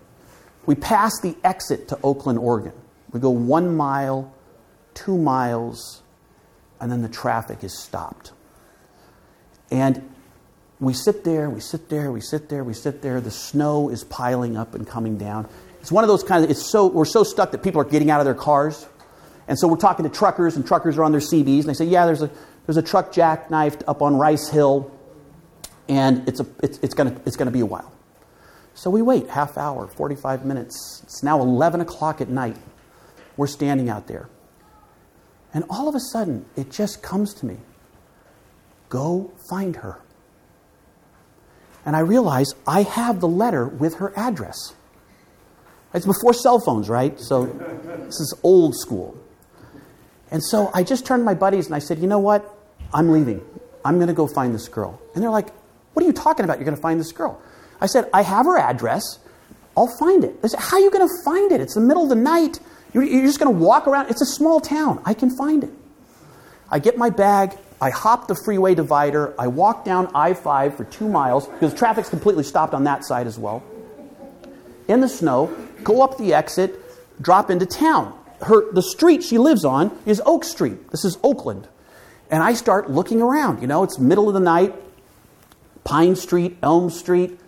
We 0.68 0.76
pass 0.76 1.20
the 1.24 1.36
exit 1.43 1.88
to 1.88 1.99
Oakland, 2.03 2.38
Oregon. 2.38 2.74
We 3.11 3.20
go 3.20 3.32
one 3.32 3.76
mile, 3.76 4.32
two 4.93 5.18
miles, 5.18 6.03
and 6.80 6.91
then 6.91 7.01
the 7.01 7.09
traffic 7.09 7.63
is 7.63 7.76
stopped. 7.76 8.32
And 9.72 10.09
we 10.80 10.93
sit 10.93 11.24
there, 11.24 11.49
we 11.49 11.59
sit 11.59 11.89
there, 11.89 12.11
we 12.11 12.22
sit 12.22 12.49
there, 12.49 12.63
we 12.63 12.74
sit 12.74 13.01
there. 13.01 13.22
The 13.22 13.32
snow 13.32 13.89
is 13.89 14.03
piling 14.03 14.57
up 14.57 14.76
and 14.76 14.86
coming 14.86 15.18
down. 15.18 15.47
It's 15.82 15.91
one 15.91 16.03
of 16.03 16.07
those 16.07 16.24
kinds 16.24 16.43
of, 16.45 16.51
it's 16.51 16.70
so, 16.72 16.88
we're 16.88 17.05
so 17.05 17.24
stuck 17.24 17.51
that 17.51 17.63
people 17.63 17.82
are 17.82 17.86
getting 17.86 18.09
out 18.09 18.20
of 18.20 18.26
their 18.26 18.36
cars. 18.36 18.86
And 19.47 19.57
so 19.57 19.68
we're 19.68 19.78
talking 19.78 20.03
to 20.03 20.09
truckers, 20.09 20.55
and 20.55 20.66
truckers 20.66 20.97
are 20.97 21.03
on 21.03 21.11
their 21.11 21.22
CBs, 21.22 21.59
and 21.59 21.66
they 21.66 21.74
say, 21.74 21.86
Yeah, 21.86 22.05
there's 22.05 22.24
a, 22.24 22.32
there's 22.66 22.78
a 22.78 22.82
truck 22.82 23.13
jackknifed 23.13 23.84
up 23.88 24.01
on 24.01 24.16
Rice 24.16 24.49
Hill, 24.49 24.91
and 25.88 26.28
it's, 26.28 26.39
a, 26.39 26.47
it's, 26.63 26.80
it's 26.80 26.95
going 26.95 27.13
to 27.13 27.22
it's 27.26 27.36
gonna 27.36 27.51
be 27.51 27.59
a 27.59 27.66
while. 27.66 27.91
So 28.74 28.89
we 28.89 29.01
wait 29.01 29.30
half 29.30 29.57
hour, 29.57 29.88
45 29.88 30.45
minutes. 30.45 31.01
It's 31.03 31.24
now 31.24 31.39
11 31.39 31.82
o'clock 31.82 32.20
at 32.22 32.28
night. 32.28 32.57
We're 33.38 33.47
standing 33.47 33.89
out 33.89 34.07
there. 34.07 34.28
And 35.53 35.63
all 35.70 35.88
of 35.88 35.95
a 35.95 35.99
sudden, 35.99 36.45
it 36.57 36.72
just 36.72 37.01
comes 37.01 37.34
to 37.36 37.45
me 37.45 37.57
go 38.89 39.31
find 39.49 39.77
her. 39.77 40.01
And 41.86 41.95
I 41.95 41.99
realize 41.99 42.53
I 42.67 42.83
have 42.83 43.19
the 43.19 43.27
letter 43.27 43.67
with 43.67 43.95
her 43.95 44.17
address. 44.17 44.73
It's 45.93 46.05
before 46.05 46.33
cell 46.33 46.59
phones, 46.59 46.89
right? 46.89 47.19
So 47.19 47.45
this 47.45 48.19
is 48.19 48.33
old 48.43 48.75
school. 48.75 49.17
And 50.31 50.43
so 50.43 50.71
I 50.73 50.83
just 50.83 51.05
turned 51.05 51.21
to 51.21 51.25
my 51.25 51.36
buddies 51.36 51.67
and 51.67 51.75
I 51.75 51.79
said, 51.79 51.99
you 51.99 52.07
know 52.07 52.19
what? 52.19 52.51
I'm 52.93 53.11
leaving. 53.11 53.45
I'm 53.86 53.95
going 53.95 54.07
to 54.07 54.13
go 54.13 54.27
find 54.27 54.53
this 54.53 54.67
girl. 54.67 54.99
And 55.13 55.23
they're 55.23 55.29
like, 55.29 55.49
what 55.93 56.03
are 56.03 56.07
you 56.07 56.13
talking 56.13 56.43
about? 56.43 56.57
You're 56.57 56.65
going 56.65 56.75
to 56.75 56.81
find 56.81 56.99
this 56.99 57.11
girl. 57.11 57.41
I 57.79 57.86
said, 57.86 58.09
I 58.13 58.23
have 58.23 58.45
her 58.45 58.57
address. 58.57 59.19
I'll 59.77 59.93
find 59.99 60.23
it. 60.23 60.41
They 60.41 60.47
said, 60.47 60.59
How 60.59 60.77
are 60.77 60.79
you 60.79 60.91
going 60.91 61.07
to 61.07 61.23
find 61.23 61.51
it? 61.51 61.61
It's 61.61 61.75
the 61.75 61.81
middle 61.81 62.03
of 62.03 62.09
the 62.09 62.15
night. 62.15 62.59
You're, 62.93 63.03
you're 63.03 63.25
just 63.25 63.39
going 63.39 63.53
to 63.53 63.59
walk 63.59 63.88
around. 63.88 64.09
It's 64.09 64.21
a 64.21 64.25
small 64.25 64.59
town. 64.59 65.01
I 65.05 65.13
can 65.13 65.36
find 65.36 65.63
it. 65.63 65.71
I 66.71 66.79
get 66.79 66.97
my 66.97 67.09
bag. 67.09 67.57
I 67.82 67.89
hop 67.89 68.28
the 68.28 68.36
freeway 68.36 68.76
divider. 68.76 69.34
I 69.39 69.47
walk 69.47 69.84
down 69.86 70.09
I 70.15 70.34
5 70.34 70.78
for 70.78 70.86
two 70.86 71.07
miles 71.07 71.47
because 71.47 71.73
traffic's 71.73 72.09
completely 72.09 72.43
stopped 72.43 72.73
on 72.73 72.86
that 72.86 73.03
side 73.03 73.28
as 73.28 73.38
well. 73.38 73.63
In 74.88 75.01
the 75.01 75.09
snow, 75.09 75.55
go 75.84 76.01
up 76.01 76.17
the 76.17 76.34
exit, 76.34 76.80
drop 77.21 77.49
into 77.49 77.65
town. 77.65 78.17
Her, 78.41 78.71
the 78.71 78.84
street 78.84 79.23
she 79.23 79.38
lives 79.38 79.65
on 79.65 79.97
is 80.05 80.21
Oak 80.26 80.43
Street. 80.43 80.91
This 80.91 81.05
is 81.05 81.17
Oakland. 81.23 81.67
And 82.30 82.43
I 82.43 82.53
start 82.53 82.89
looking 82.89 83.21
around. 83.21 83.61
You 83.61 83.67
know, 83.67 83.84
it's 83.84 83.99
middle 83.99 84.28
of 84.28 84.34
the 84.34 84.39
night. 84.39 84.73
Pine 85.84 86.15
Street, 86.15 86.57
Elm 86.63 86.89
Street, 86.89 87.39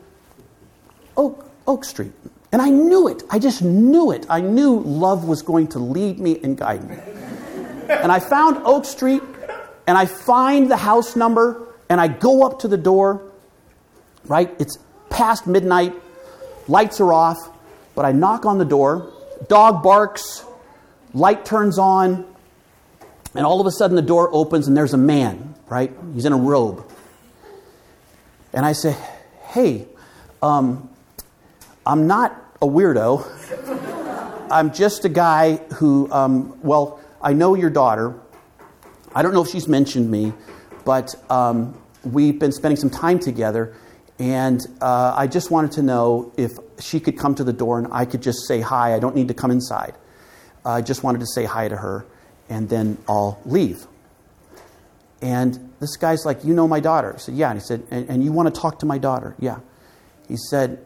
Oak, 1.17 1.49
Oak 1.65 1.83
Street. 1.83 2.13
And 2.51 2.61
I 2.61 2.69
knew 2.69 3.07
it. 3.07 3.23
I 3.29 3.39
just 3.39 3.61
knew 3.61 4.11
it. 4.11 4.25
I 4.29 4.41
knew 4.41 4.79
love 4.79 5.27
was 5.27 5.41
going 5.41 5.67
to 5.69 5.79
lead 5.79 6.19
me 6.19 6.39
and 6.43 6.57
guide 6.57 6.87
me. 6.87 6.97
and 7.89 8.11
I 8.11 8.19
found 8.19 8.57
Oak 8.63 8.85
Street, 8.85 9.21
and 9.87 9.97
I 9.97 10.05
find 10.05 10.69
the 10.69 10.77
house 10.77 11.15
number, 11.15 11.73
and 11.89 11.99
I 11.99 12.09
go 12.09 12.45
up 12.45 12.59
to 12.59 12.67
the 12.67 12.77
door, 12.77 13.31
right? 14.25 14.53
It's 14.59 14.77
past 15.09 15.47
midnight, 15.47 15.93
lights 16.67 16.99
are 16.99 17.13
off, 17.13 17.37
but 17.95 18.05
I 18.05 18.11
knock 18.11 18.45
on 18.45 18.57
the 18.57 18.65
door. 18.65 19.11
Dog 19.47 19.81
barks, 19.81 20.45
light 21.13 21.45
turns 21.45 21.79
on, 21.79 22.25
and 23.33 23.45
all 23.45 23.61
of 23.61 23.67
a 23.67 23.71
sudden 23.71 23.95
the 23.95 24.01
door 24.01 24.29
opens, 24.33 24.67
and 24.67 24.75
there's 24.75 24.93
a 24.93 24.97
man, 24.97 25.55
right? 25.67 25.91
He's 26.13 26.25
in 26.25 26.33
a 26.33 26.37
robe. 26.37 26.85
And 28.53 28.65
I 28.65 28.73
say, 28.73 28.95
Hey, 29.43 29.87
um, 30.41 30.89
I'm 31.85 32.07
not 32.07 32.35
a 32.61 32.67
weirdo. 32.67 33.25
I'm 34.51 34.73
just 34.73 35.05
a 35.05 35.09
guy 35.09 35.55
who, 35.75 36.11
um, 36.11 36.59
well, 36.61 36.99
I 37.21 37.33
know 37.33 37.55
your 37.55 37.69
daughter. 37.69 38.15
I 39.13 39.21
don't 39.21 39.33
know 39.33 39.41
if 39.41 39.49
she's 39.49 39.67
mentioned 39.67 40.09
me, 40.09 40.33
but 40.85 41.15
um, 41.29 41.79
we've 42.03 42.39
been 42.39 42.51
spending 42.51 42.77
some 42.77 42.89
time 42.89 43.19
together, 43.19 43.75
and 44.19 44.61
uh, 44.81 45.13
I 45.15 45.27
just 45.27 45.51
wanted 45.51 45.71
to 45.73 45.81
know 45.81 46.31
if 46.37 46.51
she 46.79 46.99
could 46.99 47.17
come 47.17 47.35
to 47.35 47.43
the 47.43 47.53
door 47.53 47.79
and 47.79 47.87
I 47.91 48.05
could 48.05 48.21
just 48.21 48.47
say 48.47 48.61
hi. 48.61 48.95
I 48.95 48.99
don't 48.99 49.15
need 49.15 49.27
to 49.27 49.33
come 49.33 49.51
inside. 49.51 49.95
I 50.65 50.81
just 50.81 51.03
wanted 51.03 51.19
to 51.19 51.27
say 51.27 51.45
hi 51.45 51.67
to 51.67 51.77
her, 51.77 52.05
and 52.49 52.67
then 52.69 52.97
I'll 53.07 53.39
leave. 53.45 53.85
And 55.21 55.73
this 55.79 55.97
guy's 55.97 56.25
like, 56.25 56.43
You 56.43 56.53
know 56.53 56.67
my 56.67 56.79
daughter? 56.79 57.13
I 57.15 57.17
said, 57.17 57.35
Yeah. 57.35 57.51
And 57.51 57.59
he 57.59 57.65
said, 57.65 57.87
And, 57.89 58.09
and 58.09 58.23
you 58.23 58.31
want 58.31 58.53
to 58.53 58.61
talk 58.61 58.79
to 58.79 58.85
my 58.85 58.97
daughter? 58.97 59.35
Yeah. 59.39 59.59
He 60.27 60.35
said, 60.37 60.85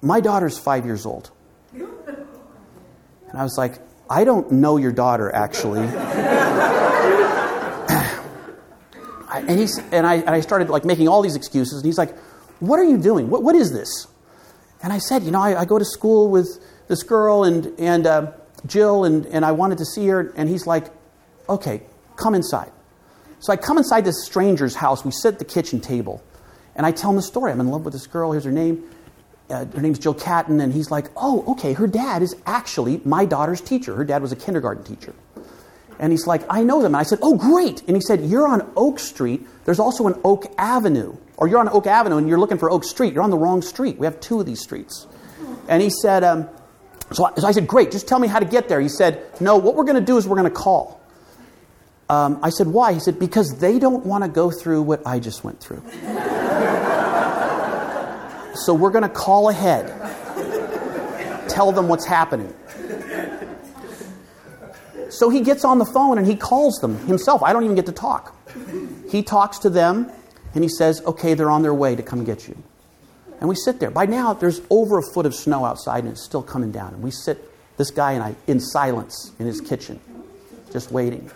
my 0.00 0.20
daughter's 0.20 0.58
five 0.58 0.84
years 0.84 1.06
old. 1.06 1.30
And 3.30 3.38
I 3.38 3.42
was 3.42 3.58
like, 3.58 3.78
I 4.08 4.24
don't 4.24 4.50
know 4.52 4.78
your 4.78 4.90
daughter, 4.90 5.30
actually. 5.34 5.80
and, 9.38 9.58
he's, 9.58 9.78
and, 9.92 10.06
I, 10.06 10.16
and 10.16 10.30
I 10.30 10.40
started 10.40 10.70
like 10.70 10.84
making 10.84 11.08
all 11.08 11.22
these 11.22 11.36
excuses. 11.36 11.78
And 11.78 11.86
he's 11.86 11.98
like, 11.98 12.16
What 12.60 12.78
are 12.78 12.84
you 12.84 12.98
doing? 12.98 13.30
What, 13.30 13.42
what 13.42 13.54
is 13.54 13.72
this? 13.72 14.06
And 14.82 14.92
I 14.92 14.98
said, 14.98 15.22
You 15.22 15.30
know, 15.30 15.40
I, 15.40 15.60
I 15.60 15.64
go 15.64 15.78
to 15.78 15.84
school 15.84 16.30
with 16.30 16.48
this 16.88 17.02
girl 17.02 17.44
and, 17.44 17.72
and 17.78 18.06
uh, 18.06 18.32
Jill, 18.66 19.04
and, 19.04 19.26
and 19.26 19.44
I 19.44 19.52
wanted 19.52 19.78
to 19.78 19.84
see 19.84 20.06
her. 20.08 20.32
And 20.36 20.48
he's 20.48 20.66
like, 20.66 20.86
Okay, 21.48 21.82
come 22.16 22.34
inside. 22.34 22.72
So 23.40 23.52
I 23.52 23.56
come 23.56 23.78
inside 23.78 24.04
this 24.04 24.24
stranger's 24.24 24.74
house. 24.74 25.04
We 25.04 25.12
sit 25.12 25.34
at 25.34 25.38
the 25.38 25.44
kitchen 25.44 25.80
table. 25.80 26.22
And 26.74 26.86
I 26.86 26.92
tell 26.92 27.10
him 27.10 27.16
the 27.16 27.22
story. 27.22 27.50
I'm 27.50 27.60
in 27.60 27.68
love 27.68 27.84
with 27.84 27.92
this 27.92 28.06
girl. 28.06 28.32
Here's 28.32 28.44
her 28.44 28.52
name 28.52 28.88
uh, 29.50 29.64
her 29.66 29.80
name's 29.80 29.98
Jill 29.98 30.14
Catton, 30.14 30.60
and 30.60 30.72
he's 30.72 30.90
like, 30.90 31.06
oh, 31.16 31.44
okay, 31.48 31.72
her 31.72 31.86
dad 31.86 32.22
is 32.22 32.36
actually 32.46 33.00
my 33.04 33.24
daughter's 33.24 33.60
teacher. 33.60 33.94
Her 33.94 34.04
dad 34.04 34.22
was 34.22 34.32
a 34.32 34.36
kindergarten 34.36 34.84
teacher. 34.84 35.14
And 35.98 36.12
he's 36.12 36.26
like, 36.26 36.42
I 36.48 36.62
know 36.62 36.80
them. 36.82 36.94
And 36.94 37.00
I 37.00 37.02
said, 37.02 37.18
oh, 37.22 37.36
great. 37.36 37.82
And 37.86 37.96
he 37.96 38.00
said, 38.00 38.24
you're 38.24 38.46
on 38.46 38.70
Oak 38.76 38.98
Street. 38.98 39.46
There's 39.64 39.80
also 39.80 40.06
an 40.06 40.20
Oak 40.24 40.46
Avenue. 40.56 41.16
Or 41.36 41.48
you're 41.48 41.58
on 41.58 41.68
Oak 41.68 41.86
Avenue 41.86 42.16
and 42.16 42.28
you're 42.28 42.38
looking 42.38 42.58
for 42.58 42.70
Oak 42.70 42.84
Street. 42.84 43.14
You're 43.14 43.22
on 43.22 43.30
the 43.30 43.38
wrong 43.38 43.62
street. 43.62 43.98
We 43.98 44.06
have 44.06 44.20
two 44.20 44.40
of 44.40 44.46
these 44.46 44.60
streets. 44.60 45.06
And 45.68 45.82
he 45.82 45.90
said, 45.90 46.24
um, 46.24 46.48
so, 47.12 47.24
I, 47.24 47.34
so, 47.34 47.46
I, 47.46 47.52
said, 47.52 47.66
great, 47.66 47.90
just 47.90 48.06
tell 48.06 48.18
me 48.18 48.28
how 48.28 48.38
to 48.38 48.44
get 48.44 48.68
there. 48.68 48.80
He 48.80 48.88
said, 48.88 49.22
no, 49.40 49.56
what 49.56 49.74
we're 49.74 49.84
going 49.84 49.96
to 49.96 50.04
do 50.04 50.16
is 50.16 50.26
we're 50.26 50.36
going 50.36 50.50
to 50.50 50.56
call. 50.56 51.00
Um, 52.08 52.40
I 52.42 52.50
said, 52.50 52.68
why? 52.68 52.92
He 52.92 53.00
said, 53.00 53.18
because 53.18 53.58
they 53.58 53.78
don't 53.78 54.06
want 54.06 54.24
to 54.24 54.30
go 54.30 54.50
through 54.50 54.82
what 54.82 55.06
I 55.06 55.18
just 55.18 55.44
went 55.44 55.60
through. 55.60 55.82
So 58.58 58.74
we're 58.74 58.90
going 58.90 59.02
to 59.02 59.08
call 59.08 59.50
ahead, 59.50 59.86
tell 61.48 61.70
them 61.70 61.86
what's 61.86 62.04
happening. 62.04 62.52
So 65.10 65.30
he 65.30 65.40
gets 65.40 65.64
on 65.64 65.78
the 65.78 65.84
phone 65.86 66.18
and 66.18 66.26
he 66.26 66.36
calls 66.36 66.78
them 66.80 66.98
himself. 67.06 67.42
I 67.42 67.52
don't 67.52 67.64
even 67.64 67.76
get 67.76 67.86
to 67.86 67.92
talk. 67.92 68.36
He 69.08 69.22
talks 69.22 69.58
to 69.60 69.70
them 69.70 70.10
and 70.54 70.62
he 70.62 70.68
says, 70.68 71.02
Okay, 71.06 71.34
they're 71.34 71.50
on 71.50 71.62
their 71.62 71.74
way 71.74 71.96
to 71.96 72.02
come 72.02 72.24
get 72.24 72.48
you. 72.48 72.56
And 73.40 73.48
we 73.48 73.54
sit 73.54 73.80
there. 73.80 73.90
By 73.90 74.06
now, 74.06 74.34
there's 74.34 74.60
over 74.68 74.98
a 74.98 75.02
foot 75.14 75.24
of 75.24 75.34
snow 75.34 75.64
outside 75.64 76.04
and 76.04 76.12
it's 76.12 76.24
still 76.24 76.42
coming 76.42 76.72
down. 76.72 76.94
And 76.94 77.02
we 77.02 77.10
sit, 77.10 77.38
this 77.76 77.90
guy 77.90 78.12
and 78.12 78.22
I, 78.22 78.34
in 78.46 78.60
silence 78.60 79.32
in 79.38 79.46
his 79.46 79.60
kitchen, 79.60 80.00
just 80.72 80.90
waiting. 80.90 81.30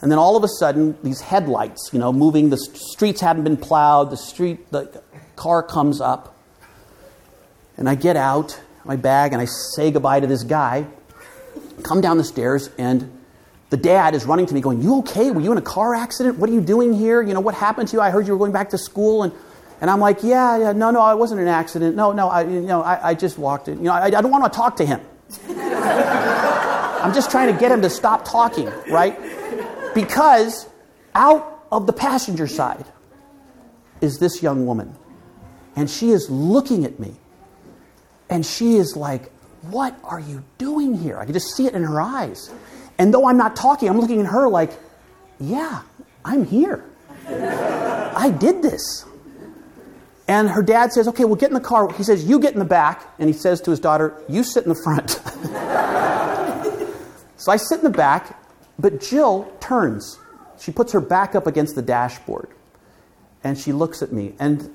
And 0.00 0.12
then 0.12 0.18
all 0.18 0.36
of 0.36 0.44
a 0.44 0.48
sudden, 0.48 0.96
these 1.02 1.20
headlights, 1.20 1.90
you 1.92 1.98
know, 1.98 2.12
moving, 2.12 2.50
the 2.50 2.56
streets 2.56 3.20
hadn't 3.20 3.44
been 3.44 3.56
plowed, 3.56 4.10
the 4.10 4.16
street, 4.16 4.70
the 4.70 5.02
car 5.34 5.62
comes 5.62 6.00
up, 6.00 6.36
and 7.76 7.88
I 7.88 7.94
get 7.94 8.16
out 8.16 8.60
my 8.84 8.96
bag 8.96 9.32
and 9.32 9.42
I 9.42 9.46
say 9.74 9.90
goodbye 9.90 10.20
to 10.20 10.26
this 10.26 10.44
guy, 10.44 10.86
come 11.82 12.00
down 12.00 12.18
the 12.18 12.24
stairs, 12.24 12.70
and 12.78 13.18
the 13.70 13.76
dad 13.76 14.14
is 14.14 14.24
running 14.24 14.46
to 14.46 14.54
me 14.54 14.60
going, 14.60 14.82
You 14.82 14.98
okay? 14.98 15.30
Were 15.30 15.40
you 15.40 15.52
in 15.52 15.58
a 15.58 15.62
car 15.62 15.94
accident? 15.94 16.38
What 16.38 16.48
are 16.50 16.52
you 16.52 16.60
doing 16.60 16.92
here? 16.92 17.22
You 17.22 17.34
know, 17.34 17.40
what 17.40 17.54
happened 17.54 17.88
to 17.88 17.96
you? 17.96 18.00
I 18.00 18.10
heard 18.10 18.26
you 18.26 18.32
were 18.32 18.38
going 18.38 18.52
back 18.52 18.70
to 18.70 18.78
school. 18.78 19.22
And, 19.22 19.32
and 19.80 19.90
I'm 19.90 20.00
like, 20.00 20.22
Yeah, 20.22 20.56
yeah, 20.58 20.72
no, 20.72 20.90
no, 20.90 21.00
I 21.00 21.14
wasn't 21.14 21.40
an 21.40 21.48
accident. 21.48 21.94
No, 21.96 22.12
no, 22.12 22.28
I, 22.28 22.42
you 22.42 22.60
know, 22.62 22.82
I, 22.82 23.10
I 23.10 23.14
just 23.14 23.38
walked 23.38 23.68
in. 23.68 23.78
You 23.78 23.84
know, 23.84 23.92
I, 23.92 24.06
I 24.06 24.10
don't 24.10 24.30
want 24.30 24.50
to 24.50 24.56
talk 24.56 24.76
to 24.76 24.86
him. 24.86 25.00
I'm 25.48 27.14
just 27.14 27.30
trying 27.30 27.52
to 27.52 27.58
get 27.58 27.70
him 27.70 27.82
to 27.82 27.90
stop 27.90 28.24
talking, 28.24 28.70
right? 28.90 29.16
Because 29.94 30.68
out 31.14 31.66
of 31.70 31.86
the 31.86 31.92
passenger 31.92 32.46
side 32.46 32.86
is 34.00 34.18
this 34.18 34.42
young 34.42 34.66
woman. 34.66 34.96
And 35.76 35.88
she 35.88 36.10
is 36.10 36.28
looking 36.28 36.84
at 36.84 36.98
me. 36.98 37.14
And 38.28 38.44
she 38.44 38.76
is 38.76 38.96
like, 38.96 39.30
What 39.70 39.98
are 40.02 40.20
you 40.20 40.42
doing 40.56 40.94
here? 40.94 41.18
I 41.18 41.24
can 41.24 41.34
just 41.34 41.54
see 41.54 41.66
it 41.66 41.74
in 41.74 41.82
her 41.82 42.00
eyes. 42.00 42.50
And 42.98 43.12
though 43.12 43.28
I'm 43.28 43.36
not 43.36 43.54
talking, 43.54 43.88
I'm 43.88 44.00
looking 44.00 44.20
at 44.20 44.26
her 44.26 44.48
like, 44.48 44.72
Yeah, 45.38 45.82
I'm 46.24 46.44
here. 46.44 46.84
I 47.28 48.30
did 48.30 48.62
this. 48.62 49.04
And 50.26 50.48
her 50.48 50.62
dad 50.62 50.92
says, 50.92 51.06
Okay, 51.08 51.24
we'll 51.24 51.36
get 51.36 51.48
in 51.48 51.54
the 51.54 51.60
car. 51.60 51.92
He 51.92 52.02
says, 52.02 52.24
You 52.24 52.40
get 52.40 52.54
in 52.54 52.58
the 52.58 52.64
back. 52.64 53.06
And 53.18 53.28
he 53.28 53.34
says 53.34 53.60
to 53.62 53.70
his 53.70 53.80
daughter, 53.80 54.14
You 54.28 54.42
sit 54.42 54.64
in 54.64 54.70
the 54.70 54.80
front. 54.82 55.10
so 57.36 57.52
I 57.52 57.56
sit 57.56 57.78
in 57.78 57.84
the 57.84 57.90
back, 57.90 58.42
but 58.78 59.00
Jill 59.00 59.52
turns. 59.60 60.18
She 60.58 60.72
puts 60.72 60.92
her 60.92 61.00
back 61.00 61.34
up 61.34 61.46
against 61.46 61.74
the 61.74 61.82
dashboard. 61.82 62.48
And 63.44 63.56
she 63.56 63.72
looks 63.72 64.02
at 64.02 64.12
me. 64.12 64.34
And, 64.38 64.74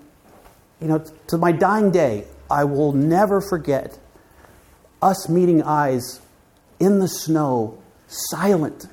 you 0.80 0.88
know, 0.88 1.04
to 1.28 1.38
my 1.38 1.52
dying 1.52 1.92
day, 1.92 2.26
I 2.50 2.64
will 2.64 2.94
never 2.94 3.42
forget 3.42 3.98
us 5.04 5.28
meeting 5.28 5.62
eyes 5.62 6.22
in 6.80 7.00
the 7.00 7.08
snow, 7.08 7.78
silent, 8.08 8.88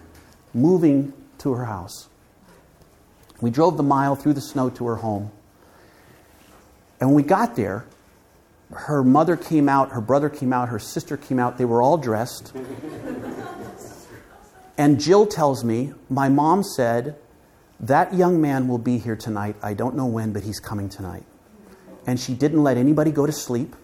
moving 0.52 1.12
to 1.38 1.52
her 1.52 1.64
house. 1.64 2.08
We 3.40 3.50
drove 3.50 3.76
the 3.76 3.82
mile 3.82 4.16
through 4.16 4.34
the 4.34 4.40
snow 4.40 4.68
to 4.70 4.86
her 4.86 4.96
home. 4.96 5.30
And 6.98 7.10
when 7.10 7.16
we 7.16 7.22
got 7.22 7.56
there, 7.56 7.86
her 8.72 9.02
mother 9.02 9.36
came 9.36 9.68
out, 9.68 9.92
her 9.92 10.00
brother 10.00 10.28
came 10.28 10.52
out, 10.52 10.68
her 10.68 10.78
sister 10.78 11.16
came 11.16 11.38
out. 11.38 11.56
They 11.56 11.64
were 11.64 11.80
all 11.80 11.96
dressed. 11.96 12.52
and 14.76 15.00
Jill 15.00 15.26
tells 15.26 15.64
me, 15.64 15.94
My 16.08 16.28
mom 16.28 16.62
said, 16.62 17.16
That 17.78 18.14
young 18.14 18.40
man 18.40 18.68
will 18.68 18.78
be 18.78 18.98
here 18.98 19.16
tonight. 19.16 19.56
I 19.62 19.74
don't 19.74 19.96
know 19.96 20.06
when, 20.06 20.32
but 20.32 20.42
he's 20.42 20.60
coming 20.60 20.88
tonight. 20.88 21.24
And 22.06 22.20
she 22.20 22.34
didn't 22.34 22.62
let 22.62 22.76
anybody 22.76 23.10
go 23.10 23.26
to 23.26 23.32
sleep. 23.32 23.74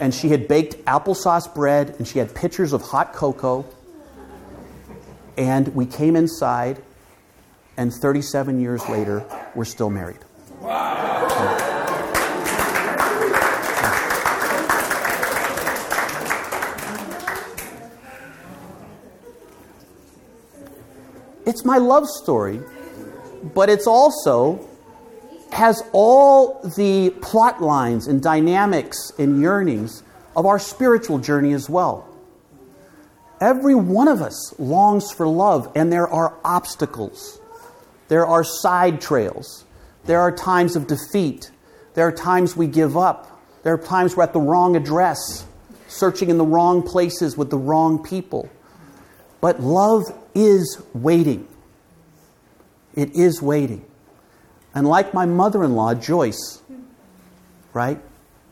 And 0.00 0.14
she 0.14 0.30
had 0.30 0.48
baked 0.48 0.82
applesauce 0.86 1.54
bread, 1.54 1.94
and 1.98 2.08
she 2.08 2.18
had 2.18 2.34
pitchers 2.34 2.72
of 2.72 2.80
hot 2.82 3.12
cocoa. 3.12 3.66
And 5.36 5.68
we 5.74 5.86
came 5.86 6.16
inside, 6.16 6.82
and 7.76 7.92
37 7.92 8.60
years 8.60 8.88
later, 8.88 9.24
we're 9.54 9.66
still 9.66 9.90
married. 9.90 10.18
Wow. 10.60 11.66
It's 21.46 21.64
my 21.64 21.78
love 21.78 22.06
story, 22.08 22.60
but 23.42 23.68
it's 23.68 23.86
also 23.86 24.69
has 25.52 25.82
all 25.92 26.60
the 26.76 27.10
plot 27.22 27.62
lines 27.62 28.06
and 28.06 28.22
dynamics 28.22 29.12
and 29.18 29.40
yearnings 29.40 30.02
of 30.36 30.46
our 30.46 30.58
spiritual 30.58 31.18
journey 31.18 31.52
as 31.52 31.68
well. 31.68 32.06
Every 33.40 33.74
one 33.74 34.08
of 34.08 34.20
us 34.20 34.54
longs 34.58 35.10
for 35.10 35.26
love, 35.26 35.72
and 35.74 35.92
there 35.92 36.08
are 36.08 36.36
obstacles. 36.44 37.40
There 38.08 38.26
are 38.26 38.44
side 38.44 39.00
trails. 39.00 39.64
There 40.04 40.20
are 40.20 40.30
times 40.30 40.76
of 40.76 40.86
defeat. 40.86 41.50
There 41.94 42.06
are 42.06 42.12
times 42.12 42.56
we 42.56 42.66
give 42.66 42.96
up. 42.96 43.40
There 43.62 43.74
are 43.74 43.78
times 43.78 44.16
we're 44.16 44.24
at 44.24 44.32
the 44.32 44.40
wrong 44.40 44.76
address, 44.76 45.46
searching 45.88 46.30
in 46.30 46.38
the 46.38 46.44
wrong 46.44 46.82
places 46.82 47.36
with 47.36 47.50
the 47.50 47.58
wrong 47.58 48.02
people. 48.02 48.48
But 49.40 49.60
love 49.60 50.04
is 50.34 50.82
waiting. 50.92 51.48
It 52.94 53.14
is 53.14 53.40
waiting. 53.40 53.84
And 54.74 54.86
like 54.86 55.12
my 55.12 55.26
mother 55.26 55.64
in 55.64 55.74
law, 55.74 55.94
Joyce, 55.94 56.62
right? 57.72 58.00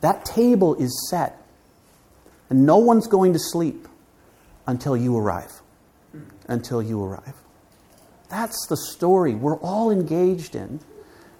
That 0.01 0.25
table 0.25 0.75
is 0.77 1.09
set. 1.11 1.41
And 2.51 2.65
no 2.65 2.79
one's 2.79 3.07
going 3.07 3.35
to 3.35 3.39
sleep 3.39 3.87
until 4.67 4.97
you 4.97 5.17
arrive. 5.17 5.61
Until 6.47 6.83
you 6.83 7.03
arrive. 7.03 7.35
That's 8.31 8.67
the 8.69 8.77
story 8.77 9.35
we're 9.35 9.59
all 9.59 9.91
engaged 9.91 10.55
in. 10.55 10.81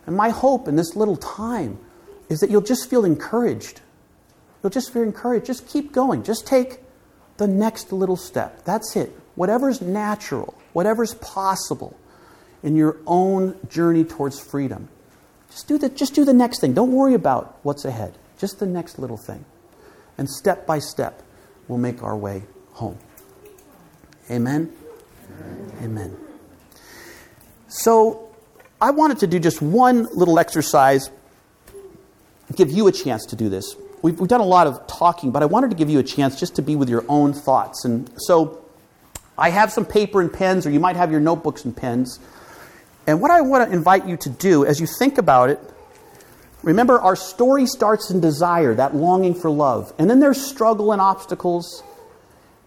And 0.07 0.17
my 0.17 0.31
hope 0.31 0.69
in 0.69 0.77
this 0.77 0.97
little 0.97 1.17
time 1.17 1.79
is 2.29 2.41
that 2.41 2.51
you'll 2.51 2.61
just 2.61 2.89
feel 2.89 3.05
encouraged. 3.05 3.81
You'll 4.63 4.71
just 4.71 4.93
feel 4.93 5.03
encouraged. 5.03 5.47
Just 5.47 5.67
keep 5.67 5.93
going. 5.93 6.23
Just 6.23 6.47
take 6.47 6.81
the 7.37 7.47
next 7.47 7.93
little 7.93 8.17
step. 8.17 8.65
That's 8.65 8.97
it 8.97 9.15
whatever's 9.39 9.81
natural, 9.81 10.53
whatever's 10.73 11.15
possible 11.15 11.97
in 12.63 12.77
your 12.77 12.97
own 13.07 13.59
journey 13.69 14.05
towards 14.05 14.41
freedom. 14.41 14.89
Just 15.51 15.69
do 15.69 15.79
the, 15.79 15.89
just 15.89 16.15
do 16.15 16.25
the 16.25 16.35
next 16.35 16.61
thing. 16.61 16.75
Don't 16.75 16.93
worry 16.93 17.15
about 17.15 17.59
what's 17.63 17.85
ahead. 17.85 18.15
Just 18.39 18.59
the 18.59 18.67
next 18.67 18.99
little 18.99 19.17
thing. 19.17 19.45
And 20.17 20.29
step 20.29 20.67
by 20.67 20.79
step, 20.79 21.23
we'll 21.69 21.79
make 21.79 22.03
our 22.03 22.17
way 22.17 22.43
home. 22.73 22.99
Amen? 24.31 24.73
Amen. 25.41 25.73
Amen. 25.83 26.17
So, 27.69 28.29
I 28.81 28.93
wanted 28.93 29.19
to 29.19 29.27
do 29.27 29.39
just 29.39 29.61
one 29.61 30.07
little 30.15 30.39
exercise, 30.39 31.11
give 32.55 32.71
you 32.71 32.87
a 32.87 32.93
chance 32.93 33.27
to 33.27 33.37
do 33.37 33.49
this. 33.49 33.75
We've, 34.03 34.19
we've 34.21 34.29
done 34.29 34.41
a 34.41 34.47
lot 34.47 34.67
of 34.69 34.87
talking, 34.87 35.33
but 35.33 35.43
I 35.43 35.47
wanted 35.47 35.71
to 35.71 35.77
give 35.77 35.91
you 35.91 35.99
a 35.99 36.05
chance 36.05 36.39
just 36.39 36.57
to 36.57 36.63
be 36.63 36.77
with 36.77 36.89
your 36.89 37.05
own 37.09 37.33
thoughts. 37.33 37.85
And 37.85 38.11
so, 38.17 38.65
I 39.37 39.51
have 39.51 39.73
some 39.73 39.85
paper 39.85 40.21
and 40.21 40.33
pens, 40.33 40.67
or 40.67 40.71
you 40.71 40.81
might 40.81 40.97
have 40.97 41.11
your 41.11 41.21
notebooks 41.21 41.65
and 41.65 41.77
pens. 41.77 42.19
And 43.09 43.23
what 43.23 43.31
I 43.31 43.41
want 43.41 43.67
to 43.67 43.75
invite 43.75 44.07
you 44.07 44.19
to 44.19 44.29
do 44.29 44.67
as 44.67 44.81
you 44.81 44.87
think 44.87 45.17
about 45.17 45.49
it, 45.49 45.59
remember 46.63 47.01
our 47.01 47.17
story 47.17 47.65
starts 47.65 48.11
in 48.11 48.21
desire, 48.21 48.75
that 48.75 48.95
longing 48.95 49.35
for 49.35 49.49
love. 49.49 49.95
And 49.99 50.11
then 50.11 50.21
there's 50.21 50.39
struggle 50.39 50.93
and 50.93 51.01
obstacles. 51.01 51.83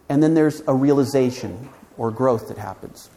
And 0.09 0.23
then 0.23 0.33
there's 0.33 0.63
a 0.67 0.73
realization 0.73 1.69
or 1.95 2.09
growth 2.09 2.47
that 2.47 2.57
happens. 2.57 3.11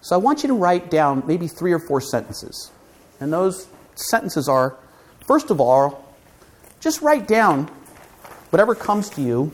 So 0.00 0.16
I 0.16 0.18
want 0.18 0.42
you 0.42 0.48
to 0.48 0.54
write 0.54 0.90
down 0.90 1.22
maybe 1.28 1.46
three 1.46 1.72
or 1.72 1.78
four 1.78 2.00
sentences. 2.00 2.72
And 3.20 3.32
those 3.32 3.68
sentences 3.94 4.48
are 4.48 4.76
first 5.28 5.52
of 5.52 5.60
all, 5.60 6.12
just 6.80 7.02
write 7.02 7.28
down 7.28 7.70
whatever 8.50 8.74
comes 8.74 9.10
to 9.10 9.22
you 9.22 9.52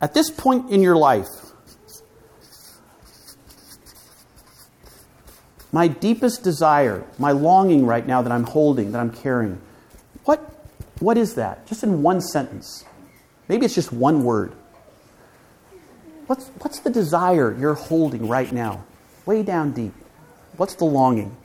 At 0.00 0.14
this 0.14 0.30
point 0.30 0.70
in 0.70 0.80
your 0.80 0.96
life, 0.96 1.28
my 5.72 5.88
deepest 5.88 6.42
desire, 6.42 7.04
my 7.18 7.32
longing 7.32 7.86
right 7.86 8.06
now 8.06 8.22
that 8.22 8.32
I'm 8.32 8.44
holding, 8.44 8.92
that 8.92 8.98
I'm 8.98 9.12
carrying, 9.12 9.60
what, 10.24 10.38
what 11.00 11.18
is 11.18 11.34
that? 11.34 11.66
Just 11.66 11.82
in 11.82 12.02
one 12.02 12.20
sentence. 12.20 12.84
Maybe 13.48 13.66
it's 13.66 13.74
just 13.74 13.92
one 13.92 14.24
word. 14.24 14.52
What's, 16.26 16.48
what's 16.60 16.80
the 16.80 16.90
desire 16.90 17.56
you're 17.58 17.74
holding 17.74 18.28
right 18.28 18.50
now? 18.50 18.84
Way 19.26 19.42
down 19.42 19.72
deep. 19.72 19.92
What's 20.56 20.74
the 20.74 20.84
longing? 20.84 21.36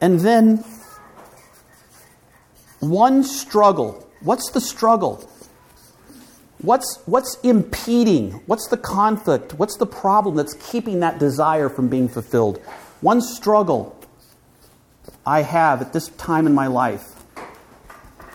And 0.00 0.20
then 0.20 0.64
one 2.90 3.22
struggle. 3.22 4.08
What's 4.20 4.50
the 4.50 4.60
struggle? 4.60 5.28
What's, 6.58 7.00
what's 7.04 7.36
impeding? 7.42 8.32
What's 8.46 8.68
the 8.68 8.76
conflict? 8.76 9.54
What's 9.54 9.76
the 9.76 9.86
problem 9.86 10.36
that's 10.36 10.54
keeping 10.70 11.00
that 11.00 11.18
desire 11.18 11.68
from 11.68 11.88
being 11.88 12.08
fulfilled? 12.08 12.58
One 13.00 13.20
struggle 13.20 13.98
I 15.26 15.42
have 15.42 15.82
at 15.82 15.92
this 15.92 16.08
time 16.08 16.46
in 16.46 16.54
my 16.54 16.66
life. 16.66 17.12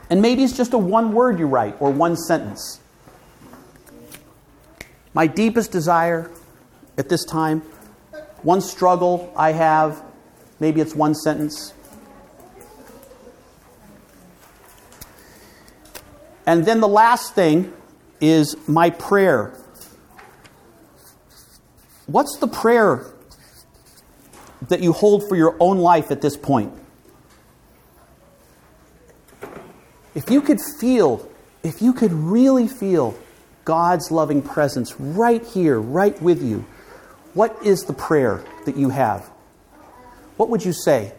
And 0.09 0.21
maybe 0.21 0.43
it's 0.43 0.55
just 0.55 0.73
a 0.73 0.77
one 0.77 1.13
word 1.13 1.39
you 1.39 1.47
write 1.47 1.75
or 1.79 1.91
one 1.91 2.15
sentence. 2.15 2.79
My 5.13 5.27
deepest 5.27 5.71
desire 5.71 6.29
at 6.97 7.09
this 7.09 7.25
time, 7.25 7.61
one 8.43 8.61
struggle 8.61 9.33
I 9.35 9.53
have, 9.53 10.03
maybe 10.59 10.81
it's 10.81 10.95
one 10.95 11.15
sentence. 11.15 11.73
And 16.49 16.65
then 16.65 16.79
the 16.79 16.87
last 16.87 17.35
thing 17.35 17.71
is 18.19 18.55
my 18.67 18.89
prayer. 18.89 19.53
What's 22.07 22.39
the 22.39 22.47
prayer 22.47 23.05
that 24.67 24.81
you 24.81 24.91
hold 24.91 25.29
for 25.29 25.35
your 25.35 25.55
own 25.59 25.77
life 25.77 26.09
at 26.09 26.21
this 26.21 26.35
point? 26.35 26.73
If 30.15 30.31
you 30.31 30.41
could 30.41 30.59
feel, 30.79 31.29
if 31.61 31.83
you 31.83 31.93
could 31.93 32.13
really 32.13 32.67
feel 32.67 33.15
God's 33.63 34.09
loving 34.09 34.41
presence 34.41 34.99
right 34.99 35.45
here, 35.45 35.79
right 35.79 36.19
with 36.19 36.41
you, 36.41 36.65
what 37.35 37.63
is 37.63 37.83
the 37.83 37.93
prayer 37.93 38.43
that 38.65 38.75
you 38.75 38.89
have? 38.89 39.29
What 40.37 40.49
would 40.49 40.65
you 40.65 40.73
say? 40.73 41.13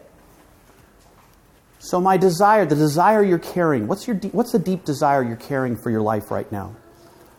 So, 1.83 1.99
my 1.99 2.15
desire, 2.15 2.63
the 2.63 2.75
desire 2.75 3.23
you're 3.23 3.39
carrying, 3.39 3.87
what's, 3.87 4.07
your, 4.07 4.15
what's 4.17 4.51
the 4.51 4.59
deep 4.59 4.85
desire 4.85 5.23
you're 5.23 5.35
carrying 5.35 5.75
for 5.75 5.89
your 5.89 6.03
life 6.03 6.29
right 6.29 6.49
now? 6.51 6.75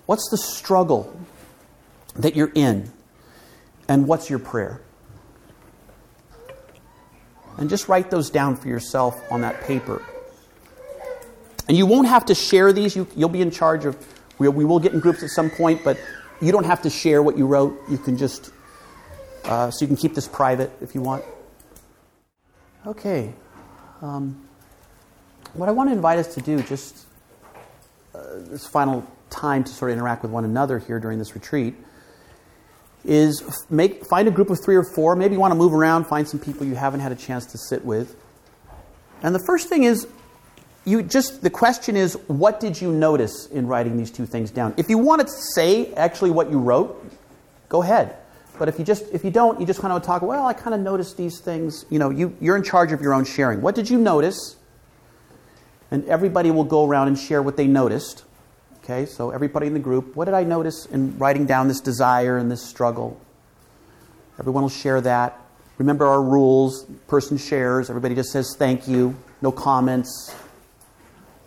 What's 0.07 0.29
the 0.31 0.37
struggle 0.37 1.17
that 2.17 2.35
you're 2.35 2.51
in? 2.53 2.91
And 3.87 4.09
what's 4.09 4.29
your 4.29 4.41
prayer? 4.41 4.81
And 7.57 7.71
just 7.71 7.87
write 7.87 8.11
those 8.11 8.31
down 8.31 8.57
for 8.57 8.67
yourself 8.67 9.17
on 9.31 9.43
that 9.43 9.63
paper. 9.63 10.03
And 11.69 11.77
you 11.77 11.87
won't 11.87 12.09
have 12.09 12.25
to 12.25 12.35
share 12.35 12.73
these. 12.73 12.97
You, 12.97 13.07
will 13.15 13.29
be 13.29 13.43
in 13.43 13.53
charge 13.53 13.85
of, 13.85 13.97
we, 14.39 14.49
we, 14.49 14.65
will 14.65 14.81
get 14.81 14.93
in 14.93 14.99
groups 14.99 15.23
at 15.23 15.31
some 15.31 15.51
point, 15.51 15.85
but 15.85 16.01
you 16.41 16.51
don't 16.51 16.67
have 16.67 16.83
to 16.83 16.91
share 16.91 17.23
what 17.23 17.39
you 17.39 17.47
wrote. 17.47 17.81
You 17.89 17.97
can 17.97 18.17
just, 18.17 18.51
uh, 19.45 19.71
so 19.71 19.85
you 19.85 19.87
can 19.87 19.97
keep 19.97 20.17
this 20.17 20.27
private 20.27 20.73
if 20.81 20.97
you 20.97 21.01
want. 21.01 21.25
Okay. 22.85 23.35
Um, 24.03 24.49
what 25.55 25.69
I 25.69 25.73
want 25.73 25.91
to 25.91 25.95
invite 25.95 26.19
us 26.19 26.35
to 26.35 26.41
do, 26.41 26.61
just 26.63 27.07
uh, 28.15 28.21
this 28.39 28.67
final 28.67 29.07
time 29.31 29.63
to 29.63 29.73
sort 29.73 29.93
of 29.93 29.97
interact 29.97 30.23
with 30.23 30.33
one 30.33 30.45
another 30.45 30.81
here 30.81 30.99
during 30.99 31.21
this 31.21 31.35
retreat, 31.35 31.75
is 33.05 33.65
make, 33.71 34.05
find 34.07 34.27
a 34.27 34.31
group 34.33 34.51
of 34.51 34.59
three 34.65 34.75
or 34.75 34.83
four. 34.83 35.15
Maybe 35.15 35.35
you 35.35 35.41
want 35.41 35.53
to 35.53 35.57
move 35.57 35.73
around, 35.73 36.07
find 36.07 36.27
some 36.27 36.41
people 36.41 36.67
you 36.67 36.75
haven't 36.75 37.01
had 37.01 37.13
a 37.13 37.17
chance 37.17 37.47
to 37.47 37.59
sit 37.59 37.85
with. 37.85 38.17
And 39.23 39.35
the 39.35 39.43
first 39.47 39.69
thing 39.69 39.85
is, 39.85 40.09
you 40.85 41.05
just 41.05 41.43
the 41.43 41.51
question 41.51 41.97
is, 41.97 42.15
what 42.27 42.59
did 42.59 42.81
you 42.81 42.91
notice 42.91 43.47
in 43.47 43.69
writing 43.69 43.97
these 43.97 44.11
two 44.11 44.27
things 44.27 44.51
down? 44.51 44.75
If 44.77 44.91
you 44.91 44.99
want 44.99 45.21
to 45.21 45.29
say 45.29 45.95
actually 45.95 46.33
what 46.33 46.51
you 46.51 46.59
wrote, 46.59 47.09
go 47.69 47.83
ahead. 47.83 48.17
But 48.59 48.69
if 48.69 48.79
you 48.79 48.85
just 48.85 49.05
if 49.13 49.25
you 49.25 49.31
don't, 49.31 49.61
you 49.61 49.67
just 49.67 49.81
kind 49.81 49.93
of 49.93 50.03
talk. 50.03 50.23
Well, 50.23 50.47
I 50.47 50.53
kind 50.53 50.75
of 50.75 50.81
noticed 50.81 51.17
these 51.17 51.41
things. 51.41 51.85
You 51.91 51.99
know, 51.99 52.11
you 52.11 52.37
you're 52.41 52.57
in 52.57 52.63
charge 52.63 52.93
of 52.93 53.01
your 53.01 53.15
own 53.15 53.25
sharing. 53.25 53.63
What 53.63 53.75
did 53.75 53.89
you 53.89 53.99
notice? 53.99 54.57
And 55.91 56.05
everybody 56.07 56.51
will 56.51 56.65
go 56.65 56.87
around 56.87 57.09
and 57.09 57.19
share 57.19 57.43
what 57.43 57.57
they 57.57 57.67
noticed. 57.67 58.25
Okay, 58.79 59.07
so 59.07 59.31
everybody 59.31 59.67
in 59.67 59.75
the 59.75 59.81
group, 59.81 60.17
what 60.17 60.25
did 60.25 60.35
I 60.35 60.43
notice 60.43 60.87
in 60.87 61.17
writing 61.19 61.47
down 61.47 61.69
this 61.69 61.81
desire 61.81 62.37
and 62.37 62.51
this 62.51 62.63
struggle? 62.63 63.21
Everyone 64.39 64.63
will 64.63 64.71
share 64.71 65.01
that. 65.03 65.39
Remember 65.79 66.07
our 66.07 66.23
rules. 66.23 66.85
Person 67.07 67.37
shares. 67.37 67.91
Everybody 67.91 68.15
just 68.15 68.31
says 68.33 68.55
thank 68.59 68.89
you. 68.89 69.17
No 69.41 69.53
comments. 69.53 70.35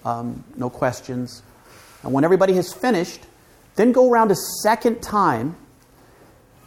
Um, 0.04 0.44
no 0.56 0.70
questions. 0.70 1.42
And 2.04 2.14
when 2.14 2.24
everybody 2.24 2.54
has 2.54 2.74
finished, 2.74 3.22
then 3.76 3.92
go 3.92 4.10
around 4.10 4.32
a 4.32 4.36
second 4.62 5.02
time 5.02 5.56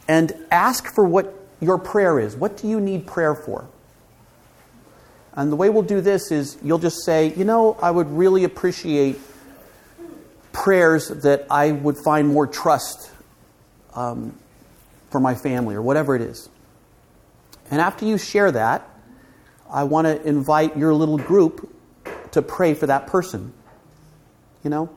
and 0.08 0.32
ask 0.50 0.86
for 0.86 1.04
what 1.04 1.34
your 1.60 1.78
prayer 1.78 2.18
is. 2.18 2.34
What 2.34 2.56
do 2.56 2.66
you 2.66 2.80
need 2.80 3.06
prayer 3.06 3.34
for? 3.34 3.68
And 5.34 5.52
the 5.52 5.56
way 5.56 5.70
we'll 5.70 5.82
do 5.82 6.00
this 6.00 6.32
is 6.32 6.58
you'll 6.64 6.78
just 6.78 7.04
say, 7.04 7.32
you 7.34 7.44
know, 7.44 7.76
I 7.80 7.90
would 7.90 8.10
really 8.10 8.42
appreciate 8.42 9.20
prayers 10.52 11.08
that 11.08 11.46
I 11.50 11.70
would 11.70 11.96
find 11.96 12.28
more 12.28 12.46
trust 12.46 13.10
um, 13.94 14.36
for 15.10 15.20
my 15.20 15.34
family 15.34 15.76
or 15.76 15.82
whatever 15.82 16.16
it 16.16 16.22
is. 16.22 16.48
And 17.70 17.80
after 17.80 18.04
you 18.04 18.18
share 18.18 18.50
that, 18.50 18.88
I 19.70 19.84
want 19.84 20.06
to 20.06 20.20
invite 20.26 20.76
your 20.76 20.94
little 20.94 21.18
group 21.18 21.72
to 22.32 22.42
pray 22.42 22.74
for 22.74 22.86
that 22.86 23.06
person. 23.06 23.52
You 24.64 24.70
know? 24.70 24.90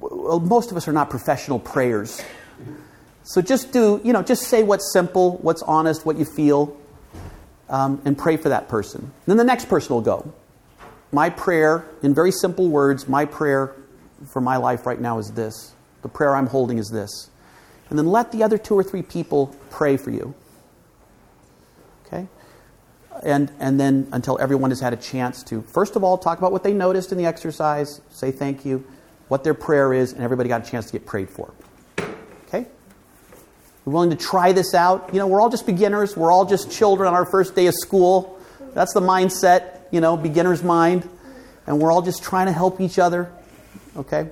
Well, 0.00 0.38
most 0.38 0.70
of 0.70 0.76
us 0.76 0.86
are 0.86 0.92
not 0.92 1.10
professional 1.10 1.58
prayers. 1.58 2.22
So 3.30 3.40
just 3.40 3.70
do, 3.70 4.00
you 4.02 4.12
know, 4.12 4.24
just 4.24 4.48
say 4.48 4.64
what's 4.64 4.92
simple, 4.92 5.36
what's 5.36 5.62
honest, 5.62 6.04
what 6.04 6.18
you 6.18 6.24
feel, 6.24 6.76
um, 7.68 8.02
and 8.04 8.18
pray 8.18 8.36
for 8.36 8.48
that 8.48 8.68
person. 8.68 9.12
Then 9.26 9.36
the 9.36 9.44
next 9.44 9.68
person 9.68 9.94
will 9.94 10.02
go. 10.02 10.34
My 11.12 11.30
prayer, 11.30 11.86
in 12.02 12.12
very 12.12 12.32
simple 12.32 12.68
words, 12.68 13.06
my 13.06 13.24
prayer 13.24 13.76
for 14.26 14.40
my 14.40 14.56
life 14.56 14.84
right 14.84 15.00
now 15.00 15.20
is 15.20 15.30
this. 15.30 15.74
The 16.02 16.08
prayer 16.08 16.34
I'm 16.34 16.48
holding 16.48 16.78
is 16.78 16.90
this. 16.90 17.30
And 17.88 17.96
then 17.96 18.08
let 18.08 18.32
the 18.32 18.42
other 18.42 18.58
two 18.58 18.74
or 18.74 18.82
three 18.82 19.02
people 19.02 19.54
pray 19.70 19.96
for 19.96 20.10
you. 20.10 20.34
Okay? 22.06 22.26
And, 23.22 23.52
and 23.60 23.78
then 23.78 24.08
until 24.10 24.40
everyone 24.40 24.72
has 24.72 24.80
had 24.80 24.92
a 24.92 24.96
chance 24.96 25.44
to, 25.44 25.62
first 25.62 25.94
of 25.94 26.02
all, 26.02 26.18
talk 26.18 26.38
about 26.38 26.50
what 26.50 26.64
they 26.64 26.72
noticed 26.72 27.12
in 27.12 27.18
the 27.18 27.26
exercise, 27.26 28.00
say 28.10 28.32
thank 28.32 28.64
you, 28.64 28.84
what 29.28 29.44
their 29.44 29.54
prayer 29.54 29.92
is, 29.92 30.14
and 30.14 30.24
everybody 30.24 30.48
got 30.48 30.66
a 30.66 30.68
chance 30.68 30.86
to 30.86 30.92
get 30.92 31.06
prayed 31.06 31.30
for. 31.30 31.54
We're 33.84 33.94
willing 33.94 34.10
to 34.10 34.16
try 34.16 34.52
this 34.52 34.74
out. 34.74 35.10
You 35.12 35.18
know, 35.18 35.26
we're 35.26 35.40
all 35.40 35.50
just 35.50 35.66
beginners. 35.66 36.16
We're 36.16 36.30
all 36.30 36.44
just 36.44 36.70
children 36.70 37.08
on 37.08 37.14
our 37.14 37.24
first 37.24 37.54
day 37.54 37.66
of 37.66 37.74
school. 37.74 38.38
That's 38.74 38.92
the 38.92 39.00
mindset, 39.00 39.80
you 39.90 40.00
know, 40.00 40.16
beginner's 40.16 40.62
mind. 40.62 41.08
And 41.66 41.80
we're 41.80 41.92
all 41.92 42.02
just 42.02 42.22
trying 42.22 42.46
to 42.46 42.52
help 42.52 42.80
each 42.80 42.98
other. 42.98 43.32
Okay? 43.96 44.28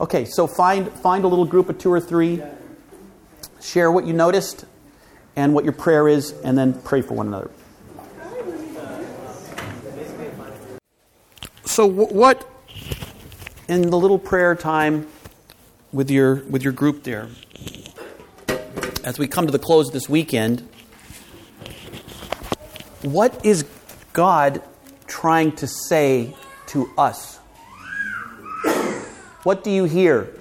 Okay, 0.00 0.24
so 0.24 0.46
find, 0.46 0.90
find 0.90 1.24
a 1.24 1.28
little 1.28 1.44
group 1.44 1.68
of 1.68 1.78
two 1.78 1.92
or 1.92 2.00
three. 2.00 2.42
Share 3.60 3.90
what 3.90 4.06
you 4.06 4.12
noticed 4.12 4.64
and 5.36 5.54
what 5.54 5.64
your 5.64 5.72
prayer 5.72 6.06
is, 6.08 6.32
and 6.44 6.56
then 6.56 6.74
pray 6.82 7.02
for 7.02 7.14
one 7.14 7.26
another. 7.26 7.50
So, 11.64 11.86
what 11.86 12.48
in 13.66 13.90
the 13.90 13.98
little 13.98 14.18
prayer 14.18 14.54
time 14.54 15.08
with 15.92 16.10
your, 16.10 16.36
with 16.44 16.62
your 16.62 16.72
group 16.72 17.02
there? 17.02 17.28
As 19.04 19.18
we 19.18 19.28
come 19.28 19.44
to 19.46 19.52
the 19.52 19.58
close 19.58 19.88
of 19.88 19.92
this 19.92 20.08
weekend, 20.08 20.66
what 23.02 23.44
is 23.44 23.64
God 24.14 24.62
trying 25.06 25.52
to 25.56 25.66
say 25.66 26.34
to 26.68 26.90
us? 26.96 27.36
What 29.42 29.62
do 29.62 29.70
you 29.70 29.84
hear? 29.84 30.40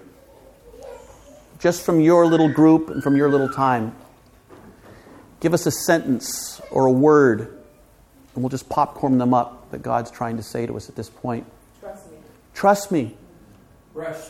Just 1.59 1.85
from 1.85 1.99
your 1.99 2.25
little 2.25 2.47
group 2.47 2.89
and 2.89 3.03
from 3.03 3.17
your 3.17 3.29
little 3.29 3.49
time. 3.49 3.93
Give 5.41 5.53
us 5.53 5.65
a 5.65 5.71
sentence 5.71 6.61
or 6.71 6.85
a 6.85 6.91
word, 6.91 7.41
and 8.33 8.43
we'll 8.43 8.49
just 8.49 8.69
popcorn 8.69 9.17
them 9.17 9.33
up 9.33 9.71
that 9.71 9.81
God's 9.81 10.09
trying 10.09 10.37
to 10.37 10.43
say 10.43 10.65
to 10.65 10.77
us 10.77 10.87
at 10.87 10.95
this 10.95 11.09
point. 11.09 11.45
Trust 11.81 12.09
me. 12.09 12.17
Trust 12.53 12.91
me. 12.91 13.17
Fresh. 13.93 14.29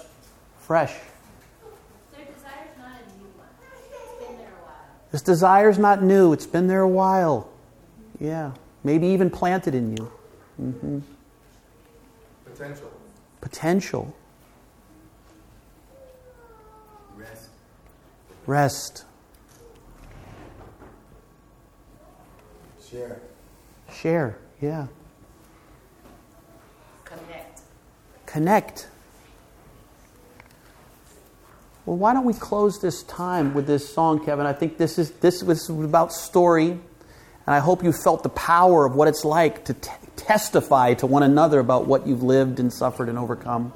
Fresh. 0.61 0.95
This 5.13 5.21
desire 5.21 5.69
is 5.69 5.77
not 5.77 6.01
new, 6.01 6.33
it's 6.33 6.47
been 6.47 6.65
there 6.65 6.81
a 6.81 6.87
while. 6.87 7.47
Yeah. 8.19 8.53
Maybe 8.83 9.05
even 9.05 9.29
planted 9.29 9.75
in 9.75 9.95
you. 9.95 10.11
Mm-hmm. 10.59 10.99
Potential. 12.45 12.91
Potential. 13.39 14.15
Rest. 17.15 17.49
Rest. 18.47 19.05
Share. 22.89 23.21
Share, 23.91 24.37
yeah. 24.61 24.87
Connect. 27.05 27.61
Connect. 28.25 28.87
Well, 31.85 31.97
why 31.97 32.13
don't 32.13 32.23
we 32.23 32.33
close 32.33 32.79
this 32.79 33.03
time 33.03 33.53
with 33.53 33.67
this 33.67 33.93
song, 33.93 34.23
Kevin? 34.23 34.45
I 34.45 34.53
think 34.53 34.77
this 34.77 34.97
is 34.97 35.11
this 35.11 35.43
was 35.43 35.67
about 35.69 36.13
story, 36.13 36.69
and 36.71 36.79
I 37.45 37.59
hope 37.59 37.83
you 37.83 37.91
felt 37.91 38.23
the 38.23 38.29
power 38.29 38.85
of 38.85 38.95
what 38.95 39.09
it's 39.09 39.25
like 39.25 39.65
to 39.65 39.73
t- 39.73 39.91
testify 40.15 40.93
to 40.93 41.07
one 41.07 41.23
another 41.23 41.59
about 41.59 41.85
what 41.85 42.07
you've 42.07 42.23
lived 42.23 42.61
and 42.61 42.71
suffered 42.71 43.09
and 43.09 43.19
overcome, 43.19 43.73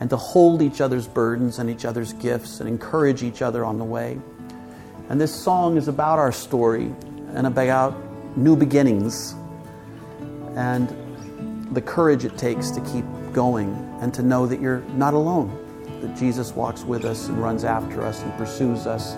and 0.00 0.10
to 0.10 0.16
hold 0.16 0.62
each 0.62 0.80
other's 0.80 1.06
burdens 1.06 1.60
and 1.60 1.70
each 1.70 1.84
other's 1.84 2.12
gifts 2.14 2.58
and 2.58 2.68
encourage 2.68 3.22
each 3.22 3.40
other 3.40 3.64
on 3.64 3.78
the 3.78 3.84
way. 3.84 4.18
And 5.08 5.20
this 5.20 5.32
song 5.32 5.76
is 5.76 5.86
about 5.86 6.18
our 6.18 6.32
story 6.32 6.92
and 7.34 7.46
about 7.46 7.94
new 8.36 8.56
beginnings 8.56 9.36
and 10.56 10.88
the 11.72 11.80
courage 11.80 12.24
it 12.24 12.36
takes 12.36 12.72
to 12.72 12.80
keep 12.80 13.04
going 13.32 13.72
and 14.00 14.12
to 14.12 14.22
know 14.22 14.44
that 14.44 14.60
you're 14.60 14.80
not 14.96 15.14
alone 15.14 15.61
that 16.02 16.16
Jesus 16.16 16.52
walks 16.52 16.82
with 16.82 17.04
us 17.04 17.28
and 17.28 17.38
runs 17.38 17.64
after 17.64 18.02
us 18.02 18.22
and 18.22 18.36
pursues 18.36 18.86
us 18.86 19.14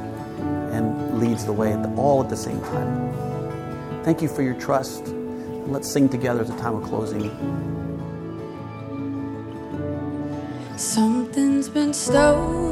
and 0.74 1.18
leads 1.18 1.44
the 1.44 1.52
way 1.52 1.72
at 1.72 1.82
the, 1.82 1.92
all 1.96 2.22
at 2.22 2.28
the 2.28 2.36
same 2.36 2.60
time. 2.60 3.12
Thank 4.04 4.22
you 4.22 4.28
for 4.28 4.42
your 4.42 4.54
trust. 4.54 5.08
Let's 5.66 5.90
sing 5.90 6.08
together 6.08 6.42
at 6.42 6.46
the 6.46 6.56
time 6.56 6.76
of 6.76 6.84
closing. 6.84 7.30
Something's 10.76 11.68
been 11.68 11.94
stolen 11.94 12.63